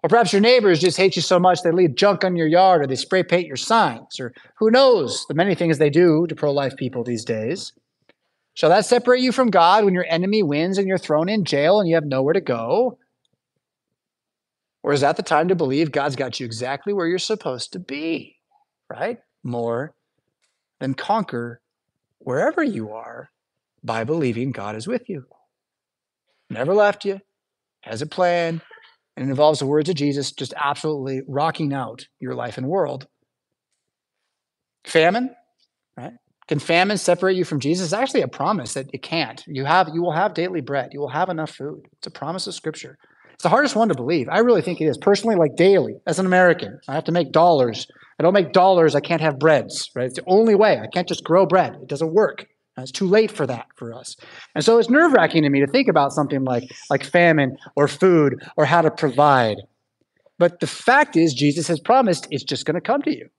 Or 0.04 0.10
perhaps 0.10 0.34
your 0.34 0.42
neighbors 0.42 0.80
just 0.80 0.98
hate 0.98 1.16
you 1.16 1.22
so 1.22 1.40
much 1.40 1.62
they 1.62 1.72
leave 1.72 1.96
junk 1.96 2.24
on 2.24 2.36
your 2.36 2.48
yard 2.48 2.82
or 2.82 2.88
they 2.88 2.96
spray 2.96 3.22
paint 3.22 3.46
your 3.46 3.56
signs, 3.56 4.20
or 4.20 4.34
who 4.58 4.72
knows 4.72 5.26
the 5.28 5.36
many 5.36 5.54
things 5.54 5.78
they 5.78 5.92
do 5.92 6.26
to 6.28 6.36
pro 6.36 6.52
life 6.52 6.76
people 6.76 7.04
these 7.04 7.24
days. 7.24 7.72
Shall 8.54 8.72
that 8.72 8.86
separate 8.86 9.22
you 9.22 9.32
from 9.32 9.50
God 9.50 9.86
when 9.86 9.94
your 9.94 10.06
enemy 10.10 10.44
wins 10.44 10.78
and 10.78 10.88
you're 10.88 10.98
thrown 10.98 11.30
in 11.30 11.46
jail 11.46 11.80
and 11.80 11.88
you 11.88 11.96
have 11.96 12.06
nowhere 12.06 12.34
to 12.34 12.42
go? 12.42 12.98
Or 14.84 14.92
is 14.92 15.02
that 15.02 15.18
the 15.18 15.24
time 15.24 15.50
to 15.50 15.56
believe 15.56 15.92
God's 15.92 16.16
got 16.16 16.40
you 16.40 16.48
exactly 16.48 16.94
where 16.94 17.08
you're 17.08 17.20
supposed 17.20 17.74
to 17.74 17.80
be, 17.80 18.38
right? 18.90 19.20
More 19.44 19.94
than 20.80 20.96
conquer 20.96 21.62
wherever 22.18 22.64
you 22.64 22.92
are 22.92 23.30
by 23.84 24.04
believing 24.04 24.52
God 24.52 24.76
is 24.76 24.88
with 24.88 25.10
you. 25.10 25.26
Never 26.50 26.74
left 26.74 27.06
you, 27.06 27.20
has 27.82 28.02
a 28.02 28.06
plan, 28.06 28.62
and 29.16 29.26
it 29.26 29.30
involves 29.30 29.60
the 29.60 29.66
words 29.66 29.90
of 29.90 29.96
Jesus 29.96 30.32
just 30.32 30.54
absolutely 30.62 31.22
rocking 31.28 31.74
out 31.74 32.06
your 32.20 32.36
life 32.36 32.58
and 32.58 32.68
world. 32.68 33.08
Famine, 34.86 35.30
right? 35.98 36.14
Can 36.48 36.60
famine 36.60 36.98
separate 36.98 37.36
you 37.36 37.46
from 37.46 37.60
Jesus? 37.60 37.88
It's 37.88 37.94
actually 37.94 38.22
a 38.22 38.28
promise 38.28 38.74
that 38.74 38.90
it 38.94 39.02
can't. 39.02 39.44
You 39.48 39.64
have 39.66 39.90
you 39.94 40.02
will 40.02 40.12
have 40.12 40.34
daily 40.34 40.62
bread. 40.62 40.90
You 40.92 41.00
will 41.00 41.10
have 41.10 41.30
enough 41.30 41.52
food. 41.52 41.88
It's 41.98 42.08
a 42.08 42.12
promise 42.12 42.48
of 42.48 42.54
scripture. 42.54 42.98
It's 43.34 43.44
the 43.44 43.50
hardest 43.50 43.76
one 43.76 43.88
to 43.88 43.96
believe. 43.96 44.28
I 44.30 44.40
really 44.40 44.62
think 44.62 44.82
it 44.82 44.86
is. 44.86 44.98
Personally, 44.98 45.36
like 45.36 45.56
daily, 45.56 45.96
as 46.06 46.20
an 46.20 46.26
American, 46.26 46.80
I 46.88 46.94
have 46.94 47.06
to 47.06 47.12
make 47.12 47.32
dollars. 47.32 47.88
I 48.20 48.24
don't 48.24 48.34
make 48.34 48.52
dollars, 48.52 48.94
I 48.94 49.00
can't 49.00 49.22
have 49.22 49.40
breads, 49.40 49.90
right? 49.96 50.06
It's 50.06 50.18
the 50.18 50.24
only 50.28 50.54
way. 50.54 50.78
I 50.80 50.86
can't 50.94 51.08
just 51.08 51.24
grow 51.24 51.48
bread. 51.48 51.74
It 51.82 51.88
doesn't 51.88 52.14
work. 52.14 52.46
Uh, 52.78 52.84
it's 52.84 52.92
too 52.92 53.08
late 53.08 53.32
for 53.32 53.46
that 53.46 53.68
for 53.76 53.94
us. 53.94 54.16
And 54.56 54.64
so 54.64 54.78
it's 54.78 54.90
nerve 54.90 55.12
wracking 55.12 55.44
to 55.44 55.50
me 55.50 55.60
to 55.60 55.68
think 55.68 55.88
about 55.88 56.14
something 56.14 56.44
like, 56.44 56.72
like 56.90 57.04
famine 57.04 57.58
or 57.76 57.88
food 57.88 58.42
or 58.56 58.66
how 58.66 58.82
to 58.82 58.92
provide. 58.92 59.58
But 60.40 60.60
the 60.60 60.68
fact 60.68 61.16
is, 61.16 61.34
Jesus 61.34 61.68
has 61.68 61.80
promised 61.80 62.28
it's 62.32 62.44
just 62.44 62.66
going 62.66 62.76
to 62.76 62.82
come 62.82 63.02
to 63.04 63.16
you. 63.16 63.30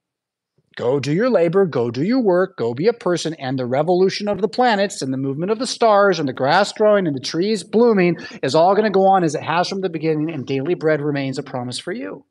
Go 0.75 0.99
do 0.99 1.11
your 1.11 1.29
labor, 1.29 1.65
go 1.65 1.91
do 1.91 2.03
your 2.03 2.21
work, 2.21 2.57
go 2.57 2.73
be 2.73 2.87
a 2.87 2.93
person, 2.93 3.35
and 3.35 3.59
the 3.59 3.65
revolution 3.65 4.27
of 4.27 4.41
the 4.41 4.47
planets 4.47 5.01
and 5.01 5.13
the 5.13 5.17
movement 5.17 5.51
of 5.51 5.59
the 5.59 5.67
stars 5.67 6.19
and 6.19 6.27
the 6.27 6.33
grass 6.33 6.71
growing 6.71 7.05
and 7.05 7.15
the 7.15 7.19
trees 7.19 7.63
blooming 7.63 8.17
is 8.41 8.55
all 8.55 8.73
going 8.73 8.85
to 8.85 8.89
go 8.89 9.05
on 9.05 9.23
as 9.23 9.35
it 9.35 9.43
has 9.43 9.67
from 9.67 9.81
the 9.81 9.89
beginning, 9.89 10.31
and 10.31 10.47
daily 10.47 10.73
bread 10.73 11.01
remains 11.01 11.37
a 11.37 11.43
promise 11.43 11.77
for 11.77 11.91
you. 11.91 12.25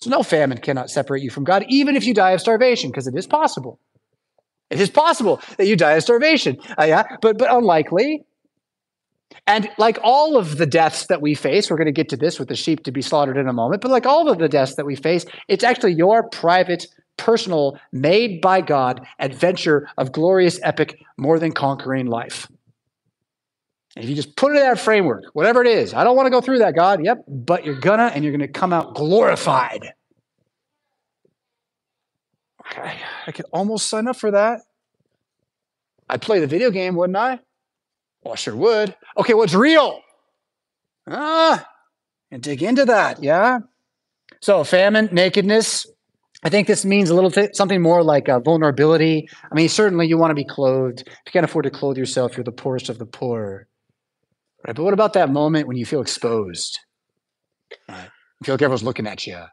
So 0.00 0.08
no 0.08 0.22
famine 0.22 0.58
cannot 0.58 0.88
separate 0.88 1.22
you 1.22 1.30
from 1.30 1.44
God, 1.44 1.64
even 1.68 1.94
if 1.94 2.06
you 2.06 2.14
die 2.14 2.30
of 2.30 2.40
starvation, 2.40 2.90
because 2.90 3.06
it 3.06 3.14
is 3.14 3.26
possible. 3.26 3.78
It 4.72 4.80
is 4.80 4.90
possible 4.90 5.40
that 5.58 5.66
you 5.66 5.76
die 5.76 5.92
of 5.92 6.02
starvation. 6.02 6.58
Uh, 6.78 6.84
yeah, 6.84 7.04
but 7.20 7.38
but 7.38 7.54
unlikely. 7.54 8.24
And 9.46 9.68
like 9.78 9.98
all 10.02 10.36
of 10.36 10.58
the 10.58 10.66
deaths 10.66 11.06
that 11.06 11.20
we 11.20 11.34
face, 11.34 11.70
we're 11.70 11.76
going 11.76 11.86
to 11.86 11.92
get 11.92 12.08
to 12.10 12.16
this 12.16 12.38
with 12.38 12.48
the 12.48 12.56
sheep 12.56 12.84
to 12.84 12.92
be 12.92 13.02
slaughtered 13.02 13.36
in 13.36 13.48
a 13.48 13.52
moment, 13.52 13.82
but 13.82 13.90
like 13.90 14.06
all 14.06 14.30
of 14.30 14.38
the 14.38 14.48
deaths 14.48 14.76
that 14.76 14.86
we 14.86 14.94
face, 14.94 15.24
it's 15.48 15.64
actually 15.64 15.94
your 15.94 16.28
private, 16.28 16.86
personal, 17.16 17.78
made 17.92 18.40
by 18.40 18.60
God 18.60 19.06
adventure 19.18 19.88
of 19.96 20.12
glorious, 20.12 20.60
epic, 20.62 21.02
more 21.16 21.38
than 21.38 21.52
conquering 21.52 22.06
life. 22.06 22.46
And 23.96 24.04
if 24.04 24.08
you 24.08 24.16
just 24.16 24.36
put 24.36 24.52
it 24.52 24.56
in 24.56 24.62
that 24.62 24.78
framework, 24.78 25.24
whatever 25.32 25.60
it 25.62 25.68
is, 25.68 25.92
I 25.92 26.04
don't 26.04 26.16
want 26.16 26.26
to 26.26 26.30
go 26.30 26.40
through 26.40 26.58
that, 26.58 26.74
God. 26.74 27.04
Yep, 27.04 27.24
but 27.28 27.64
you're 27.64 27.80
gonna, 27.80 28.10
and 28.14 28.24
you're 28.24 28.32
gonna 28.32 28.48
come 28.48 28.72
out 28.72 28.94
glorified. 28.94 29.92
Okay, 32.72 32.98
I 33.26 33.32
could 33.32 33.44
almost 33.52 33.88
sign 33.88 34.08
up 34.08 34.16
for 34.16 34.30
that. 34.30 34.62
I'd 36.08 36.22
play 36.22 36.40
the 36.40 36.46
video 36.46 36.70
game, 36.70 36.94
wouldn't 36.94 37.16
I? 37.16 37.38
Well, 38.22 38.32
I 38.32 38.36
sure 38.36 38.56
would. 38.56 38.96
Okay, 39.18 39.34
what's 39.34 39.54
real? 39.54 40.00
Ah, 41.06 41.66
and 42.30 42.42
dig 42.42 42.62
into 42.62 42.86
that, 42.86 43.22
yeah? 43.22 43.58
So, 44.40 44.64
famine, 44.64 45.10
nakedness. 45.12 45.86
I 46.44 46.48
think 46.48 46.66
this 46.66 46.84
means 46.84 47.10
a 47.10 47.14
little 47.14 47.30
th- 47.30 47.54
something 47.54 47.82
more 47.82 48.02
like 48.02 48.28
uh, 48.28 48.40
vulnerability. 48.40 49.28
I 49.50 49.54
mean, 49.54 49.68
certainly 49.68 50.06
you 50.06 50.16
want 50.16 50.30
to 50.30 50.34
be 50.34 50.44
clothed. 50.44 51.02
If 51.02 51.08
you 51.26 51.32
can't 51.32 51.44
afford 51.44 51.64
to 51.64 51.70
clothe 51.70 51.98
yourself, 51.98 52.36
you're 52.36 52.44
the 52.44 52.52
poorest 52.52 52.88
of 52.88 52.98
the 52.98 53.06
poor. 53.06 53.68
Right? 54.66 54.74
But 54.74 54.82
what 54.82 54.94
about 54.94 55.12
that 55.12 55.30
moment 55.30 55.68
when 55.68 55.76
you 55.76 55.84
feel 55.84 56.00
exposed? 56.00 56.78
Right? 57.88 58.08
You 58.40 58.44
feel 58.44 58.54
like 58.54 58.62
everyone's 58.62 58.82
looking 58.82 59.06
at 59.06 59.26
you. 59.26 59.44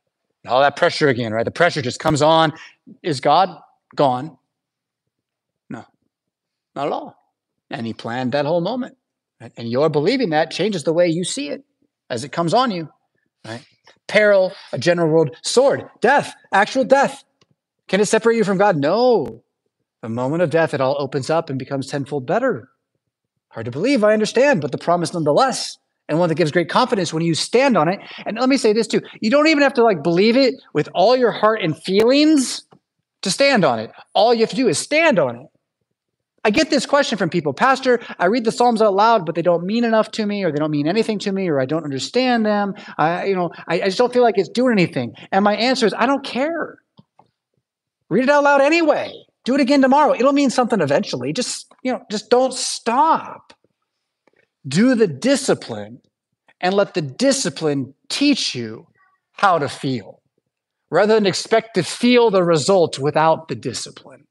All 0.50 0.62
that 0.62 0.76
pressure 0.76 1.08
again, 1.08 1.32
right? 1.32 1.46
The 1.46 1.52
pressure 1.52 1.82
just 1.82 2.00
comes 2.00 2.22
on. 2.22 2.54
Is 3.04 3.22
God 3.22 3.50
gone? 3.96 4.38
No, 5.70 5.86
not 6.76 6.88
at 6.88 6.92
all. 6.94 7.16
And 7.70 7.86
He 7.86 7.94
planned 7.94 8.32
that 8.32 8.46
whole 8.46 8.62
moment. 8.62 8.98
Right? 9.40 9.52
And 9.58 9.70
your 9.70 9.90
believing 9.90 10.32
that 10.32 10.52
changes 10.52 10.84
the 10.84 10.94
way 10.94 11.08
you 11.08 11.24
see 11.24 11.50
it 11.50 11.64
as 12.10 12.24
it 12.24 12.32
comes 12.32 12.54
on 12.54 12.72
you. 12.72 12.90
Right? 13.46 13.66
Peril, 14.08 14.54
a 14.74 14.80
general 14.80 15.10
world, 15.10 15.36
sword, 15.44 15.88
death, 16.02 16.34
actual 16.52 16.84
death. 16.84 17.24
Can 17.88 18.02
it 18.02 18.06
separate 18.06 18.36
you 18.36 18.44
from 18.44 18.58
God? 18.58 18.76
No. 18.76 19.44
The 20.02 20.10
moment 20.10 20.42
of 20.42 20.50
death, 20.50 20.74
it 20.74 20.82
all 20.82 20.96
opens 21.00 21.30
up 21.30 21.50
and 21.50 21.60
becomes 21.60 21.88
tenfold 21.88 22.26
better. 22.26 22.70
Hard 23.50 23.66
to 23.66 23.72
believe, 23.72 24.04
I 24.04 24.14
understand, 24.14 24.62
but 24.62 24.72
the 24.72 24.78
promise 24.78 25.14
nonetheless 25.14 25.78
and 26.10 26.20
one 26.20 26.28
that 26.28 26.36
gives 26.36 26.52
great 26.52 26.70
confidence 26.70 27.14
when 27.14 27.24
you 27.24 27.36
stand 27.36 27.78
on 27.78 27.88
it. 27.88 28.00
And 28.26 28.38
let 28.38 28.50
me 28.50 28.58
say 28.58 28.74
this 28.74 28.88
too 28.88 29.02
you 29.22 29.30
don't 29.30 29.48
even 29.48 29.64
have 29.64 29.76
to 29.76 29.84
like 29.84 30.04
believe 30.04 30.36
it 30.36 30.56
with 30.74 30.90
all 30.94 31.16
your 31.16 31.32
heart 31.32 31.62
and 31.62 31.82
feelings 31.82 32.64
to 33.22 33.32
stand 33.32 33.64
on 33.64 33.80
it. 33.80 33.92
All 34.14 34.34
you 34.34 34.42
have 34.42 34.50
to 34.50 34.56
do 34.56 34.68
is 34.68 34.78
stand 34.78 35.20
on 35.20 35.36
it. 35.38 35.48
I 36.44 36.52
get 36.52 36.70
this 36.70 36.86
question 36.86 37.18
from 37.18 37.30
people 37.30 37.54
Pastor, 37.54 38.00
I 38.18 38.26
read 38.26 38.46
the 38.46 38.52
Psalms 38.52 38.82
out 38.82 38.94
loud, 38.94 39.26
but 39.26 39.36
they 39.36 39.42
don't 39.42 39.66
mean 39.66 39.84
enough 39.84 40.12
to 40.12 40.26
me, 40.26 40.44
or 40.44 40.52
they 40.52 40.58
don't 40.58 40.72
mean 40.72 40.88
anything 40.88 41.20
to 41.20 41.32
me, 41.32 41.48
or 41.48 41.60
I 41.60 41.66
don't 41.66 41.84
understand 41.84 42.46
them. 42.46 42.74
I, 42.98 43.26
you 43.26 43.36
know, 43.36 43.52
I, 43.68 43.82
I 43.82 43.86
just 43.86 43.98
don't 43.98 44.12
feel 44.12 44.24
like 44.24 44.38
it's 44.38 44.50
doing 44.50 44.72
anything. 44.72 45.14
And 45.32 45.44
my 45.44 45.56
answer 45.56 45.86
is, 45.86 45.94
I 45.94 46.06
don't 46.06 46.24
care. 46.24 46.80
Read 48.10 48.24
it 48.24 48.30
out 48.30 48.44
loud 48.44 48.62
anyway. 48.62 49.14
Do 49.44 49.56
it 49.56 49.62
again 49.62 49.82
tomorrow. 49.82 50.14
It'll 50.14 50.34
mean 50.34 50.50
something 50.50 50.82
eventually. 50.82 51.34
Just, 51.34 51.72
you 51.84 51.92
know, 51.92 52.02
just 52.10 52.30
don't 52.30 52.54
stop 52.54 53.54
do 54.68 54.96
the 54.96 55.08
discipline 55.08 56.02
and 56.62 56.74
let 56.74 56.94
the 56.94 57.02
discipline 57.02 57.94
teach 58.10 58.54
you 58.54 58.88
how 59.34 59.58
to 59.58 59.70
feel 59.70 60.22
rather 60.92 61.14
than 61.14 61.26
expect 61.26 61.76
to 61.76 61.84
feel 61.84 62.30
the 62.30 62.44
result 62.44 63.00
without 63.00 63.48
the 63.48 63.56
discipline 63.56 64.26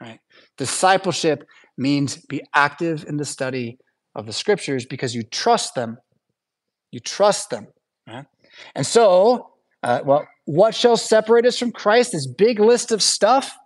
right? 0.00 0.20
Discipleship 0.56 1.44
means 1.76 2.16
be 2.16 2.42
active 2.54 3.04
in 3.08 3.16
the 3.16 3.24
study 3.24 3.78
of 4.14 4.26
the 4.26 4.32
scriptures 4.32 4.86
because 4.86 5.14
you 5.14 5.22
trust 5.22 5.74
them. 5.74 5.98
You 6.92 7.00
trust 7.00 7.50
them 7.50 7.66
right? 8.06 8.26
and 8.74 8.86
so 8.86 9.50
uh, 9.82 10.00
well 10.04 10.28
what 10.44 10.74
shall 10.74 10.96
separate 10.96 11.46
us 11.46 11.58
from 11.58 11.72
christ? 11.72 12.12
This 12.12 12.26
big 12.26 12.60
list 12.60 12.92
of 12.92 13.02
stuff 13.02 13.56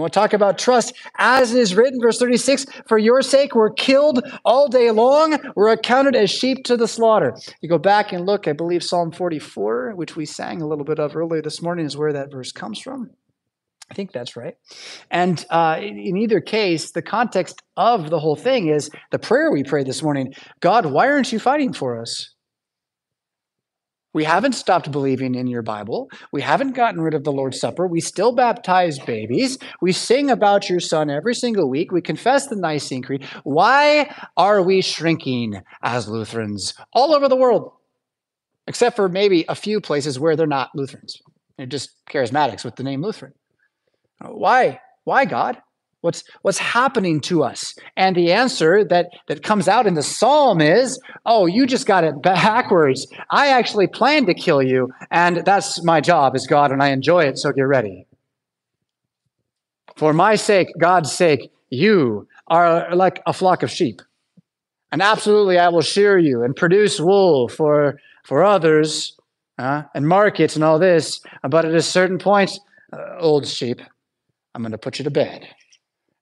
we'll 0.00 0.10
talk 0.10 0.32
about 0.32 0.58
trust 0.58 0.94
as 1.18 1.54
it 1.54 1.60
is 1.60 1.74
written, 1.74 2.00
verse 2.00 2.18
36 2.18 2.66
For 2.86 2.98
your 2.98 3.22
sake, 3.22 3.54
we're 3.54 3.70
killed 3.70 4.22
all 4.44 4.68
day 4.68 4.90
long. 4.90 5.38
We're 5.54 5.72
accounted 5.72 6.16
as 6.16 6.30
sheep 6.30 6.64
to 6.64 6.76
the 6.76 6.88
slaughter. 6.88 7.34
You 7.60 7.68
go 7.68 7.78
back 7.78 8.12
and 8.12 8.26
look, 8.26 8.48
I 8.48 8.52
believe 8.52 8.82
Psalm 8.82 9.12
44, 9.12 9.94
which 9.94 10.16
we 10.16 10.26
sang 10.26 10.62
a 10.62 10.66
little 10.66 10.84
bit 10.84 10.98
of 10.98 11.16
earlier 11.16 11.42
this 11.42 11.62
morning, 11.62 11.86
is 11.86 11.96
where 11.96 12.12
that 12.12 12.30
verse 12.30 12.52
comes 12.52 12.80
from. 12.80 13.10
I 13.90 13.94
think 13.94 14.12
that's 14.12 14.36
right. 14.36 14.56
And 15.10 15.44
uh, 15.50 15.78
in 15.80 16.16
either 16.16 16.40
case, 16.40 16.90
the 16.90 17.02
context 17.02 17.62
of 17.76 18.10
the 18.10 18.18
whole 18.18 18.36
thing 18.36 18.68
is 18.68 18.90
the 19.12 19.18
prayer 19.18 19.52
we 19.52 19.62
prayed 19.62 19.86
this 19.86 20.02
morning 20.02 20.34
God, 20.60 20.86
why 20.86 21.08
aren't 21.08 21.32
you 21.32 21.38
fighting 21.38 21.72
for 21.72 22.00
us? 22.00 22.34
We 24.16 24.24
haven't 24.24 24.54
stopped 24.54 24.90
believing 24.90 25.34
in 25.34 25.46
your 25.46 25.60
Bible. 25.60 26.08
We 26.32 26.40
haven't 26.40 26.72
gotten 26.72 27.02
rid 27.02 27.12
of 27.12 27.24
the 27.24 27.32
Lord's 27.32 27.60
Supper. 27.60 27.86
We 27.86 28.00
still 28.00 28.32
baptize 28.32 28.98
babies. 28.98 29.58
We 29.82 29.92
sing 29.92 30.30
about 30.30 30.70
your 30.70 30.80
son 30.80 31.10
every 31.10 31.34
single 31.34 31.68
week. 31.68 31.92
We 31.92 32.00
confess 32.00 32.46
the 32.46 32.56
Nicene 32.56 33.02
Creed. 33.02 33.26
Why 33.44 34.10
are 34.38 34.62
we 34.62 34.80
shrinking 34.80 35.60
as 35.82 36.08
Lutherans 36.08 36.72
all 36.94 37.14
over 37.14 37.28
the 37.28 37.36
world? 37.36 37.72
Except 38.66 38.96
for 38.96 39.10
maybe 39.10 39.44
a 39.50 39.54
few 39.54 39.82
places 39.82 40.18
where 40.18 40.34
they're 40.34 40.46
not 40.46 40.70
Lutherans. 40.74 41.20
They're 41.58 41.66
just 41.66 41.90
charismatics 42.06 42.64
with 42.64 42.76
the 42.76 42.84
name 42.84 43.02
Lutheran. 43.02 43.34
Why? 44.22 44.80
Why, 45.04 45.26
God? 45.26 45.60
What's, 46.02 46.22
what's 46.42 46.58
happening 46.58 47.20
to 47.22 47.42
us? 47.42 47.74
And 47.96 48.14
the 48.14 48.32
answer 48.32 48.84
that, 48.84 49.06
that 49.28 49.42
comes 49.42 49.66
out 49.66 49.86
in 49.86 49.94
the 49.94 50.02
psalm 50.02 50.60
is, 50.60 51.00
oh, 51.24 51.46
you 51.46 51.66
just 51.66 51.86
got 51.86 52.04
it 52.04 52.22
backwards. 52.22 53.06
I 53.30 53.48
actually 53.48 53.86
planned 53.88 54.26
to 54.26 54.34
kill 54.34 54.62
you, 54.62 54.92
and 55.10 55.38
that's 55.44 55.82
my 55.82 56.00
job 56.00 56.34
as 56.36 56.46
God, 56.46 56.70
and 56.70 56.82
I 56.82 56.90
enjoy 56.90 57.24
it, 57.24 57.38
so 57.38 57.50
get 57.52 57.62
ready. 57.62 58.06
For 59.96 60.12
my 60.12 60.36
sake, 60.36 60.68
God's 60.78 61.10
sake, 61.10 61.50
you 61.70 62.28
are 62.46 62.94
like 62.94 63.22
a 63.26 63.32
flock 63.32 63.62
of 63.62 63.70
sheep. 63.70 64.02
And 64.92 65.02
absolutely, 65.02 65.58
I 65.58 65.70
will 65.70 65.82
shear 65.82 66.16
you 66.18 66.44
and 66.44 66.54
produce 66.54 67.00
wool 67.00 67.48
for, 67.48 67.98
for 68.24 68.44
others 68.44 69.16
uh, 69.58 69.82
and 69.94 70.06
markets 70.06 70.54
and 70.54 70.64
all 70.64 70.78
this. 70.78 71.20
But 71.42 71.64
at 71.64 71.74
a 71.74 71.82
certain 71.82 72.18
point, 72.18 72.52
uh, 72.92 73.16
old 73.18 73.48
sheep, 73.48 73.80
I'm 74.54 74.62
going 74.62 74.72
to 74.72 74.78
put 74.78 74.98
you 74.98 75.04
to 75.04 75.10
bed. 75.10 75.48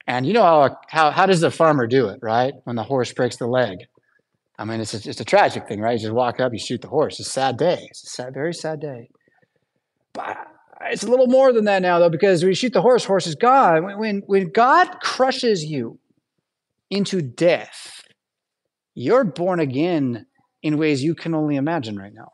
And 0.07 0.27
you 0.27 0.33
know 0.33 0.43
how, 0.43 0.77
how, 0.89 1.11
how 1.11 1.27
does 1.27 1.41
the 1.41 1.51
farmer 1.51 1.87
do 1.87 2.09
it, 2.09 2.21
right? 2.23 2.53
When 2.65 2.77
the 2.77 2.83
horse 2.83 3.13
breaks 3.13 3.37
the 3.37 3.47
leg. 3.47 3.79
I 4.59 4.65
mean, 4.65 4.81
it's 4.81 4.95
a, 4.95 5.09
it's 5.09 5.21
a 5.21 5.25
tragic 5.25 5.67
thing, 5.67 5.81
right? 5.81 5.93
You 5.93 5.99
just 5.99 6.13
walk 6.13 6.41
up, 6.41 6.53
you 6.53 6.59
shoot 6.59 6.83
the 6.83 6.89
horse. 6.89 7.19
It's 7.19 7.29
a 7.29 7.33
sad 7.33 7.57
day. 7.57 7.87
It's 7.91 8.05
a 8.05 8.11
sad, 8.11 8.35
very 8.35 8.55
sad 8.55 8.81
day. 8.81 9.09
But 10.13 10.37
it's 10.83 11.03
a 11.03 11.09
little 11.09 11.27
more 11.27 11.53
than 11.53 11.65
that 11.65 11.83
now, 11.83 11.99
though, 11.99 12.11
because 12.11 12.43
when 12.43 12.51
you 12.51 12.55
shoot 12.55 12.73
the 12.73 12.83
horse, 12.83 13.05
horse 13.05 13.27
is 13.27 13.35
gone. 13.35 13.85
When, 13.85 13.99
when, 13.99 14.23
when 14.27 14.51
God 14.51 15.01
crushes 15.01 15.65
you 15.65 15.99
into 16.91 17.21
death, 17.23 18.03
you're 18.95 19.25
born 19.25 19.59
again 19.59 20.27
in 20.63 20.79
ways 20.79 21.03
you 21.03 21.15
can 21.15 21.35
only 21.35 21.57
imagine 21.57 21.99
right 21.99 22.13
now. 22.15 22.29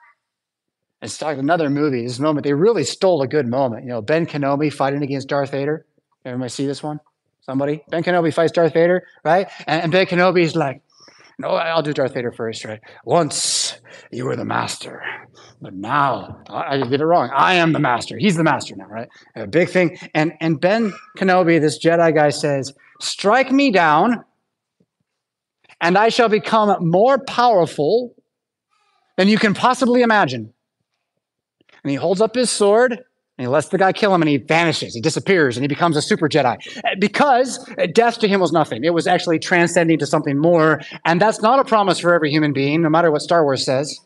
It's 1.00 1.22
like 1.22 1.38
another 1.38 1.70
movie. 1.70 2.02
This 2.02 2.18
moment, 2.18 2.44
they 2.44 2.52
really 2.52 2.84
stole 2.84 3.22
a 3.22 3.28
good 3.28 3.46
moment. 3.46 3.84
You 3.84 3.90
know, 3.90 4.02
Ben 4.02 4.26
Kenobi 4.26 4.70
fighting 4.70 5.02
against 5.02 5.28
Darth 5.28 5.52
Vader. 5.52 5.86
Everybody 6.26 6.50
see 6.50 6.66
this 6.66 6.82
one? 6.82 7.00
Somebody? 7.42 7.82
Ben 7.90 8.02
Kenobi 8.02 8.32
fights 8.32 8.52
Darth 8.52 8.74
Vader, 8.74 9.06
right? 9.24 9.48
And, 9.66 9.84
and 9.84 9.92
Ben 9.92 10.06
Kenobi's 10.06 10.54
like, 10.54 10.82
no, 11.38 11.48
I'll 11.48 11.82
do 11.82 11.94
Darth 11.94 12.12
Vader 12.12 12.32
first, 12.32 12.66
right? 12.66 12.80
Once 13.04 13.78
you 14.12 14.26
were 14.26 14.36
the 14.36 14.44
master, 14.44 15.02
but 15.62 15.72
now 15.72 16.42
I 16.50 16.76
did 16.76 17.00
it 17.00 17.04
wrong. 17.04 17.30
I 17.34 17.54
am 17.54 17.72
the 17.72 17.78
master. 17.78 18.18
He's 18.18 18.36
the 18.36 18.44
master 18.44 18.76
now, 18.76 18.84
right? 18.84 19.08
A 19.34 19.46
big 19.46 19.70
thing. 19.70 19.96
And 20.14 20.32
and 20.40 20.60
Ben 20.60 20.92
Kenobi, 21.16 21.58
this 21.58 21.82
Jedi 21.82 22.14
guy, 22.14 22.28
says, 22.28 22.74
"Strike 23.00 23.50
me 23.50 23.70
down, 23.70 24.22
and 25.80 25.96
I 25.96 26.10
shall 26.10 26.28
become 26.28 26.76
more 26.86 27.24
powerful 27.24 28.14
than 29.16 29.28
you 29.28 29.38
can 29.38 29.54
possibly 29.54 30.02
imagine." 30.02 30.52
And 31.82 31.90
he 31.90 31.96
holds 31.96 32.20
up 32.20 32.34
his 32.34 32.50
sword 32.50 33.00
and 33.40 33.46
he 33.46 33.48
lets 33.48 33.68
the 33.68 33.78
guy 33.78 33.90
kill 33.90 34.14
him 34.14 34.20
and 34.20 34.28
he 34.28 34.36
vanishes. 34.36 34.94
He 34.94 35.00
disappears 35.00 35.56
and 35.56 35.64
he 35.64 35.68
becomes 35.68 35.96
a 35.96 36.02
super 36.02 36.28
Jedi. 36.28 36.58
Uh, 36.84 36.90
because 36.98 37.66
death 37.94 38.18
to 38.18 38.28
him 38.28 38.38
was 38.38 38.52
nothing. 38.52 38.84
It 38.84 38.92
was 38.92 39.06
actually 39.06 39.38
transcending 39.38 39.98
to 40.00 40.06
something 40.06 40.36
more. 40.36 40.82
And 41.06 41.18
that's 41.18 41.40
not 41.40 41.58
a 41.58 41.64
promise 41.64 41.98
for 41.98 42.12
every 42.12 42.30
human 42.30 42.52
being, 42.52 42.82
no 42.82 42.90
matter 42.90 43.10
what 43.10 43.22
Star 43.22 43.42
Wars 43.42 43.64
says. 43.64 43.98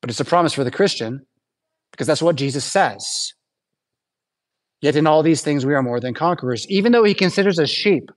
But 0.00 0.08
it's 0.08 0.18
a 0.18 0.24
promise 0.24 0.54
for 0.54 0.64
the 0.64 0.70
Christian 0.70 1.26
because 1.90 2.06
that's 2.06 2.22
what 2.22 2.36
Jesus 2.36 2.64
says. 2.64 3.34
Yet 4.80 4.96
in 4.96 5.06
all 5.06 5.22
these 5.22 5.42
things 5.42 5.66
we 5.66 5.74
are 5.74 5.82
more 5.82 6.00
than 6.00 6.14
conquerors, 6.14 6.66
even 6.70 6.92
though 6.92 7.04
he 7.04 7.12
considers 7.12 7.58
us 7.58 7.68
sheep 7.68 8.10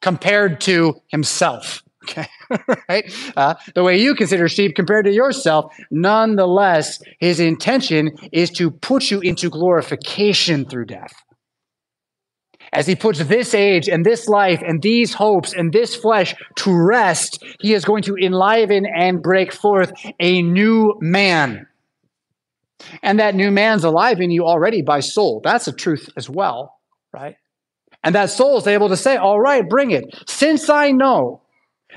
compared 0.00 0.58
to 0.62 0.94
himself. 1.08 1.82
Okay, 2.08 2.26
right? 2.88 3.32
Uh, 3.36 3.54
the 3.74 3.84
way 3.84 3.98
you 3.98 4.14
consider 4.14 4.48
sheep 4.48 4.74
compared 4.74 5.04
to 5.04 5.12
yourself, 5.12 5.74
nonetheless, 5.90 7.00
his 7.20 7.40
intention 7.40 8.16
is 8.32 8.50
to 8.50 8.70
put 8.70 9.10
you 9.10 9.20
into 9.20 9.50
glorification 9.50 10.64
through 10.64 10.86
death. 10.86 11.12
As 12.72 12.86
he 12.86 12.94
puts 12.94 13.18
this 13.20 13.54
age 13.54 13.88
and 13.88 14.04
this 14.04 14.28
life 14.28 14.62
and 14.64 14.82
these 14.82 15.14
hopes 15.14 15.54
and 15.54 15.72
this 15.72 15.94
flesh 15.94 16.34
to 16.56 16.72
rest, 16.72 17.42
he 17.60 17.72
is 17.72 17.84
going 17.84 18.02
to 18.02 18.16
enliven 18.16 18.86
and 18.86 19.22
break 19.22 19.52
forth 19.52 19.92
a 20.20 20.42
new 20.42 20.94
man. 21.00 21.66
And 23.02 23.18
that 23.20 23.34
new 23.34 23.50
man's 23.50 23.84
alive 23.84 24.20
in 24.20 24.30
you 24.30 24.44
already 24.44 24.82
by 24.82 25.00
soul. 25.00 25.40
That's 25.42 25.66
a 25.66 25.72
truth 25.72 26.10
as 26.16 26.28
well, 26.28 26.78
right? 27.12 27.36
And 28.04 28.14
that 28.14 28.30
soul 28.30 28.58
is 28.58 28.66
able 28.66 28.88
to 28.90 28.96
say, 28.96 29.16
All 29.16 29.40
right, 29.40 29.68
bring 29.68 29.90
it. 29.90 30.04
Since 30.28 30.68
I 30.68 30.92
know 30.92 31.42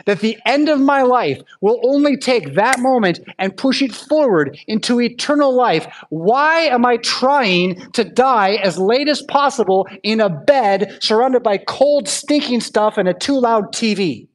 that 0.05 0.19
the 0.19 0.37
end 0.45 0.69
of 0.69 0.79
my 0.79 1.01
life 1.01 1.41
will 1.59 1.79
only 1.83 2.17
take 2.17 2.55
that 2.55 2.79
moment 2.79 3.19
and 3.37 3.57
push 3.57 3.81
it 3.81 3.93
forward 3.93 4.57
into 4.67 5.01
eternal 5.01 5.53
life. 5.53 5.87
Why 6.09 6.61
am 6.61 6.85
I 6.85 6.97
trying 6.97 7.91
to 7.91 8.03
die 8.03 8.55
as 8.55 8.77
late 8.77 9.07
as 9.07 9.21
possible 9.21 9.87
in 10.03 10.19
a 10.19 10.29
bed 10.29 10.97
surrounded 11.01 11.43
by 11.43 11.57
cold, 11.57 12.07
stinking 12.07 12.61
stuff 12.61 12.97
and 12.97 13.07
a 13.07 13.13
too 13.13 13.39
loud 13.39 13.73
TV? 13.73 14.27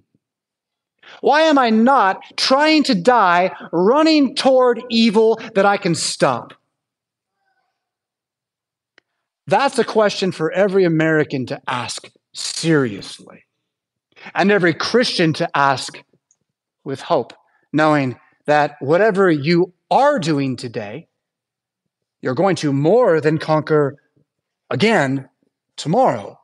Why 1.21 1.43
am 1.43 1.59
I 1.59 1.71
not 1.71 2.23
trying 2.37 2.83
to 2.85 2.95
die 2.95 3.55
running 3.73 4.35
toward 4.35 4.83
evil 4.91 5.41
that 5.55 5.65
I 5.65 5.77
can 5.79 5.95
stop? 5.95 6.53
That's 9.47 9.79
a 9.79 9.85
question 9.85 10.33
for 10.33 10.51
every 10.51 10.85
American 10.85 11.47
to 11.47 11.61
ask 11.69 12.11
seriously 12.35 13.46
and 14.35 14.51
every 14.51 14.75
Christian 14.75 15.33
to 15.35 15.57
ask 15.57 16.03
with 16.85 17.01
hope, 17.01 17.33
knowing 17.73 18.19
that 18.47 18.77
whatever 18.81 19.31
you 19.31 19.73
are 19.91 20.19
doing 20.19 20.57
today, 20.57 21.09
you're 22.21 22.35
going 22.35 22.57
to 22.57 22.73
more 22.73 23.21
than 23.21 23.39
conquer 23.39 23.97
again 24.71 25.29
tomorrow. 25.77 26.39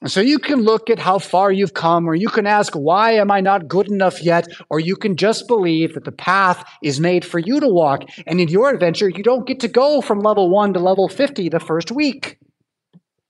And 0.00 0.12
so 0.12 0.20
you 0.20 0.38
can 0.38 0.60
look 0.60 0.90
at 0.90 0.98
how 0.98 1.18
far 1.18 1.50
you've 1.50 1.72
come, 1.72 2.06
or 2.06 2.14
you 2.14 2.28
can 2.28 2.46
ask, 2.46 2.74
why 2.74 3.12
am 3.12 3.30
I 3.30 3.40
not 3.40 3.68
good 3.68 3.90
enough 3.90 4.22
yet? 4.22 4.46
Or 4.68 4.78
you 4.78 4.96
can 4.96 5.16
just 5.16 5.48
believe 5.48 5.94
that 5.94 6.04
the 6.04 6.12
path 6.12 6.62
is 6.82 7.00
made 7.00 7.24
for 7.24 7.38
you 7.38 7.58
to 7.60 7.68
walk. 7.68 8.02
And 8.26 8.38
in 8.38 8.48
your 8.48 8.68
adventure, 8.68 9.08
you 9.08 9.22
don't 9.22 9.46
get 9.46 9.60
to 9.60 9.68
go 9.68 10.02
from 10.02 10.20
level 10.20 10.50
one 10.50 10.74
to 10.74 10.80
level 10.80 11.08
50 11.08 11.48
the 11.48 11.58
first 11.58 11.90
week. 11.90 12.38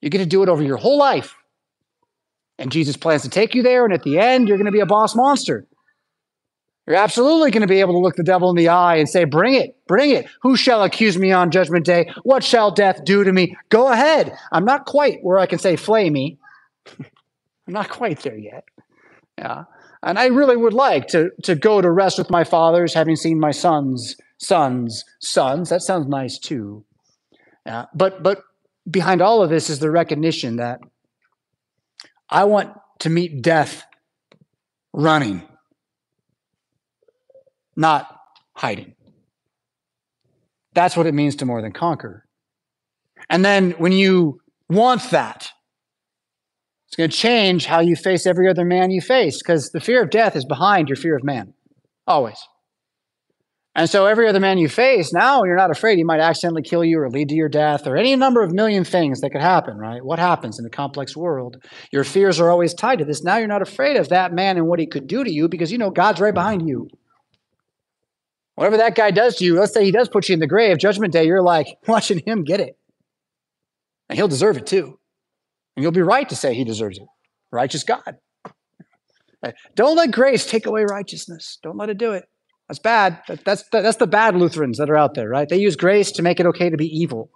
You 0.00 0.10
get 0.10 0.18
to 0.18 0.26
do 0.26 0.42
it 0.42 0.48
over 0.48 0.64
your 0.64 0.76
whole 0.76 0.98
life. 0.98 1.36
And 2.58 2.70
Jesus 2.70 2.96
plans 2.96 3.22
to 3.22 3.28
take 3.28 3.54
you 3.54 3.62
there, 3.62 3.84
and 3.84 3.92
at 3.92 4.04
the 4.04 4.18
end, 4.18 4.48
you're 4.48 4.56
going 4.56 4.66
to 4.66 4.72
be 4.72 4.80
a 4.80 4.86
boss 4.86 5.14
monster. 5.14 5.66
You're 6.86 6.96
absolutely 6.96 7.50
going 7.50 7.62
to 7.62 7.66
be 7.66 7.80
able 7.80 7.94
to 7.94 7.98
look 7.98 8.16
the 8.16 8.22
devil 8.22 8.50
in 8.50 8.56
the 8.56 8.68
eye 8.68 8.96
and 8.96 9.08
say, 9.08 9.24
Bring 9.24 9.54
it, 9.54 9.76
bring 9.86 10.10
it. 10.10 10.26
Who 10.42 10.56
shall 10.56 10.82
accuse 10.82 11.16
me 11.16 11.32
on 11.32 11.50
judgment 11.50 11.86
day? 11.86 12.10
What 12.24 12.44
shall 12.44 12.70
death 12.70 13.04
do 13.04 13.24
to 13.24 13.32
me? 13.32 13.56
Go 13.70 13.90
ahead. 13.90 14.36
I'm 14.52 14.64
not 14.64 14.84
quite 14.84 15.20
where 15.22 15.38
I 15.38 15.46
can 15.46 15.58
say, 15.58 15.76
Flay 15.76 16.10
me. 16.10 16.38
I'm 16.98 17.72
not 17.72 17.88
quite 17.88 18.20
there 18.20 18.36
yet. 18.36 18.64
Yeah. 19.38 19.64
And 20.02 20.18
I 20.18 20.26
really 20.26 20.56
would 20.56 20.74
like 20.74 21.08
to, 21.08 21.30
to 21.44 21.54
go 21.54 21.80
to 21.80 21.90
rest 21.90 22.18
with 22.18 22.28
my 22.28 22.44
fathers, 22.44 22.92
having 22.92 23.16
seen 23.16 23.40
my 23.40 23.52
sons, 23.52 24.16
sons, 24.36 25.02
sons. 25.20 25.70
That 25.70 25.80
sounds 25.80 26.06
nice 26.06 26.38
too. 26.38 26.84
Yeah. 27.64 27.86
But, 27.94 28.22
but 28.22 28.42
behind 28.90 29.22
all 29.22 29.42
of 29.42 29.48
this 29.48 29.70
is 29.70 29.78
the 29.78 29.90
recognition 29.90 30.56
that 30.56 30.80
I 32.28 32.44
want 32.44 32.74
to 33.00 33.10
meet 33.10 33.42
death 33.42 33.84
running, 34.92 35.42
not 37.76 38.08
hiding. 38.54 38.94
That's 40.74 40.96
what 40.96 41.06
it 41.06 41.14
means 41.14 41.36
to 41.36 41.46
more 41.46 41.62
than 41.62 41.72
conquer. 41.72 42.26
And 43.30 43.44
then 43.44 43.72
when 43.72 43.92
you 43.92 44.40
want 44.68 45.10
that, 45.10 45.50
it's 46.88 46.96
going 46.96 47.10
to 47.10 47.16
change 47.16 47.66
how 47.66 47.80
you 47.80 47.96
face 47.96 48.26
every 48.26 48.48
other 48.48 48.64
man 48.64 48.90
you 48.90 49.00
face 49.00 49.38
because 49.38 49.70
the 49.70 49.80
fear 49.80 50.02
of 50.02 50.10
death 50.10 50.36
is 50.36 50.44
behind 50.44 50.88
your 50.88 50.96
fear 50.96 51.16
of 51.16 51.24
man, 51.24 51.54
always. 52.06 52.38
And 53.76 53.90
so 53.90 54.06
every 54.06 54.28
other 54.28 54.38
man 54.38 54.58
you 54.58 54.68
face, 54.68 55.12
now 55.12 55.42
you're 55.42 55.56
not 55.56 55.72
afraid 55.72 55.98
he 55.98 56.04
might 56.04 56.20
accidentally 56.20 56.62
kill 56.62 56.84
you 56.84 57.00
or 57.00 57.10
lead 57.10 57.28
to 57.30 57.34
your 57.34 57.48
death 57.48 57.88
or 57.88 57.96
any 57.96 58.14
number 58.14 58.40
of 58.40 58.52
million 58.52 58.84
things 58.84 59.20
that 59.20 59.30
could 59.30 59.40
happen, 59.40 59.76
right? 59.76 60.04
What 60.04 60.20
happens 60.20 60.60
in 60.60 60.64
a 60.64 60.70
complex 60.70 61.16
world? 61.16 61.56
Your 61.90 62.04
fears 62.04 62.38
are 62.38 62.50
always 62.50 62.72
tied 62.72 63.00
to 63.00 63.04
this. 63.04 63.24
Now 63.24 63.38
you're 63.38 63.48
not 63.48 63.62
afraid 63.62 63.96
of 63.96 64.10
that 64.10 64.32
man 64.32 64.56
and 64.56 64.68
what 64.68 64.78
he 64.78 64.86
could 64.86 65.08
do 65.08 65.24
to 65.24 65.30
you 65.30 65.48
because 65.48 65.72
you 65.72 65.78
know 65.78 65.90
God's 65.90 66.20
right 66.20 66.34
behind 66.34 66.68
you. 66.68 66.88
Whatever 68.54 68.76
that 68.76 68.94
guy 68.94 69.10
does 69.10 69.36
to 69.36 69.44
you, 69.44 69.58
let's 69.58 69.74
say 69.74 69.84
he 69.84 69.90
does 69.90 70.08
put 70.08 70.28
you 70.28 70.34
in 70.34 70.40
the 70.40 70.46
grave, 70.46 70.78
judgment 70.78 71.12
day, 71.12 71.26
you're 71.26 71.42
like 71.42 71.66
watching 71.88 72.22
him 72.24 72.44
get 72.44 72.60
it. 72.60 72.78
And 74.08 74.16
he'll 74.16 74.28
deserve 74.28 74.56
it 74.56 74.66
too. 74.66 75.00
And 75.76 75.82
you'll 75.82 75.90
be 75.90 76.02
right 76.02 76.28
to 76.28 76.36
say 76.36 76.54
he 76.54 76.62
deserves 76.62 76.98
it. 76.98 77.08
Righteous 77.50 77.82
God. 77.82 78.18
Don't 79.74 79.96
let 79.96 80.12
grace 80.12 80.46
take 80.46 80.66
away 80.66 80.84
righteousness. 80.84 81.58
Don't 81.62 81.76
let 81.76 81.90
it 81.90 81.98
do 81.98 82.12
it. 82.12 82.24
That's 82.68 82.78
bad. 82.78 83.20
That's, 83.44 83.64
that's 83.70 83.98
the 83.98 84.06
bad 84.06 84.36
Lutherans 84.36 84.78
that 84.78 84.88
are 84.88 84.96
out 84.96 85.14
there, 85.14 85.28
right? 85.28 85.48
They 85.48 85.58
use 85.58 85.76
grace 85.76 86.10
to 86.12 86.22
make 86.22 86.40
it 86.40 86.46
okay 86.46 86.70
to 86.70 86.76
be 86.76 86.86
evil. 86.86 87.30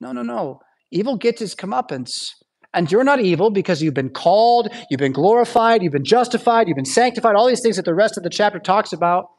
No, 0.00 0.12
no, 0.12 0.22
no. 0.22 0.60
Evil 0.90 1.16
gets 1.16 1.40
its 1.40 1.54
comeuppance. 1.54 2.30
And 2.72 2.90
you're 2.90 3.04
not 3.04 3.20
evil 3.20 3.50
because 3.50 3.82
you've 3.82 3.94
been 3.94 4.10
called, 4.10 4.68
you've 4.90 5.00
been 5.00 5.12
glorified, 5.12 5.82
you've 5.82 5.92
been 5.92 6.04
justified, 6.04 6.68
you've 6.68 6.76
been 6.76 6.84
sanctified, 6.84 7.34
all 7.34 7.48
these 7.48 7.62
things 7.62 7.76
that 7.76 7.84
the 7.84 7.94
rest 7.94 8.16
of 8.16 8.22
the 8.22 8.30
chapter 8.30 8.60
talks 8.60 8.92
about, 8.92 9.30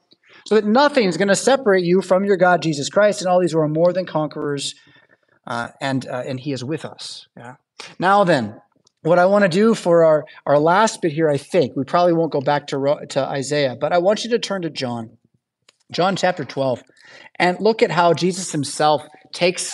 so 0.48 0.56
that 0.56 0.66
nothing 0.66 1.08
is 1.08 1.18
going 1.18 1.30
to 1.30 1.36
separate 1.36 1.86
you 1.86 2.02
from 2.02 2.26
your 2.26 2.36
God, 2.36 2.62
Jesus 2.62 2.90
Christ, 2.90 3.22
and 3.22 3.30
all 3.30 3.40
these 3.40 3.54
who 3.54 3.60
are 3.60 3.70
more 3.70 3.94
than 3.94 4.06
conquerors, 4.06 4.76
uh, 5.48 5.70
and, 5.80 6.06
uh, 6.08 6.24
and 6.26 6.42
He 6.42 6.52
is 6.52 6.64
with 6.64 6.84
us. 6.84 7.28
Yeah? 7.38 7.56
Now 8.00 8.26
then, 8.26 8.60
what 9.04 9.20
I 9.20 9.26
want 9.26 9.44
to 9.44 9.50
do 9.50 9.74
for 9.74 10.04
our, 10.04 10.26
our 10.46 10.60
last 10.60 11.02
bit 11.02 11.12
here, 11.12 11.30
I 11.30 11.38
think, 11.38 11.76
we 11.76 11.84
probably 11.84 12.14
won't 12.14 12.32
go 12.32 12.42
back 12.42 12.68
to, 12.68 12.98
to 13.10 13.22
Isaiah, 13.22 13.76
but 13.80 13.94
I 13.94 13.98
want 13.98 14.24
you 14.24 14.30
to 14.32 14.40
turn 14.40 14.62
to 14.62 14.70
John, 14.70 15.18
John 15.92 16.16
chapter 16.16 16.46
12, 16.46 16.84
and 17.38 17.60
look 17.60 17.82
at 17.82 17.92
how 17.92 18.14
Jesus 18.14 18.52
himself 18.52 19.04
takes 19.34 19.74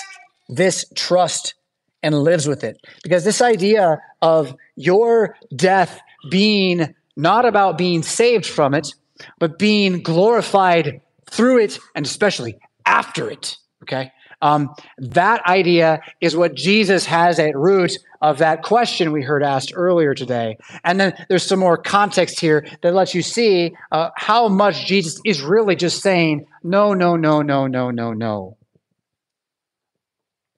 this 0.50 0.86
trust 0.96 1.56
and 2.02 2.18
lives 2.18 2.48
with 2.48 2.64
it. 2.64 2.78
Because 3.04 3.24
this 3.24 3.42
idea 3.42 4.00
of 4.22 4.56
your 4.76 5.36
death 5.56 6.00
being 6.30 6.96
not 7.16 7.46
about 7.46 7.78
being 7.78 8.04
saved 8.04 8.46
from 8.46 8.74
it, 8.74 8.94
but 9.40 9.58
being 9.60 10.04
glorified 10.04 11.02
through 11.30 11.60
it 11.60 11.80
and 11.96 12.06
especially 12.06 12.58
after 12.86 13.30
it. 13.30 13.58
Okay. 13.84 14.12
Um, 14.42 14.74
that 14.98 15.46
idea 15.48 16.02
is 16.22 16.36
what 16.36 16.56
Jesus 16.56 17.06
has 17.06 17.40
at 17.40 17.56
root 17.56 17.98
of 18.22 18.38
that 18.40 18.64
question 18.64 19.12
we 19.12 19.24
heard 19.24 19.44
asked 19.44 19.72
earlier 19.76 20.14
today. 20.14 20.58
And 20.84 21.00
then 21.00 21.14
there's 21.30 21.44
some 21.44 21.60
more 21.60 21.78
context 21.78 22.40
here 22.40 22.68
that 22.82 22.94
lets 22.94 23.16
you 23.16 23.22
see 23.22 23.76
uh, 23.92 24.10
how 24.16 24.48
much 24.48 24.86
Jesus 24.86 25.20
is 25.26 25.42
really 25.42 25.76
just 25.76 26.02
saying, 26.02 26.46
no, 26.64 26.94
no, 26.94 27.16
no, 27.16 27.42
no, 27.42 27.68
no, 27.68 27.92
no, 27.92 28.14
no. 28.14 28.58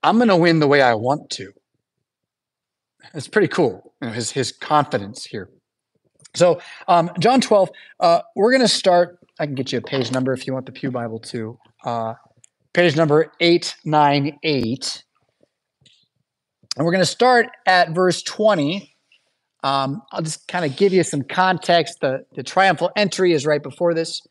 I'm 0.02 0.16
going 0.16 0.28
to 0.28 0.36
win 0.36 0.60
the 0.60 0.68
way 0.68 0.82
I 0.82 0.94
want 0.94 1.30
to. 1.30 1.52
It's 3.14 3.28
pretty 3.28 3.48
cool, 3.48 3.92
you 4.00 4.08
know, 4.08 4.14
his, 4.14 4.30
his 4.30 4.52
confidence 4.52 5.24
here. 5.24 5.50
So, 6.34 6.60
um, 6.86 7.10
John 7.18 7.40
12, 7.40 7.70
uh, 7.98 8.20
we're 8.36 8.52
going 8.52 8.62
to 8.62 8.68
start. 8.68 9.18
I 9.38 9.46
can 9.46 9.54
get 9.54 9.72
you 9.72 9.78
a 9.78 9.82
page 9.82 10.12
number 10.12 10.32
if 10.32 10.46
you 10.46 10.52
want 10.52 10.66
the 10.66 10.72
Pew 10.72 10.90
Bible 10.90 11.18
too. 11.18 11.58
Uh, 11.84 12.14
page 12.72 12.96
number 12.96 13.32
898. 13.40 15.04
And 16.76 16.86
we're 16.86 16.92
going 16.92 17.02
to 17.02 17.06
start 17.06 17.46
at 17.66 17.90
verse 17.90 18.22
20. 18.22 18.94
Um, 19.62 20.02
I'll 20.12 20.22
just 20.22 20.46
kind 20.48 20.64
of 20.64 20.76
give 20.76 20.92
you 20.92 21.02
some 21.02 21.22
context. 21.22 21.98
The, 22.00 22.24
the 22.34 22.42
triumphal 22.42 22.90
entry 22.96 23.32
is 23.32 23.44
right 23.44 23.62
before 23.62 23.92
this. 23.92 24.22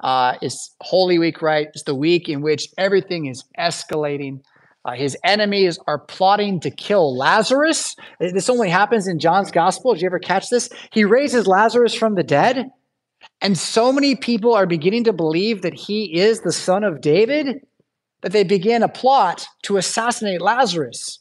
Uh, 0.00 0.36
it's 0.40 0.74
Holy 0.80 1.18
Week, 1.18 1.42
right? 1.42 1.66
It's 1.74 1.82
the 1.82 1.94
week 1.94 2.28
in 2.28 2.40
which 2.40 2.68
everything 2.78 3.26
is 3.26 3.44
escalating. 3.58 4.40
Uh, 4.84 4.92
his 4.92 5.16
enemies 5.24 5.78
are 5.88 5.98
plotting 5.98 6.60
to 6.60 6.70
kill 6.70 7.16
Lazarus. 7.16 7.96
This 8.20 8.48
only 8.48 8.70
happens 8.70 9.08
in 9.08 9.18
John's 9.18 9.50
gospel. 9.50 9.92
Did 9.92 10.02
you 10.02 10.06
ever 10.06 10.20
catch 10.20 10.50
this? 10.50 10.70
He 10.92 11.04
raises 11.04 11.48
Lazarus 11.48 11.94
from 11.94 12.14
the 12.14 12.22
dead, 12.22 12.70
and 13.40 13.58
so 13.58 13.92
many 13.92 14.14
people 14.14 14.54
are 14.54 14.66
beginning 14.66 15.04
to 15.04 15.12
believe 15.12 15.62
that 15.62 15.74
he 15.74 16.18
is 16.18 16.40
the 16.40 16.52
son 16.52 16.84
of 16.84 17.00
David 17.00 17.60
that 18.22 18.32
they 18.32 18.44
begin 18.44 18.82
a 18.82 18.88
plot 18.88 19.46
to 19.62 19.76
assassinate 19.76 20.40
Lazarus. 20.40 21.20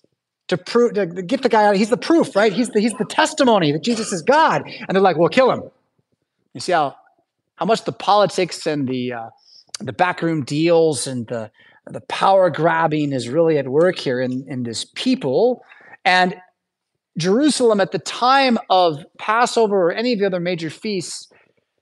To 0.50 0.58
prove, 0.58 0.94
to 0.94 1.06
get 1.06 1.44
the 1.44 1.50
guy 1.50 1.66
out, 1.66 1.76
he's 1.76 1.90
the 1.90 1.98
proof, 1.98 2.34
right? 2.34 2.54
He's 2.54 2.70
the, 2.70 2.80
he's 2.80 2.94
the 2.94 3.06
testimony 3.06 3.74
that 3.74 3.84
Jesus 3.84 4.14
is 4.14 4.22
God. 4.22 4.64
And 4.66 4.96
they're 4.96 5.02
like, 5.02 5.18
well, 5.18 5.28
kill 5.28 5.52
him. 5.52 5.64
You 6.54 6.62
see 6.62 6.72
how, 6.72 6.96
how 7.56 7.66
much 7.66 7.84
the 7.84 7.92
politics 7.92 8.66
and 8.66 8.88
the, 8.88 9.12
uh, 9.12 9.30
the 9.82 9.92
backroom 9.92 10.46
deals 10.46 11.06
and 11.06 11.28
the, 11.28 11.52
the 11.86 12.00
power 12.02 12.50
grabbing 12.50 13.12
is 13.12 13.28
really 13.28 13.58
at 13.58 13.68
work 13.68 13.98
here 13.98 14.22
in, 14.22 14.46
in 14.48 14.64
this 14.64 14.86
people. 14.86 15.64
And 16.06 16.36
Jerusalem 17.18 17.82
at 17.82 17.92
the 17.92 18.00
time 18.00 18.58
of 18.70 19.04
Passover 19.18 19.88
or 19.88 19.92
any 19.92 20.14
of 20.14 20.20
the 20.20 20.26
other 20.26 20.40
major 20.40 20.70
feasts 20.70 21.30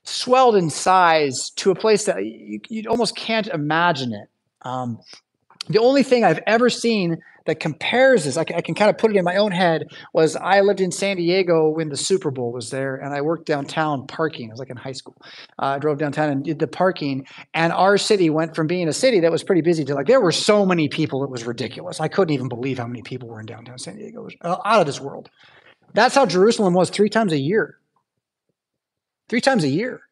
swelled 0.02 0.56
in 0.56 0.70
size 0.70 1.50
to 1.56 1.70
a 1.70 1.74
place 1.74 2.04
that 2.04 2.24
you, 2.24 2.60
you 2.68 2.88
almost 2.88 3.16
can't 3.16 3.46
imagine 3.48 4.12
it. 4.12 4.28
Um, 4.66 4.98
the 5.68 5.80
only 5.80 6.02
thing 6.02 6.24
I've 6.24 6.40
ever 6.46 6.68
seen 6.68 7.18
that 7.46 7.60
compares 7.60 8.24
this, 8.24 8.36
I 8.36 8.42
can, 8.42 8.56
I 8.56 8.60
can, 8.60 8.74
kind 8.74 8.90
of 8.90 8.98
put 8.98 9.12
it 9.12 9.16
in 9.16 9.24
my 9.24 9.36
own 9.36 9.52
head, 9.52 9.84
was 10.12 10.34
I 10.34 10.60
lived 10.60 10.80
in 10.80 10.90
San 10.90 11.16
Diego 11.16 11.70
when 11.70 11.88
the 11.88 11.96
Super 11.96 12.32
Bowl 12.32 12.52
was 12.52 12.70
there, 12.70 12.96
and 12.96 13.14
I 13.14 13.20
worked 13.20 13.46
downtown 13.46 14.06
parking. 14.08 14.50
I 14.50 14.52
was 14.52 14.58
like 14.58 14.70
in 14.70 14.76
high 14.76 14.92
school. 14.92 15.16
Uh, 15.60 15.66
I 15.66 15.78
drove 15.78 15.98
downtown 15.98 16.30
and 16.30 16.44
did 16.44 16.58
the 16.58 16.66
parking, 16.66 17.24
and 17.54 17.72
our 17.72 17.96
city 17.98 18.30
went 18.30 18.56
from 18.56 18.66
being 18.66 18.88
a 18.88 18.92
city 18.92 19.20
that 19.20 19.30
was 19.30 19.44
pretty 19.44 19.62
busy 19.62 19.84
to 19.84 19.94
like 19.94 20.06
there 20.06 20.20
were 20.20 20.32
so 20.32 20.66
many 20.66 20.88
people 20.88 21.22
it 21.22 21.30
was 21.30 21.44
ridiculous. 21.44 22.00
I 22.00 22.08
couldn't 22.08 22.34
even 22.34 22.48
believe 22.48 22.78
how 22.78 22.86
many 22.86 23.02
people 23.02 23.28
were 23.28 23.40
in 23.40 23.46
downtown 23.46 23.78
San 23.78 23.96
Diego. 23.96 24.22
It 24.22 24.24
was 24.24 24.34
uh, 24.40 24.56
out 24.64 24.80
of 24.80 24.86
this 24.86 25.00
world. 25.00 25.30
That's 25.94 26.16
how 26.16 26.26
Jerusalem 26.26 26.74
was 26.74 26.90
three 26.90 27.08
times 27.08 27.32
a 27.32 27.38
year. 27.38 27.78
Three 29.28 29.40
times 29.40 29.62
a 29.62 29.68
year 29.68 30.05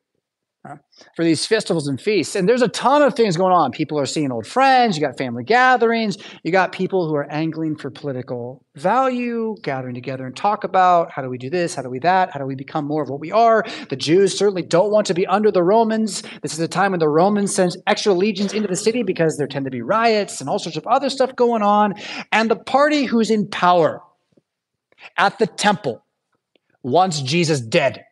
for 1.14 1.24
these 1.24 1.44
festivals 1.44 1.86
and 1.88 2.00
feasts. 2.00 2.34
And 2.34 2.48
there's 2.48 2.62
a 2.62 2.68
ton 2.68 3.02
of 3.02 3.14
things 3.14 3.36
going 3.36 3.52
on. 3.52 3.70
People 3.70 3.98
are 3.98 4.06
seeing 4.06 4.32
old 4.32 4.46
friends, 4.46 4.96
you 4.96 5.02
got 5.02 5.18
family 5.18 5.44
gatherings, 5.44 6.16
you 6.42 6.52
got 6.52 6.72
people 6.72 7.06
who 7.06 7.14
are 7.14 7.30
angling 7.30 7.76
for 7.76 7.90
political 7.90 8.64
value, 8.74 9.56
gathering 9.62 9.94
together 9.94 10.26
and 10.26 10.34
talk 10.34 10.64
about 10.64 11.10
how 11.10 11.22
do 11.22 11.28
we 11.28 11.36
do 11.36 11.50
this, 11.50 11.74
how 11.74 11.82
do 11.82 11.90
we 11.90 11.98
that, 11.98 12.30
how 12.30 12.40
do 12.40 12.46
we 12.46 12.54
become 12.54 12.86
more 12.86 13.02
of 13.02 13.10
what 13.10 13.20
we 13.20 13.30
are. 13.30 13.64
The 13.90 13.96
Jews 13.96 14.36
certainly 14.36 14.62
don't 14.62 14.90
want 14.90 15.06
to 15.08 15.14
be 15.14 15.26
under 15.26 15.50
the 15.50 15.62
Romans. 15.62 16.22
This 16.42 16.54
is 16.54 16.60
a 16.60 16.68
time 16.68 16.92
when 16.92 17.00
the 17.00 17.08
Romans 17.08 17.54
send 17.54 17.76
extra 17.86 18.14
legions 18.14 18.54
into 18.54 18.68
the 18.68 18.76
city 18.76 19.02
because 19.02 19.36
there 19.36 19.46
tend 19.46 19.66
to 19.66 19.70
be 19.70 19.82
riots 19.82 20.40
and 20.40 20.48
all 20.48 20.58
sorts 20.58 20.78
of 20.78 20.86
other 20.86 21.10
stuff 21.10 21.36
going 21.36 21.62
on. 21.62 21.94
And 22.32 22.50
the 22.50 22.56
party 22.56 23.04
who's 23.04 23.30
in 23.30 23.48
power 23.48 24.00
at 25.18 25.38
the 25.38 25.46
temple 25.46 26.02
wants 26.82 27.20
Jesus 27.20 27.60
dead 27.60 28.04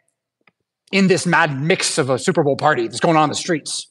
in 0.92 1.08
this 1.08 1.26
mad 1.26 1.60
mix 1.60 1.98
of 1.98 2.10
a 2.10 2.18
Super 2.18 2.44
Bowl 2.44 2.56
party 2.56 2.86
that's 2.86 3.00
going 3.00 3.16
on 3.16 3.24
in 3.24 3.30
the 3.30 3.34
streets. 3.34 3.88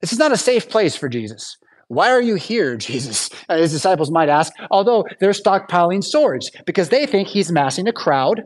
This 0.00 0.12
is 0.12 0.18
not 0.18 0.32
a 0.32 0.36
safe 0.36 0.68
place 0.68 0.96
for 0.96 1.08
Jesus. 1.08 1.56
Why 1.86 2.10
are 2.10 2.20
you 2.20 2.34
here, 2.34 2.76
Jesus? 2.76 3.30
Uh, 3.48 3.56
his 3.56 3.72
disciples 3.72 4.10
might 4.10 4.28
ask, 4.28 4.52
although 4.70 5.06
they're 5.20 5.30
stockpiling 5.30 6.04
swords 6.04 6.50
because 6.66 6.90
they 6.90 7.06
think 7.06 7.28
he's 7.28 7.50
massing 7.50 7.88
a 7.88 7.92
crowd 7.92 8.42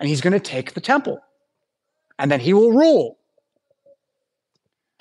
and 0.00 0.08
he's 0.08 0.20
going 0.20 0.32
to 0.32 0.40
take 0.40 0.74
the 0.74 0.80
temple 0.80 1.20
and 2.18 2.30
then 2.30 2.40
he 2.40 2.52
will 2.52 2.72
rule. 2.72 3.18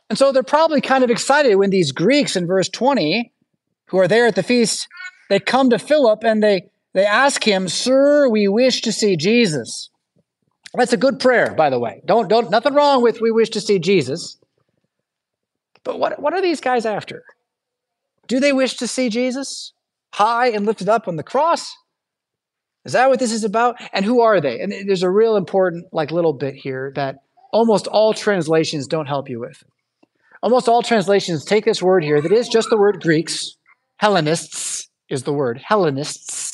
And 0.10 0.18
so 0.18 0.32
they're 0.32 0.44
probably 0.44 0.82
kind 0.82 1.04
of 1.04 1.10
excited 1.10 1.56
when 1.56 1.70
these 1.70 1.94
Greeks 1.94 2.36
in 2.36 2.46
verse 2.46 2.68
20, 2.68 3.32
who 3.86 3.98
are 3.98 4.08
there 4.08 4.26
at 4.26 4.36
the 4.36 4.44
feast, 4.44 4.88
they 5.30 5.40
come 5.40 5.70
to 5.70 5.80
Philip 5.80 6.24
and 6.24 6.44
they, 6.44 6.70
they 6.94 7.06
ask 7.06 7.48
him, 7.48 7.70
Sir, 7.70 8.28
we 8.28 8.50
wish 8.50 8.82
to 8.82 8.92
see 8.92 9.16
Jesus. 9.16 9.90
That's 10.74 10.94
a 10.94 10.98
good 10.98 11.20
prayer, 11.20 11.54
by 11.54 11.70
the 11.70 11.80
way. 11.80 12.02
Don't 12.06 12.30
don't 12.30 12.50
nothing 12.50 12.74
wrong 12.74 13.02
with 13.02 13.20
we 13.22 13.32
wish 13.32 13.50
to 13.52 13.62
see 13.62 13.80
Jesus. 13.80 14.38
But 15.84 16.00
what, 16.00 16.22
what 16.22 16.34
are 16.34 16.42
these 16.42 16.62
guys 16.62 16.86
after? 16.86 17.24
Do 18.28 18.40
they 18.40 18.54
wish 18.54 18.76
to 18.78 18.88
see 18.88 19.10
Jesus 19.10 19.74
high 20.14 20.48
and 20.50 20.66
lifted 20.66 20.88
up 20.88 21.08
on 21.08 21.16
the 21.16 21.24
cross? 21.24 21.76
Is 22.86 22.94
that 22.94 23.10
what 23.10 23.20
this 23.20 23.32
is 23.32 23.44
about? 23.44 23.76
And 23.94 24.06
who 24.06 24.22
are 24.22 24.42
they? 24.42 24.60
And 24.60 24.72
there's 24.88 25.04
a 25.04 25.10
real 25.10 25.36
important 25.36 25.86
like 25.92 26.12
little 26.12 26.34
bit 26.34 26.56
here 26.56 26.92
that 26.96 27.18
almost 27.52 27.88
all 27.88 28.14
translations 28.14 28.88
don't 28.88 29.08
help 29.08 29.30
you 29.30 29.40
with. 29.40 29.64
Almost 30.42 30.68
all 30.68 30.82
translations 30.82 31.46
take 31.46 31.66
this 31.66 31.84
word 31.84 32.04
here 32.04 32.22
that 32.22 32.32
is 32.32 32.48
just 32.48 32.70
the 32.70 32.78
word 32.78 33.02
Greeks. 33.02 33.56
Hellenists 33.98 34.90
is 35.10 35.24
the 35.24 35.34
word. 35.34 35.62
Hellenists 35.64 36.51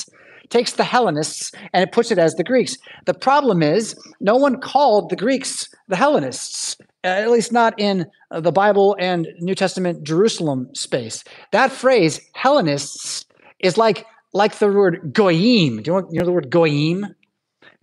takes 0.50 0.74
the 0.74 0.84
Hellenists 0.84 1.52
and 1.74 1.84
it 1.84 1.92
puts 1.92 2.12
it 2.12 2.18
as 2.18 2.34
the 2.36 2.44
Greeks. 2.44 2.78
The 3.06 3.14
problem 3.14 3.62
is, 3.62 3.96
no 4.20 4.36
one 4.36 4.60
called 4.60 5.10
the 5.10 5.16
Greeks 5.16 5.68
the 5.88 5.96
Hellenists, 5.96 6.78
at 7.04 7.30
least 7.30 7.52
not 7.52 7.80
in 7.80 8.06
the 8.32 8.52
Bible 8.52 8.96
and 9.00 9.28
New 9.40 9.56
Testament 9.56 10.04
Jerusalem 10.04 10.70
space. 10.74 11.24
That 11.52 11.72
phrase, 11.72 12.20
Hellenists, 12.34 13.26
is 13.60 13.78
like, 13.78 14.06
like 14.34 14.60
the 14.60 14.68
word 14.68 15.12
goyim. 15.14 15.82
Do 15.82 15.92
you 15.92 16.02
know, 16.02 16.08
you 16.12 16.20
know 16.20 16.26
the 16.26 16.32
word 16.32 16.50
goyim? 16.50 17.06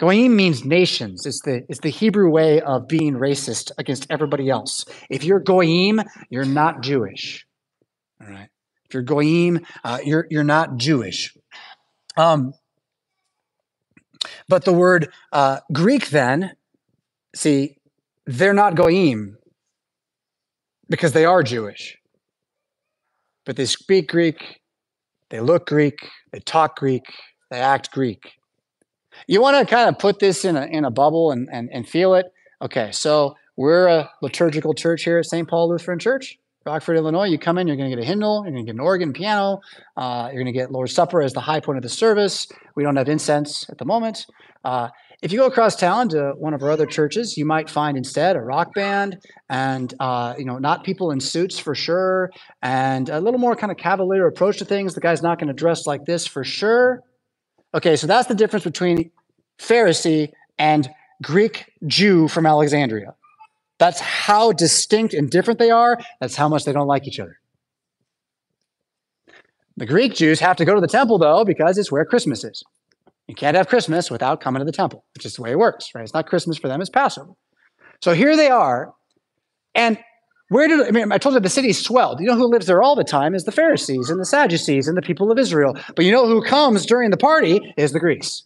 Goyim 0.00 0.34
means 0.34 0.64
nations. 0.64 1.24
It's 1.24 1.40
the, 1.44 1.64
it's 1.68 1.80
the 1.80 1.90
Hebrew 1.90 2.28
way 2.28 2.60
of 2.60 2.88
being 2.88 3.14
racist 3.14 3.70
against 3.78 4.06
everybody 4.10 4.50
else. 4.50 4.84
If 5.08 5.24
you're 5.24 5.40
goyim, 5.40 6.00
you're 6.30 6.44
not 6.44 6.82
Jewish. 6.82 7.46
All 8.20 8.28
right. 8.28 8.48
If 8.86 8.94
you're 8.94 9.02
goyim, 9.02 9.60
uh, 9.84 9.98
you're, 10.04 10.26
you're 10.30 10.44
not 10.44 10.76
Jewish. 10.76 11.34
Um, 12.16 12.54
but 14.48 14.64
the 14.64 14.72
word 14.72 15.12
uh, 15.32 15.60
Greek, 15.72 16.10
then, 16.10 16.56
see, 17.34 17.78
they're 18.26 18.54
not 18.54 18.74
goyim 18.74 19.38
because 20.88 21.12
they 21.12 21.24
are 21.24 21.42
Jewish. 21.42 21.98
But 23.44 23.56
they 23.56 23.66
speak 23.66 24.08
Greek, 24.08 24.60
they 25.30 25.40
look 25.40 25.66
Greek, 25.66 26.08
they 26.32 26.40
talk 26.40 26.76
Greek, 26.76 27.04
they 27.50 27.60
act 27.60 27.90
Greek. 27.90 28.32
You 29.26 29.40
want 29.40 29.56
to 29.56 29.72
kind 29.72 29.88
of 29.88 29.98
put 29.98 30.18
this 30.18 30.44
in 30.44 30.56
a, 30.56 30.64
in 30.64 30.84
a 30.84 30.90
bubble 30.90 31.30
and, 31.30 31.48
and, 31.52 31.70
and 31.72 31.88
feel 31.88 32.14
it? 32.14 32.32
Okay, 32.62 32.90
so 32.92 33.36
we're 33.56 33.86
a 33.86 34.10
liturgical 34.22 34.74
church 34.74 35.04
here 35.04 35.18
at 35.18 35.26
St. 35.26 35.46
Paul 35.46 35.68
Lutheran 35.68 35.98
Church. 35.98 36.38
Rockford, 36.64 36.96
Illinois, 36.96 37.26
you 37.26 37.38
come 37.38 37.58
in, 37.58 37.66
you're 37.66 37.76
going 37.76 37.90
to 37.90 37.96
get 37.96 38.02
a 38.02 38.06
hymnal, 38.06 38.42
you're 38.44 38.52
going 38.52 38.64
to 38.64 38.72
get 38.72 38.74
an 38.74 38.80
organ, 38.80 39.12
piano, 39.12 39.60
uh, 39.96 40.30
you're 40.32 40.42
going 40.42 40.52
to 40.52 40.58
get 40.58 40.72
Lord's 40.72 40.94
Supper 40.94 41.20
as 41.20 41.34
the 41.34 41.40
high 41.40 41.60
point 41.60 41.76
of 41.76 41.82
the 41.82 41.90
service. 41.90 42.48
We 42.74 42.82
don't 42.82 42.96
have 42.96 43.08
incense 43.08 43.68
at 43.68 43.78
the 43.78 43.84
moment. 43.84 44.26
Uh, 44.64 44.88
if 45.20 45.30
you 45.30 45.38
go 45.38 45.46
across 45.46 45.76
town 45.76 46.08
to 46.10 46.32
one 46.38 46.54
of 46.54 46.62
our 46.62 46.70
other 46.70 46.86
churches, 46.86 47.36
you 47.36 47.44
might 47.44 47.68
find 47.68 47.96
instead 47.96 48.36
a 48.36 48.40
rock 48.40 48.74
band 48.74 49.18
and, 49.48 49.92
uh, 50.00 50.34
you 50.38 50.44
know, 50.44 50.58
not 50.58 50.84
people 50.84 51.10
in 51.10 51.20
suits 51.20 51.58
for 51.58 51.74
sure, 51.74 52.30
and 52.62 53.08
a 53.10 53.20
little 53.20 53.40
more 53.40 53.54
kind 53.56 53.70
of 53.70 53.76
cavalier 53.76 54.26
approach 54.26 54.58
to 54.58 54.64
things. 54.64 54.94
The 54.94 55.00
guy's 55.00 55.22
not 55.22 55.38
going 55.38 55.48
to 55.48 55.54
dress 55.54 55.86
like 55.86 56.04
this 56.06 56.26
for 56.26 56.44
sure. 56.44 57.00
Okay, 57.74 57.96
so 57.96 58.06
that's 58.06 58.28
the 58.28 58.34
difference 58.34 58.64
between 58.64 59.10
Pharisee 59.58 60.30
and 60.58 60.88
Greek 61.22 61.72
Jew 61.86 62.28
from 62.28 62.46
Alexandria. 62.46 63.14
That's 63.78 64.00
how 64.00 64.52
distinct 64.52 65.14
and 65.14 65.30
different 65.30 65.58
they 65.58 65.70
are. 65.70 65.98
That's 66.20 66.36
how 66.36 66.48
much 66.48 66.64
they 66.64 66.72
don't 66.72 66.86
like 66.86 67.06
each 67.06 67.20
other. 67.20 67.38
The 69.76 69.86
Greek 69.86 70.14
Jews 70.14 70.38
have 70.40 70.56
to 70.56 70.64
go 70.64 70.74
to 70.74 70.80
the 70.80 70.86
temple, 70.86 71.18
though, 71.18 71.44
because 71.44 71.76
it's 71.78 71.90
where 71.90 72.04
Christmas 72.04 72.44
is. 72.44 72.62
You 73.26 73.34
can't 73.34 73.56
have 73.56 73.68
Christmas 73.68 74.10
without 74.10 74.40
coming 74.40 74.60
to 74.60 74.64
the 74.64 74.72
temple, 74.72 75.04
which 75.14 75.26
is 75.26 75.34
the 75.34 75.42
way 75.42 75.52
it 75.52 75.58
works, 75.58 75.88
right? 75.94 76.02
It's 76.02 76.14
not 76.14 76.26
Christmas 76.26 76.58
for 76.58 76.68
them, 76.68 76.80
it's 76.80 76.90
Passover. 76.90 77.32
So 78.02 78.12
here 78.12 78.36
they 78.36 78.48
are. 78.48 78.92
And 79.74 79.98
where 80.50 80.68
did 80.68 80.86
I 80.86 80.90
mean? 80.90 81.10
I 81.10 81.18
told 81.18 81.34
you 81.34 81.40
the 81.40 81.48
city 81.48 81.72
swelled. 81.72 82.20
You 82.20 82.26
know 82.26 82.36
who 82.36 82.46
lives 82.46 82.66
there 82.66 82.82
all 82.82 82.94
the 82.94 83.02
time 83.02 83.34
is 83.34 83.44
the 83.44 83.52
Pharisees 83.52 84.10
and 84.10 84.20
the 84.20 84.26
Sadducees 84.26 84.86
and 84.86 84.96
the 84.96 85.02
people 85.02 85.32
of 85.32 85.38
Israel. 85.38 85.74
But 85.96 86.04
you 86.04 86.12
know 86.12 86.26
who 86.26 86.42
comes 86.42 86.86
during 86.86 87.10
the 87.10 87.16
party 87.16 87.60
is 87.76 87.92
the 87.92 87.98
Greeks. 87.98 88.44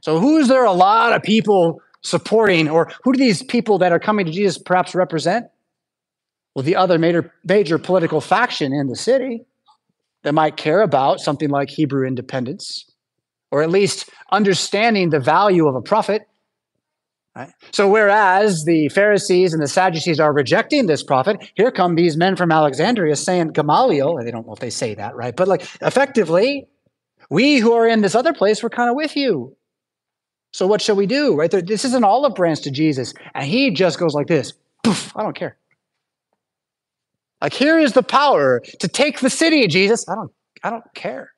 So 0.00 0.18
who 0.18 0.38
is 0.38 0.48
there 0.48 0.64
a 0.64 0.72
lot 0.72 1.12
of 1.12 1.22
people 1.22 1.80
supporting, 2.04 2.68
or 2.68 2.92
who 3.02 3.12
do 3.12 3.18
these 3.18 3.42
people 3.42 3.78
that 3.78 3.90
are 3.90 3.98
coming 3.98 4.26
to 4.26 4.32
Jesus 4.32 4.58
perhaps 4.58 4.94
represent? 4.94 5.46
Well, 6.54 6.62
the 6.62 6.76
other 6.76 6.98
major, 6.98 7.32
major 7.44 7.78
political 7.78 8.20
faction 8.20 8.72
in 8.72 8.86
the 8.86 8.94
city 8.94 9.44
that 10.22 10.34
might 10.34 10.56
care 10.56 10.82
about 10.82 11.20
something 11.20 11.50
like 11.50 11.68
Hebrew 11.68 12.06
independence, 12.06 12.88
or 13.50 13.62
at 13.62 13.70
least 13.70 14.08
understanding 14.30 15.10
the 15.10 15.18
value 15.18 15.66
of 15.66 15.74
a 15.74 15.82
prophet. 15.82 16.22
Right? 17.34 17.50
So, 17.72 17.88
whereas 17.88 18.64
the 18.64 18.88
Pharisees 18.90 19.52
and 19.52 19.60
the 19.60 19.66
Sadducees 19.66 20.20
are 20.20 20.32
rejecting 20.32 20.86
this 20.86 21.02
prophet, 21.02 21.50
here 21.56 21.72
come 21.72 21.96
these 21.96 22.16
men 22.16 22.36
from 22.36 22.52
Alexandria 22.52 23.16
saying 23.16 23.48
Gamaliel, 23.48 24.16
they 24.22 24.30
don't 24.30 24.46
know 24.46 24.52
if 24.52 24.60
they 24.60 24.70
say 24.70 24.94
that, 24.94 25.16
right? 25.16 25.34
But 25.34 25.48
like 25.48 25.62
effectively, 25.80 26.68
we 27.30 27.58
who 27.58 27.72
are 27.72 27.88
in 27.88 28.02
this 28.02 28.14
other 28.14 28.32
place, 28.32 28.62
we're 28.62 28.68
kind 28.68 28.88
of 28.88 28.94
with 28.94 29.16
you. 29.16 29.56
So, 30.54 30.68
what 30.68 30.80
shall 30.80 30.94
we 30.94 31.06
do, 31.06 31.34
right? 31.34 31.50
This 31.50 31.84
is 31.84 31.94
an 31.94 32.04
olive 32.04 32.36
branch 32.36 32.60
to 32.60 32.70
Jesus. 32.70 33.12
And 33.34 33.44
he 33.44 33.72
just 33.72 33.98
goes 33.98 34.14
like 34.14 34.28
this 34.28 34.52
Poof, 34.84 35.12
I 35.16 35.24
don't 35.24 35.34
care. 35.34 35.56
Like, 37.42 37.52
here 37.52 37.76
is 37.76 37.92
the 37.92 38.04
power 38.04 38.62
to 38.78 38.86
take 38.86 39.18
the 39.18 39.30
city, 39.30 39.66
Jesus. 39.66 40.08
I 40.08 40.14
don't, 40.14 40.30
I 40.62 40.70
don't 40.70 40.84
care. 40.94 41.32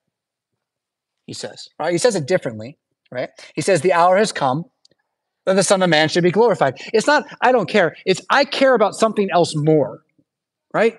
He 1.27 1.33
says, 1.33 1.71
right? 1.79 1.93
He 1.93 1.99
says 1.99 2.15
it 2.15 2.27
differently, 2.27 2.77
right? 3.11 3.31
He 3.55 3.63
says, 3.63 3.81
the 3.81 3.95
hour 3.95 4.19
has 4.19 4.33
come 4.33 4.67
that 5.47 5.55
the 5.55 5.63
Son 5.63 5.83
of 5.83 5.89
Man 5.89 6.11
should 6.11 6.23
be 6.23 6.31
glorified. 6.31 6.75
It's 6.93 7.07
not, 7.07 7.25
I 7.41 7.53
don't 7.53 7.71
care. 7.71 7.97
It's, 8.05 8.21
I 8.29 8.45
care 8.45 8.75
about 8.75 8.95
something 8.97 9.31
else 9.33 9.55
more, 9.57 10.03
right? 10.75 10.99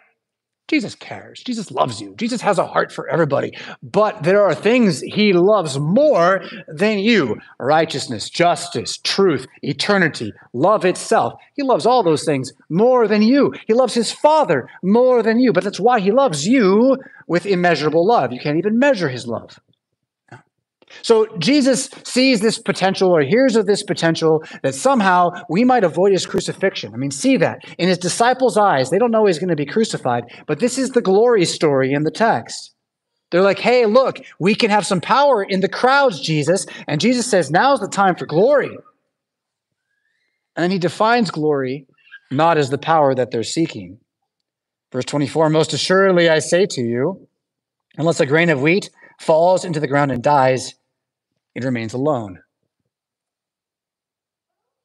Jesus 0.68 0.96
cares. 0.96 1.42
Jesus 1.44 1.72
loves 1.72 2.02
you. 2.02 2.14
Jesus 2.18 2.42
has 2.42 2.60
a 2.60 2.68
heart 2.68 2.92
for 2.92 3.08
everybody. 3.10 3.56
But 3.82 4.24
there 4.24 4.44
are 4.44 4.54
things 4.54 5.00
he 5.00 5.32
loves 5.32 5.80
more 5.80 6.44
than 6.68 7.00
you 7.00 7.38
righteousness, 7.60 8.30
justice, 8.30 8.98
truth, 8.98 9.48
eternity, 9.62 10.34
love 10.52 10.84
itself. 10.84 11.34
He 11.56 11.64
loves 11.64 11.86
all 11.86 12.04
those 12.04 12.26
things 12.26 12.52
more 12.70 13.08
than 13.08 13.22
you. 13.22 13.54
He 13.66 13.74
loves 13.74 13.94
his 13.94 14.12
Father 14.12 14.68
more 14.84 15.24
than 15.24 15.40
you. 15.40 15.54
But 15.54 15.64
that's 15.64 15.80
why 15.80 16.02
he 16.02 16.12
loves 16.12 16.46
you 16.46 16.98
with 17.28 17.46
immeasurable 17.46 18.06
love. 18.06 18.34
You 18.34 18.40
can't 18.40 18.58
even 18.58 18.78
measure 18.78 19.10
his 19.10 19.26
love. 19.26 19.60
So 21.02 21.28
Jesus 21.38 21.90
sees 22.04 22.40
this 22.40 22.58
potential 22.58 23.12
or 23.12 23.22
hears 23.22 23.56
of 23.56 23.66
this 23.66 23.84
potential 23.84 24.44
that 24.64 24.76
somehow 24.76 25.32
we 25.50 25.64
might 25.64 25.84
avoid 25.84 26.14
his 26.14 26.26
crucifixion. 26.26 26.94
I 26.94 26.98
mean, 26.98 27.12
see 27.12 27.38
that. 27.38 27.60
In 27.78 27.88
his 27.88 27.98
disciples' 27.98 28.58
eyes, 28.58 28.90
they 28.90 28.98
don't 28.98 29.12
know 29.12 29.26
he's 29.26 29.40
going 29.40 29.50
to 29.50 29.56
be 29.56 29.66
crucified, 29.66 30.24
but 30.48 30.60
this 30.60 30.78
is 30.78 30.92
the 30.92 31.02
glory 31.02 31.46
story 31.46 31.92
in 31.92 32.04
the 32.04 32.12
text. 32.12 32.74
They're 33.30 33.42
like, 33.42 33.60
hey, 33.60 33.86
look, 33.86 34.20
we 34.40 34.56
can 34.56 34.70
have 34.70 34.86
some 34.86 35.02
power 35.02 35.44
in 35.44 35.60
the 35.60 35.68
crowds, 35.68 36.22
Jesus. 36.22 36.66
And 36.88 37.02
Jesus 37.02 37.30
says, 37.30 37.52
now's 37.52 37.82
the 37.82 37.90
time 37.90 38.16
for 38.16 38.26
glory. 38.26 38.70
And 40.56 40.64
then 40.64 40.72
he 40.72 40.80
defines 40.80 41.30
glory 41.30 41.86
not 42.32 42.58
as 42.58 42.70
the 42.70 42.78
power 42.78 43.14
that 43.14 43.32
they're 43.32 43.44
seeking. 43.44 44.00
Verse 44.92 45.06
24 45.06 45.50
Most 45.50 45.74
assuredly 45.74 46.30
I 46.30 46.40
say 46.40 46.66
to 46.68 46.82
you, 46.82 47.28
unless 47.98 48.20
a 48.20 48.26
grain 48.26 48.50
of 48.50 48.62
wheat 48.62 48.90
falls 49.20 49.66
into 49.66 49.80
the 49.80 49.88
ground 49.88 50.12
and 50.12 50.24
dies, 50.24 50.76
it 51.56 51.64
remains 51.64 51.94
alone. 51.94 52.40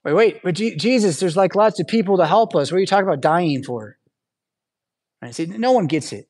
Wait, 0.04 0.14
wait, 0.14 0.42
but 0.42 0.54
G- 0.54 0.76
Jesus, 0.76 1.20
there's 1.20 1.36
like 1.36 1.54
lots 1.54 1.78
of 1.78 1.86
people 1.86 2.16
to 2.16 2.26
help 2.26 2.56
us. 2.56 2.72
What 2.72 2.78
are 2.78 2.80
you 2.80 2.86
talking 2.86 3.06
about 3.06 3.20
dying 3.20 3.62
for? 3.62 3.98
I 5.22 5.30
See, 5.30 5.46
no 5.46 5.72
one 5.72 5.86
gets 5.86 6.12
it, 6.12 6.26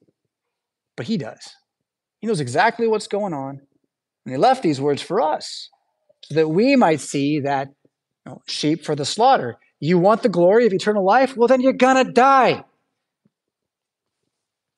but 0.96 1.06
he 1.06 1.16
does. 1.16 1.56
He 2.20 2.26
knows 2.26 2.40
exactly 2.40 2.86
what's 2.86 3.06
going 3.06 3.32
on. 3.32 3.60
And 4.24 4.34
he 4.34 4.36
left 4.36 4.62
these 4.62 4.80
words 4.80 5.02
for 5.02 5.20
us 5.20 5.70
so 6.24 6.34
that 6.34 6.48
we 6.48 6.76
might 6.76 7.00
see 7.00 7.40
that 7.40 7.68
you 8.26 8.32
know, 8.32 8.42
sheep 8.46 8.84
for 8.84 8.94
the 8.94 9.04
slaughter. 9.04 9.56
You 9.80 9.98
want 9.98 10.22
the 10.22 10.28
glory 10.28 10.66
of 10.66 10.72
eternal 10.72 11.04
life? 11.04 11.36
Well, 11.36 11.48
then 11.48 11.60
you're 11.60 11.72
going 11.72 12.06
to 12.06 12.12
die. 12.12 12.64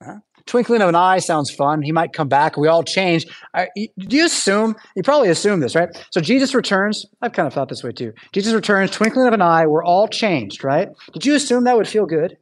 Huh? 0.03 0.21
Twinkling 0.47 0.83
of 0.83 0.91
an 0.91 0.95
eye 0.95 1.19
sounds 1.19 1.51
fun. 1.51 1.81
He 1.81 1.91
might 1.91 2.13
come 2.13 2.29
back. 2.29 2.57
We 2.57 2.69
all 2.69 2.83
change. 2.83 3.27
I, 3.55 3.69
do 3.77 4.17
you 4.17 4.27
assume? 4.27 4.77
You 4.95 5.03
probably 5.03 5.31
assume 5.31 5.61
this, 5.61 5.75
right? 5.75 5.89
So 6.11 6.21
Jesus 6.21 6.55
returns. 6.55 7.07
I've 7.23 7.33
kind 7.33 7.47
of 7.47 7.55
thought 7.55 7.71
this 7.71 7.83
way 7.83 7.93
too. 7.93 8.13
Jesus 8.33 8.53
returns, 8.53 8.91
twinkling 8.91 9.27
of 9.27 9.33
an 9.33 9.41
eye. 9.41 9.67
We're 9.67 9.85
all 9.85 10.07
changed, 10.07 10.63
right? 10.63 10.91
Did 11.13 11.25
you 11.25 11.35
assume 11.35 11.65
that 11.65 11.77
would 11.77 11.89
feel 11.89 12.05
good? 12.05 12.37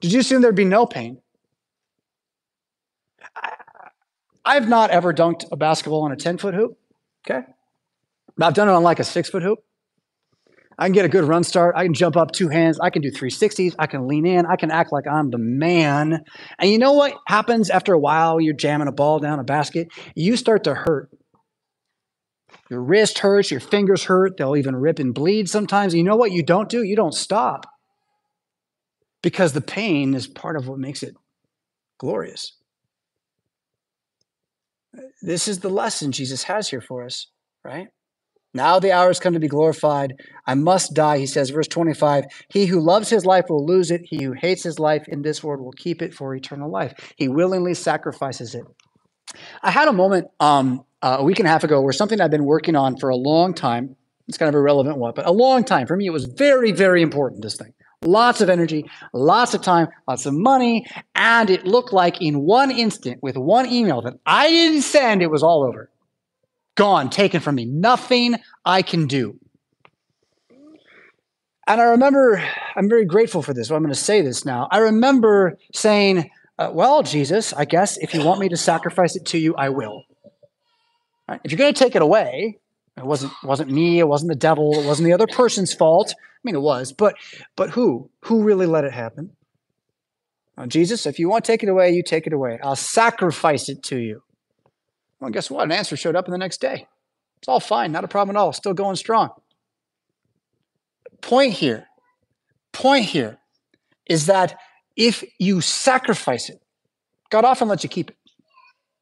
Did 0.00 0.12
you 0.12 0.20
assume 0.20 0.42
there'd 0.42 0.54
be 0.54 0.66
no 0.66 0.84
pain? 0.84 1.22
I, 4.44 4.54
have 4.54 4.68
not 4.68 4.90
ever 4.90 5.14
dunked 5.14 5.46
a 5.50 5.56
basketball 5.56 6.02
on 6.02 6.12
a 6.12 6.16
10 6.16 6.36
foot 6.36 6.54
hoop. 6.54 6.78
Okay. 7.26 7.46
I've 8.38 8.52
done 8.52 8.68
it 8.68 8.72
on 8.72 8.82
like 8.82 8.98
a 8.98 9.04
six 9.04 9.30
foot 9.30 9.42
hoop. 9.42 9.64
I 10.78 10.86
can 10.86 10.92
get 10.92 11.04
a 11.04 11.08
good 11.08 11.24
run 11.24 11.44
start. 11.44 11.76
I 11.76 11.84
can 11.84 11.94
jump 11.94 12.16
up 12.16 12.32
two 12.32 12.48
hands. 12.48 12.80
I 12.80 12.90
can 12.90 13.02
do 13.02 13.10
360s. 13.10 13.74
I 13.78 13.86
can 13.86 14.08
lean 14.08 14.26
in. 14.26 14.46
I 14.46 14.56
can 14.56 14.70
act 14.70 14.92
like 14.92 15.06
I'm 15.06 15.30
the 15.30 15.38
man. 15.38 16.24
And 16.58 16.70
you 16.70 16.78
know 16.78 16.92
what 16.92 17.14
happens 17.26 17.70
after 17.70 17.92
a 17.92 17.98
while? 17.98 18.40
You're 18.40 18.54
jamming 18.54 18.88
a 18.88 18.92
ball 18.92 19.18
down 19.18 19.38
a 19.38 19.44
basket. 19.44 19.88
You 20.14 20.36
start 20.36 20.64
to 20.64 20.74
hurt. 20.74 21.10
Your 22.70 22.82
wrist 22.82 23.20
hurts. 23.20 23.50
Your 23.50 23.60
fingers 23.60 24.04
hurt. 24.04 24.36
They'll 24.36 24.56
even 24.56 24.76
rip 24.76 24.98
and 24.98 25.14
bleed 25.14 25.48
sometimes. 25.48 25.94
You 25.94 26.02
know 26.02 26.16
what 26.16 26.32
you 26.32 26.42
don't 26.42 26.68
do? 26.68 26.82
You 26.82 26.96
don't 26.96 27.14
stop. 27.14 27.66
Because 29.22 29.52
the 29.52 29.60
pain 29.60 30.14
is 30.14 30.26
part 30.26 30.56
of 30.56 30.68
what 30.68 30.78
makes 30.78 31.02
it 31.02 31.14
glorious. 31.98 32.56
This 35.22 35.48
is 35.48 35.60
the 35.60 35.70
lesson 35.70 36.12
Jesus 36.12 36.44
has 36.44 36.68
here 36.68 36.80
for 36.80 37.04
us, 37.04 37.28
right? 37.64 37.88
Now 38.54 38.78
the 38.78 38.92
hour 38.92 39.08
has 39.08 39.18
come 39.18 39.34
to 39.34 39.40
be 39.40 39.48
glorified. 39.48 40.14
I 40.46 40.54
must 40.54 40.94
die, 40.94 41.18
he 41.18 41.26
says, 41.26 41.50
verse 41.50 41.66
25. 41.66 42.24
He 42.48 42.66
who 42.66 42.80
loves 42.80 43.10
his 43.10 43.26
life 43.26 43.46
will 43.48 43.66
lose 43.66 43.90
it. 43.90 44.02
He 44.04 44.22
who 44.22 44.32
hates 44.32 44.62
his 44.62 44.78
life 44.78 45.08
in 45.08 45.22
this 45.22 45.42
world 45.42 45.60
will 45.60 45.72
keep 45.72 46.00
it 46.00 46.14
for 46.14 46.34
eternal 46.34 46.70
life. 46.70 46.94
He 47.16 47.28
willingly 47.28 47.74
sacrifices 47.74 48.54
it. 48.54 48.64
I 49.62 49.72
had 49.72 49.88
a 49.88 49.92
moment 49.92 50.28
um, 50.38 50.84
uh, 51.02 51.16
a 51.18 51.24
week 51.24 51.40
and 51.40 51.48
a 51.48 51.50
half 51.50 51.64
ago 51.64 51.80
where 51.80 51.92
something 51.92 52.20
I've 52.20 52.30
been 52.30 52.44
working 52.44 52.76
on 52.76 52.96
for 52.96 53.08
a 53.08 53.16
long 53.16 53.54
time, 53.54 53.96
it's 54.28 54.38
kind 54.38 54.48
of 54.48 54.54
irrelevant 54.54 54.98
what, 54.98 55.16
but 55.16 55.26
a 55.26 55.32
long 55.32 55.64
time. 55.64 55.88
For 55.88 55.96
me, 55.96 56.06
it 56.06 56.12
was 56.12 56.26
very, 56.26 56.70
very 56.70 57.02
important, 57.02 57.42
this 57.42 57.56
thing. 57.56 57.74
Lots 58.02 58.40
of 58.40 58.50
energy, 58.50 58.84
lots 59.12 59.54
of 59.54 59.62
time, 59.62 59.88
lots 60.06 60.26
of 60.26 60.34
money, 60.34 60.86
and 61.14 61.50
it 61.50 61.66
looked 61.66 61.92
like 61.92 62.20
in 62.20 62.40
one 62.42 62.70
instant, 62.70 63.22
with 63.22 63.36
one 63.36 63.66
email 63.66 64.02
that 64.02 64.14
I 64.26 64.48
didn't 64.48 64.82
send, 64.82 65.22
it 65.22 65.30
was 65.30 65.42
all 65.42 65.64
over. 65.64 65.90
Gone, 66.76 67.10
taken 67.10 67.40
from 67.40 67.54
me. 67.54 67.64
Nothing 67.64 68.36
I 68.64 68.82
can 68.82 69.06
do. 69.06 69.38
And 71.66 71.80
I 71.80 71.84
remember, 71.84 72.42
I'm 72.76 72.88
very 72.88 73.06
grateful 73.06 73.42
for 73.42 73.54
this. 73.54 73.70
Well, 73.70 73.76
I'm 73.76 73.82
going 73.82 73.94
to 73.94 74.00
say 74.00 74.20
this 74.20 74.44
now. 74.44 74.68
I 74.70 74.78
remember 74.78 75.56
saying, 75.72 76.30
uh, 76.58 76.70
Well, 76.72 77.02
Jesus, 77.02 77.52
I 77.52 77.64
guess 77.64 77.96
if 77.98 78.12
you 78.12 78.24
want 78.24 78.40
me 78.40 78.48
to 78.50 78.56
sacrifice 78.56 79.16
it 79.16 79.24
to 79.26 79.38
you, 79.38 79.54
I 79.54 79.70
will. 79.70 80.04
Right? 81.28 81.40
If 81.42 81.52
you're 81.52 81.58
going 81.58 81.72
to 81.72 81.78
take 81.78 81.96
it 81.96 82.02
away, 82.02 82.58
it 82.96 83.04
wasn't 83.04 83.32
wasn't 83.42 83.70
me, 83.70 83.98
it 83.98 84.06
wasn't 84.06 84.30
the 84.30 84.36
devil, 84.36 84.78
it 84.78 84.86
wasn't 84.86 85.06
the 85.06 85.14
other 85.14 85.26
person's 85.26 85.72
fault. 85.72 86.14
I 86.16 86.40
mean, 86.44 86.54
it 86.54 86.60
was, 86.60 86.92
but 86.92 87.16
but 87.56 87.70
who? 87.70 88.10
Who 88.24 88.42
really 88.42 88.66
let 88.66 88.84
it 88.84 88.92
happen? 88.92 89.30
Jesus, 90.68 91.04
if 91.06 91.18
you 91.18 91.28
want 91.28 91.44
to 91.44 91.52
take 91.52 91.64
it 91.64 91.68
away, 91.68 91.90
you 91.90 92.02
take 92.02 92.28
it 92.28 92.32
away. 92.32 92.60
I'll 92.62 92.76
sacrifice 92.76 93.68
it 93.68 93.82
to 93.84 93.98
you. 93.98 94.22
Well, 95.20 95.30
guess 95.30 95.50
what? 95.50 95.64
An 95.64 95.72
answer 95.72 95.96
showed 95.96 96.16
up 96.16 96.26
in 96.26 96.32
the 96.32 96.38
next 96.38 96.60
day. 96.60 96.86
It's 97.38 97.48
all 97.48 97.60
fine, 97.60 97.92
not 97.92 98.04
a 98.04 98.08
problem 98.08 98.36
at 98.36 98.40
all, 98.40 98.52
still 98.52 98.74
going 98.74 98.96
strong. 98.96 99.30
Point 101.20 101.52
here, 101.52 101.86
point 102.72 103.06
here 103.06 103.38
is 104.06 104.26
that 104.26 104.58
if 104.96 105.24
you 105.38 105.60
sacrifice 105.60 106.48
it, 106.48 106.60
God 107.30 107.44
often 107.44 107.68
lets 107.68 107.82
you 107.82 107.88
keep 107.90 108.10
it. 108.10 108.16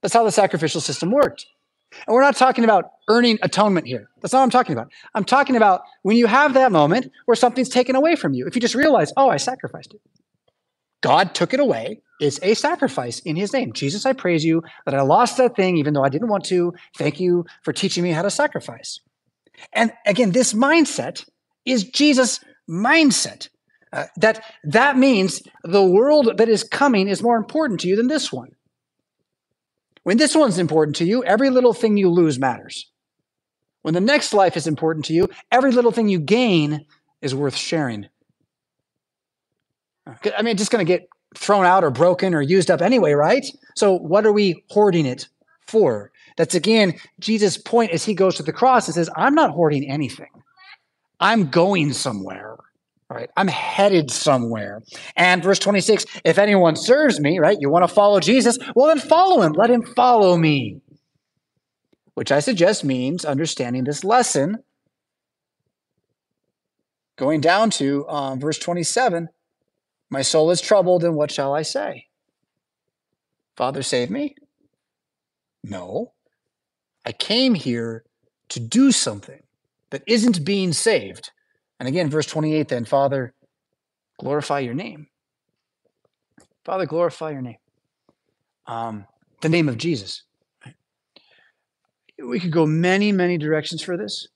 That's 0.00 0.14
how 0.14 0.24
the 0.24 0.32
sacrificial 0.32 0.80
system 0.80 1.10
worked. 1.10 1.46
And 2.06 2.14
we're 2.14 2.22
not 2.22 2.36
talking 2.36 2.64
about 2.64 2.92
earning 3.08 3.38
atonement 3.42 3.86
here. 3.86 4.08
That's 4.20 4.32
not 4.32 4.40
what 4.40 4.44
I'm 4.44 4.50
talking 4.50 4.72
about. 4.72 4.90
I'm 5.14 5.24
talking 5.24 5.56
about 5.56 5.82
when 6.02 6.16
you 6.16 6.26
have 6.26 6.54
that 6.54 6.72
moment 6.72 7.12
where 7.26 7.34
something's 7.34 7.68
taken 7.68 7.94
away 7.94 8.16
from 8.16 8.34
you. 8.34 8.46
If 8.46 8.54
you 8.54 8.60
just 8.60 8.74
realize, 8.74 9.12
oh, 9.16 9.28
I 9.28 9.36
sacrificed 9.36 9.94
it. 9.94 10.00
God 11.00 11.34
took 11.34 11.52
it 11.52 11.60
away. 11.60 12.00
It's 12.22 12.38
a 12.42 12.54
sacrifice 12.54 13.18
in 13.18 13.34
his 13.34 13.52
name. 13.52 13.72
Jesus, 13.72 14.06
I 14.06 14.12
praise 14.12 14.44
you 14.44 14.62
that 14.84 14.94
I 14.94 15.02
lost 15.02 15.38
that 15.38 15.56
thing 15.56 15.76
even 15.76 15.92
though 15.92 16.04
I 16.04 16.08
didn't 16.08 16.28
want 16.28 16.44
to. 16.44 16.72
Thank 16.96 17.18
you 17.18 17.44
for 17.64 17.72
teaching 17.72 18.04
me 18.04 18.12
how 18.12 18.22
to 18.22 18.30
sacrifice. 18.30 19.00
And 19.72 19.92
again, 20.06 20.30
this 20.30 20.52
mindset 20.52 21.28
is 21.64 21.82
Jesus' 21.82 22.38
mindset. 22.70 23.48
Uh, 23.92 24.04
that 24.16 24.44
that 24.62 24.96
means 24.96 25.42
the 25.64 25.84
world 25.84 26.36
that 26.36 26.48
is 26.48 26.62
coming 26.62 27.08
is 27.08 27.24
more 27.24 27.36
important 27.36 27.80
to 27.80 27.88
you 27.88 27.96
than 27.96 28.06
this 28.06 28.32
one. 28.32 28.52
When 30.04 30.16
this 30.16 30.36
one's 30.36 30.58
important 30.58 30.96
to 30.96 31.04
you, 31.04 31.24
every 31.24 31.50
little 31.50 31.74
thing 31.74 31.96
you 31.96 32.08
lose 32.08 32.38
matters. 32.38 32.88
When 33.82 33.94
the 33.94 34.00
next 34.00 34.32
life 34.32 34.56
is 34.56 34.68
important 34.68 35.06
to 35.06 35.12
you, 35.12 35.28
every 35.50 35.72
little 35.72 35.90
thing 35.90 36.08
you 36.08 36.20
gain 36.20 36.86
is 37.20 37.34
worth 37.34 37.56
sharing. 37.56 38.06
I 40.06 40.42
mean, 40.42 40.56
just 40.56 40.70
going 40.70 40.84
to 40.84 40.90
get 40.90 41.08
thrown 41.34 41.64
out 41.64 41.84
or 41.84 41.90
broken 41.90 42.34
or 42.34 42.42
used 42.42 42.70
up 42.70 42.82
anyway, 42.82 43.12
right? 43.12 43.44
So, 43.76 43.96
what 43.96 44.26
are 44.26 44.32
we 44.32 44.64
hoarding 44.70 45.06
it 45.06 45.28
for? 45.66 46.10
That's 46.36 46.54
again 46.54 46.94
Jesus' 47.20 47.56
point 47.56 47.92
as 47.92 48.04
he 48.04 48.14
goes 48.14 48.36
to 48.36 48.42
the 48.42 48.52
cross. 48.52 48.86
He 48.86 48.92
says, 48.92 49.10
I'm 49.16 49.34
not 49.34 49.50
hoarding 49.50 49.90
anything. 49.90 50.30
I'm 51.20 51.50
going 51.50 51.92
somewhere. 51.92 52.56
Right? 53.08 53.28
I'm 53.36 53.48
headed 53.48 54.10
somewhere. 54.10 54.82
And 55.16 55.42
verse 55.42 55.58
26 55.58 56.06
if 56.24 56.38
anyone 56.38 56.76
serves 56.76 57.20
me, 57.20 57.38
right, 57.38 57.58
you 57.60 57.68
want 57.68 57.86
to 57.86 57.94
follow 57.94 58.20
Jesus, 58.20 58.58
well, 58.74 58.88
then 58.88 58.98
follow 58.98 59.42
him. 59.42 59.52
Let 59.52 59.70
him 59.70 59.82
follow 59.82 60.36
me. 60.36 60.80
Which 62.14 62.32
I 62.32 62.40
suggest 62.40 62.84
means 62.84 63.24
understanding 63.24 63.84
this 63.84 64.02
lesson. 64.02 64.58
Going 67.16 67.42
down 67.42 67.70
to 67.70 68.08
um, 68.08 68.40
verse 68.40 68.58
27 68.58 69.28
my 70.12 70.20
soul 70.20 70.50
is 70.50 70.60
troubled, 70.60 71.04
and 71.04 71.16
what 71.16 71.30
shall 71.30 71.54
I 71.54 71.62
say? 71.62 72.08
Father, 73.56 73.82
save 73.82 74.10
me? 74.10 74.34
No. 75.64 76.12
I 77.06 77.12
came 77.12 77.54
here 77.54 78.04
to 78.50 78.60
do 78.60 78.92
something 78.92 79.42
that 79.88 80.02
isn't 80.06 80.44
being 80.44 80.74
saved. 80.74 81.30
And 81.80 81.88
again, 81.88 82.10
verse 82.10 82.26
28 82.26 82.68
then, 82.68 82.84
Father, 82.84 83.32
glorify 84.20 84.58
your 84.58 84.74
name. 84.74 85.06
Father, 86.62 86.84
glorify 86.84 87.30
your 87.30 87.40
name. 87.40 87.56
Um, 88.66 89.06
the 89.40 89.48
name 89.48 89.70
of 89.70 89.78
Jesus. 89.78 90.24
We 92.22 92.38
could 92.38 92.52
go 92.52 92.66
many, 92.66 93.12
many 93.12 93.38
directions 93.38 93.80
for 93.80 93.96
this, 93.96 94.28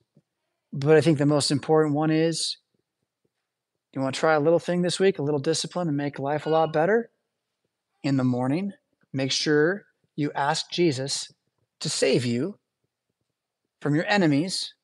but 0.72 0.97
I 0.97 1.03
think 1.03 1.18
the 1.18 1.27
most 1.27 1.51
important 1.51 1.95
one 1.95 2.11
is 2.11 2.57
you 3.97 4.03
want 4.03 4.14
to 4.14 4.20
try 4.20 4.34
a 4.34 4.40
little 4.40 4.59
thing 4.59 4.82
this 4.82 5.01
week, 5.01 5.18
a 5.18 5.22
little 5.22 5.40
discipline, 5.40 5.88
and 5.88 5.97
make 5.97 6.18
life 6.18 6.44
a 6.44 6.51
lot 6.51 6.72
better? 6.72 7.11
In 8.03 8.18
the 8.18 8.24
morning, 8.24 8.72
make 9.12 9.32
sure 9.32 9.86
you 10.14 10.30
ask 10.34 10.70
Jesus 10.70 11.32
to 11.80 11.88
save 11.88 12.24
you 12.24 12.59
from 13.80 13.94
your 13.94 14.05
enemies 14.07 14.74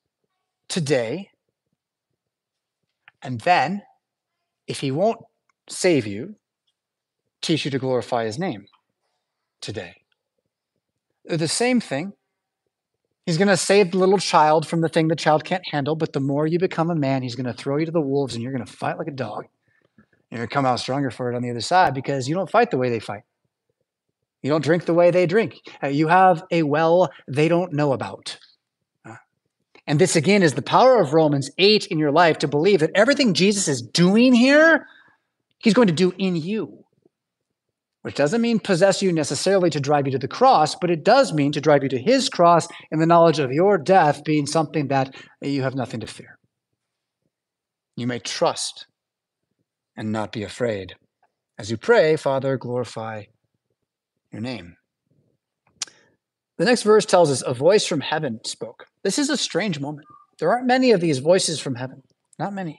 today. 0.66 1.28
And 3.22 3.40
then, 3.42 3.82
if 4.66 4.80
he 4.80 4.90
won't 4.90 5.20
save 5.68 6.06
you, 6.06 6.36
teach 7.42 7.64
you 7.64 7.70
to 7.70 7.78
glorify 7.78 8.24
his 8.24 8.38
name 8.38 8.66
today. 9.60 9.94
The 11.24 11.48
same 11.48 11.80
thing 11.80 12.14
He's 13.26 13.38
going 13.38 13.48
to 13.48 13.56
save 13.56 13.92
the 13.92 13.98
little 13.98 14.18
child 14.18 14.66
from 14.66 14.80
the 14.80 14.88
thing 14.88 15.06
the 15.06 15.14
child 15.14 15.44
can't 15.44 15.66
handle, 15.70 15.94
but 15.94 16.12
the 16.12 16.20
more 16.20 16.46
you 16.46 16.58
become 16.58 16.90
a 16.90 16.94
man, 16.94 17.22
he's 17.22 17.36
going 17.36 17.46
to 17.46 17.52
throw 17.52 17.76
you 17.76 17.86
to 17.86 17.92
the 17.92 18.00
wolves 18.00 18.34
and 18.34 18.42
you're 18.42 18.52
going 18.52 18.64
to 18.64 18.72
fight 18.72 18.98
like 18.98 19.06
a 19.06 19.12
dog. 19.12 19.46
You're 20.30 20.38
going 20.38 20.48
to 20.48 20.52
come 20.52 20.66
out 20.66 20.80
stronger 20.80 21.10
for 21.10 21.30
it 21.30 21.36
on 21.36 21.42
the 21.42 21.50
other 21.50 21.60
side 21.60 21.94
because 21.94 22.28
you 22.28 22.34
don't 22.34 22.50
fight 22.50 22.70
the 22.70 22.78
way 22.78 22.90
they 22.90 22.98
fight. 22.98 23.22
You 24.42 24.50
don't 24.50 24.64
drink 24.64 24.86
the 24.86 24.94
way 24.94 25.12
they 25.12 25.26
drink. 25.26 25.60
Uh, 25.80 25.86
you 25.88 26.08
have 26.08 26.42
a 26.50 26.64
well 26.64 27.10
they 27.28 27.46
don't 27.46 27.72
know 27.72 27.92
about. 27.92 28.38
Uh, 29.04 29.14
and 29.86 30.00
this 30.00 30.16
again 30.16 30.42
is 30.42 30.54
the 30.54 30.62
power 30.62 31.00
of 31.00 31.12
Romans 31.12 31.48
8 31.58 31.86
in 31.86 31.98
your 31.98 32.10
life 32.10 32.38
to 32.38 32.48
believe 32.48 32.80
that 32.80 32.90
everything 32.96 33.34
Jesus 33.34 33.68
is 33.68 33.82
doing 33.82 34.32
here, 34.32 34.88
he's 35.58 35.74
going 35.74 35.86
to 35.86 35.92
do 35.92 36.12
in 36.18 36.34
you 36.34 36.81
which 38.02 38.16
doesn't 38.16 38.40
mean 38.40 38.58
possess 38.58 39.00
you 39.00 39.12
necessarily 39.12 39.70
to 39.70 39.80
drive 39.80 40.06
you 40.06 40.12
to 40.12 40.18
the 40.18 40.28
cross, 40.28 40.74
but 40.74 40.90
it 40.90 41.04
does 41.04 41.32
mean 41.32 41.52
to 41.52 41.60
drive 41.60 41.82
you 41.82 41.88
to 41.88 41.98
his 41.98 42.28
cross 42.28 42.68
in 42.90 42.98
the 42.98 43.06
knowledge 43.06 43.38
of 43.38 43.52
your 43.52 43.78
death 43.78 44.24
being 44.24 44.46
something 44.46 44.88
that 44.88 45.14
you 45.40 45.62
have 45.62 45.74
nothing 45.74 46.00
to 46.00 46.06
fear. 46.06 46.38
You 47.96 48.06
may 48.06 48.18
trust 48.18 48.86
and 49.96 50.12
not 50.12 50.32
be 50.32 50.42
afraid. 50.42 50.94
As 51.58 51.70
you 51.70 51.76
pray, 51.76 52.16
Father, 52.16 52.56
glorify 52.56 53.24
your 54.32 54.40
name. 54.40 54.76
The 56.58 56.64
next 56.64 56.82
verse 56.82 57.06
tells 57.06 57.30
us 57.30 57.42
a 57.42 57.54
voice 57.54 57.86
from 57.86 58.00
heaven 58.00 58.40
spoke. 58.44 58.86
This 59.04 59.18
is 59.18 59.30
a 59.30 59.36
strange 59.36 59.80
moment. 59.80 60.06
There 60.38 60.50
aren't 60.50 60.66
many 60.66 60.90
of 60.90 61.00
these 61.00 61.18
voices 61.18 61.60
from 61.60 61.76
heaven, 61.76 62.02
not 62.38 62.52
many. 62.52 62.78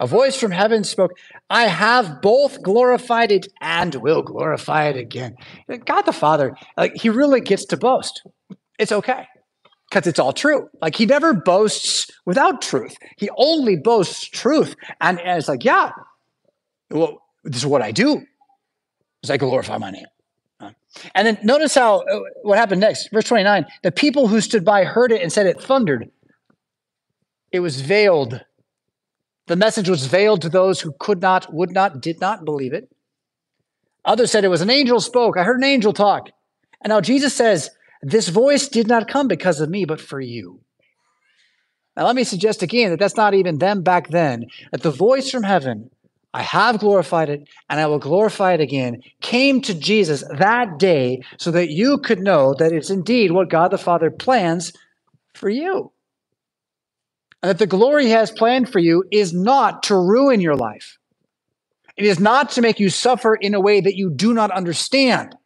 A 0.00 0.06
voice 0.06 0.36
from 0.36 0.50
heaven 0.50 0.84
spoke, 0.84 1.12
I 1.50 1.64
have 1.64 2.20
both 2.20 2.62
glorified 2.62 3.32
it 3.32 3.48
and 3.60 3.94
will 3.96 4.22
glorify 4.22 4.88
it 4.88 4.96
again. 4.96 5.36
God 5.86 6.02
the 6.02 6.12
Father, 6.12 6.56
like 6.76 6.94
he 6.94 7.08
really 7.08 7.40
gets 7.40 7.64
to 7.66 7.76
boast. 7.76 8.22
It's 8.78 8.92
okay 8.92 9.26
because 9.90 10.06
it's 10.06 10.18
all 10.18 10.32
true. 10.32 10.68
Like 10.80 10.96
he 10.96 11.06
never 11.06 11.34
boasts 11.34 12.10
without 12.24 12.62
truth. 12.62 12.96
He 13.16 13.28
only 13.36 13.76
boasts 13.76 14.24
truth. 14.24 14.74
And, 15.00 15.20
and 15.20 15.38
it's 15.38 15.48
like, 15.48 15.64
yeah, 15.64 15.90
well, 16.90 17.22
this 17.44 17.56
is 17.56 17.66
what 17.66 17.82
I 17.82 17.92
do. 17.92 18.22
Is 19.22 19.30
I 19.30 19.36
glorify 19.36 19.78
my 19.78 19.90
name. 19.90 20.06
And 21.14 21.26
then 21.26 21.38
notice 21.42 21.74
how 21.74 22.00
uh, 22.00 22.20
what 22.42 22.58
happened 22.58 22.80
next, 22.80 23.08
verse 23.12 23.24
29. 23.24 23.66
The 23.82 23.92
people 23.92 24.28
who 24.28 24.40
stood 24.40 24.64
by 24.64 24.84
heard 24.84 25.12
it 25.12 25.22
and 25.22 25.32
said 25.32 25.46
it 25.46 25.60
thundered. 25.60 26.10
It 27.50 27.60
was 27.60 27.80
veiled 27.80 28.44
the 29.52 29.56
message 29.56 29.90
was 29.90 30.06
veiled 30.06 30.40
to 30.40 30.48
those 30.48 30.80
who 30.80 30.94
could 30.98 31.20
not, 31.20 31.52
would 31.52 31.72
not, 31.72 32.00
did 32.00 32.22
not 32.22 32.42
believe 32.42 32.72
it. 32.72 32.90
Others 34.06 34.30
said 34.30 34.44
it 34.44 34.48
was 34.48 34.62
an 34.62 34.70
angel 34.70 34.98
spoke. 34.98 35.36
I 35.36 35.44
heard 35.44 35.58
an 35.58 35.64
angel 35.64 35.92
talk. 35.92 36.30
And 36.80 36.88
now 36.88 37.02
Jesus 37.02 37.34
says, 37.34 37.68
This 38.00 38.30
voice 38.30 38.66
did 38.66 38.88
not 38.88 39.08
come 39.08 39.28
because 39.28 39.60
of 39.60 39.68
me, 39.68 39.84
but 39.84 40.00
for 40.00 40.22
you. 40.22 40.62
Now, 41.98 42.06
let 42.06 42.16
me 42.16 42.24
suggest 42.24 42.62
again 42.62 42.92
that 42.92 42.98
that's 42.98 43.18
not 43.18 43.34
even 43.34 43.58
them 43.58 43.82
back 43.82 44.08
then, 44.08 44.46
that 44.70 44.80
the 44.80 44.90
voice 44.90 45.30
from 45.30 45.42
heaven, 45.42 45.90
I 46.32 46.40
have 46.40 46.78
glorified 46.78 47.28
it 47.28 47.46
and 47.68 47.78
I 47.78 47.88
will 47.88 47.98
glorify 47.98 48.54
it 48.54 48.62
again, 48.62 49.02
came 49.20 49.60
to 49.60 49.74
Jesus 49.74 50.24
that 50.38 50.78
day 50.78 51.20
so 51.36 51.50
that 51.50 51.68
you 51.68 51.98
could 51.98 52.20
know 52.20 52.54
that 52.54 52.72
it's 52.72 52.88
indeed 52.88 53.32
what 53.32 53.50
God 53.50 53.70
the 53.70 53.76
Father 53.76 54.10
plans 54.10 54.72
for 55.34 55.50
you 55.50 55.92
and 57.42 57.50
that 57.50 57.58
the 57.58 57.66
glory 57.66 58.06
he 58.06 58.10
has 58.10 58.30
planned 58.30 58.70
for 58.70 58.78
you 58.78 59.04
is 59.10 59.32
not 59.32 59.82
to 59.84 59.96
ruin 59.96 60.40
your 60.40 60.54
life. 60.54 60.98
It 61.96 62.04
is 62.04 62.20
not 62.20 62.50
to 62.50 62.62
make 62.62 62.78
you 62.78 62.88
suffer 62.88 63.34
in 63.34 63.54
a 63.54 63.60
way 63.60 63.80
that 63.80 63.96
you 63.96 64.10
do 64.10 64.32
not 64.32 64.50
understand. 64.52 65.36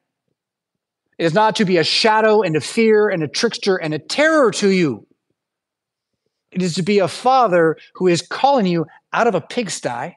It 1.18 1.24
is 1.24 1.34
not 1.34 1.56
to 1.56 1.64
be 1.64 1.78
a 1.78 1.84
shadow 1.84 2.42
and 2.42 2.54
a 2.54 2.60
fear 2.60 3.08
and 3.08 3.22
a 3.22 3.28
trickster 3.28 3.76
and 3.76 3.94
a 3.94 3.98
terror 3.98 4.50
to 4.52 4.68
you. 4.68 5.06
It 6.52 6.62
is 6.62 6.74
to 6.74 6.82
be 6.82 6.98
a 6.98 7.08
father 7.08 7.76
who 7.94 8.06
is 8.06 8.22
calling 8.22 8.66
you 8.66 8.86
out 9.12 9.26
of 9.26 9.34
a 9.34 9.40
pigsty, 9.40 10.16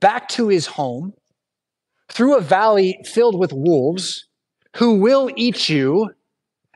back 0.00 0.28
to 0.30 0.48
his 0.48 0.66
home, 0.66 1.12
through 2.08 2.36
a 2.36 2.40
valley 2.40 2.98
filled 3.04 3.38
with 3.38 3.52
wolves 3.52 4.26
who 4.76 4.98
will 5.00 5.28
eat 5.36 5.68
you. 5.68 6.10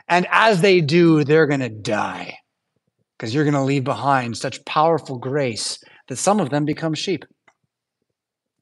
And 0.09 0.27
as 0.31 0.61
they 0.61 0.81
do, 0.81 1.23
they're 1.23 1.47
going 1.47 1.61
to 1.61 1.69
die 1.69 2.41
because 3.21 3.35
you're 3.35 3.45
going 3.45 3.53
to 3.53 3.61
leave 3.61 3.85
behind 3.85 4.35
such 4.35 4.65
powerful 4.65 5.19
grace 5.19 5.79
that 6.09 6.17
some 6.17 6.41
of 6.41 6.49
them 6.49 6.65
become 6.65 6.95
sheep. 6.95 7.23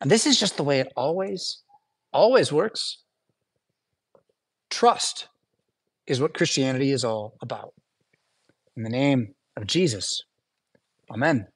And 0.01 0.11
this 0.11 0.27
is 0.27 0.41
just 0.41 0.57
the 0.57 0.65
way 0.65 0.81
it 0.81 0.93
always, 0.97 1.63
always 2.13 2.51
works. 2.51 3.05
Trust 4.69 5.29
is 6.09 6.21
what 6.21 6.35
Christianity 6.35 6.91
is 6.91 7.05
all 7.05 7.35
about. 7.41 7.73
In 8.77 8.83
the 8.83 8.91
name 8.91 9.29
of 9.57 9.69
Jesus, 9.69 10.25
amen. 11.09 11.47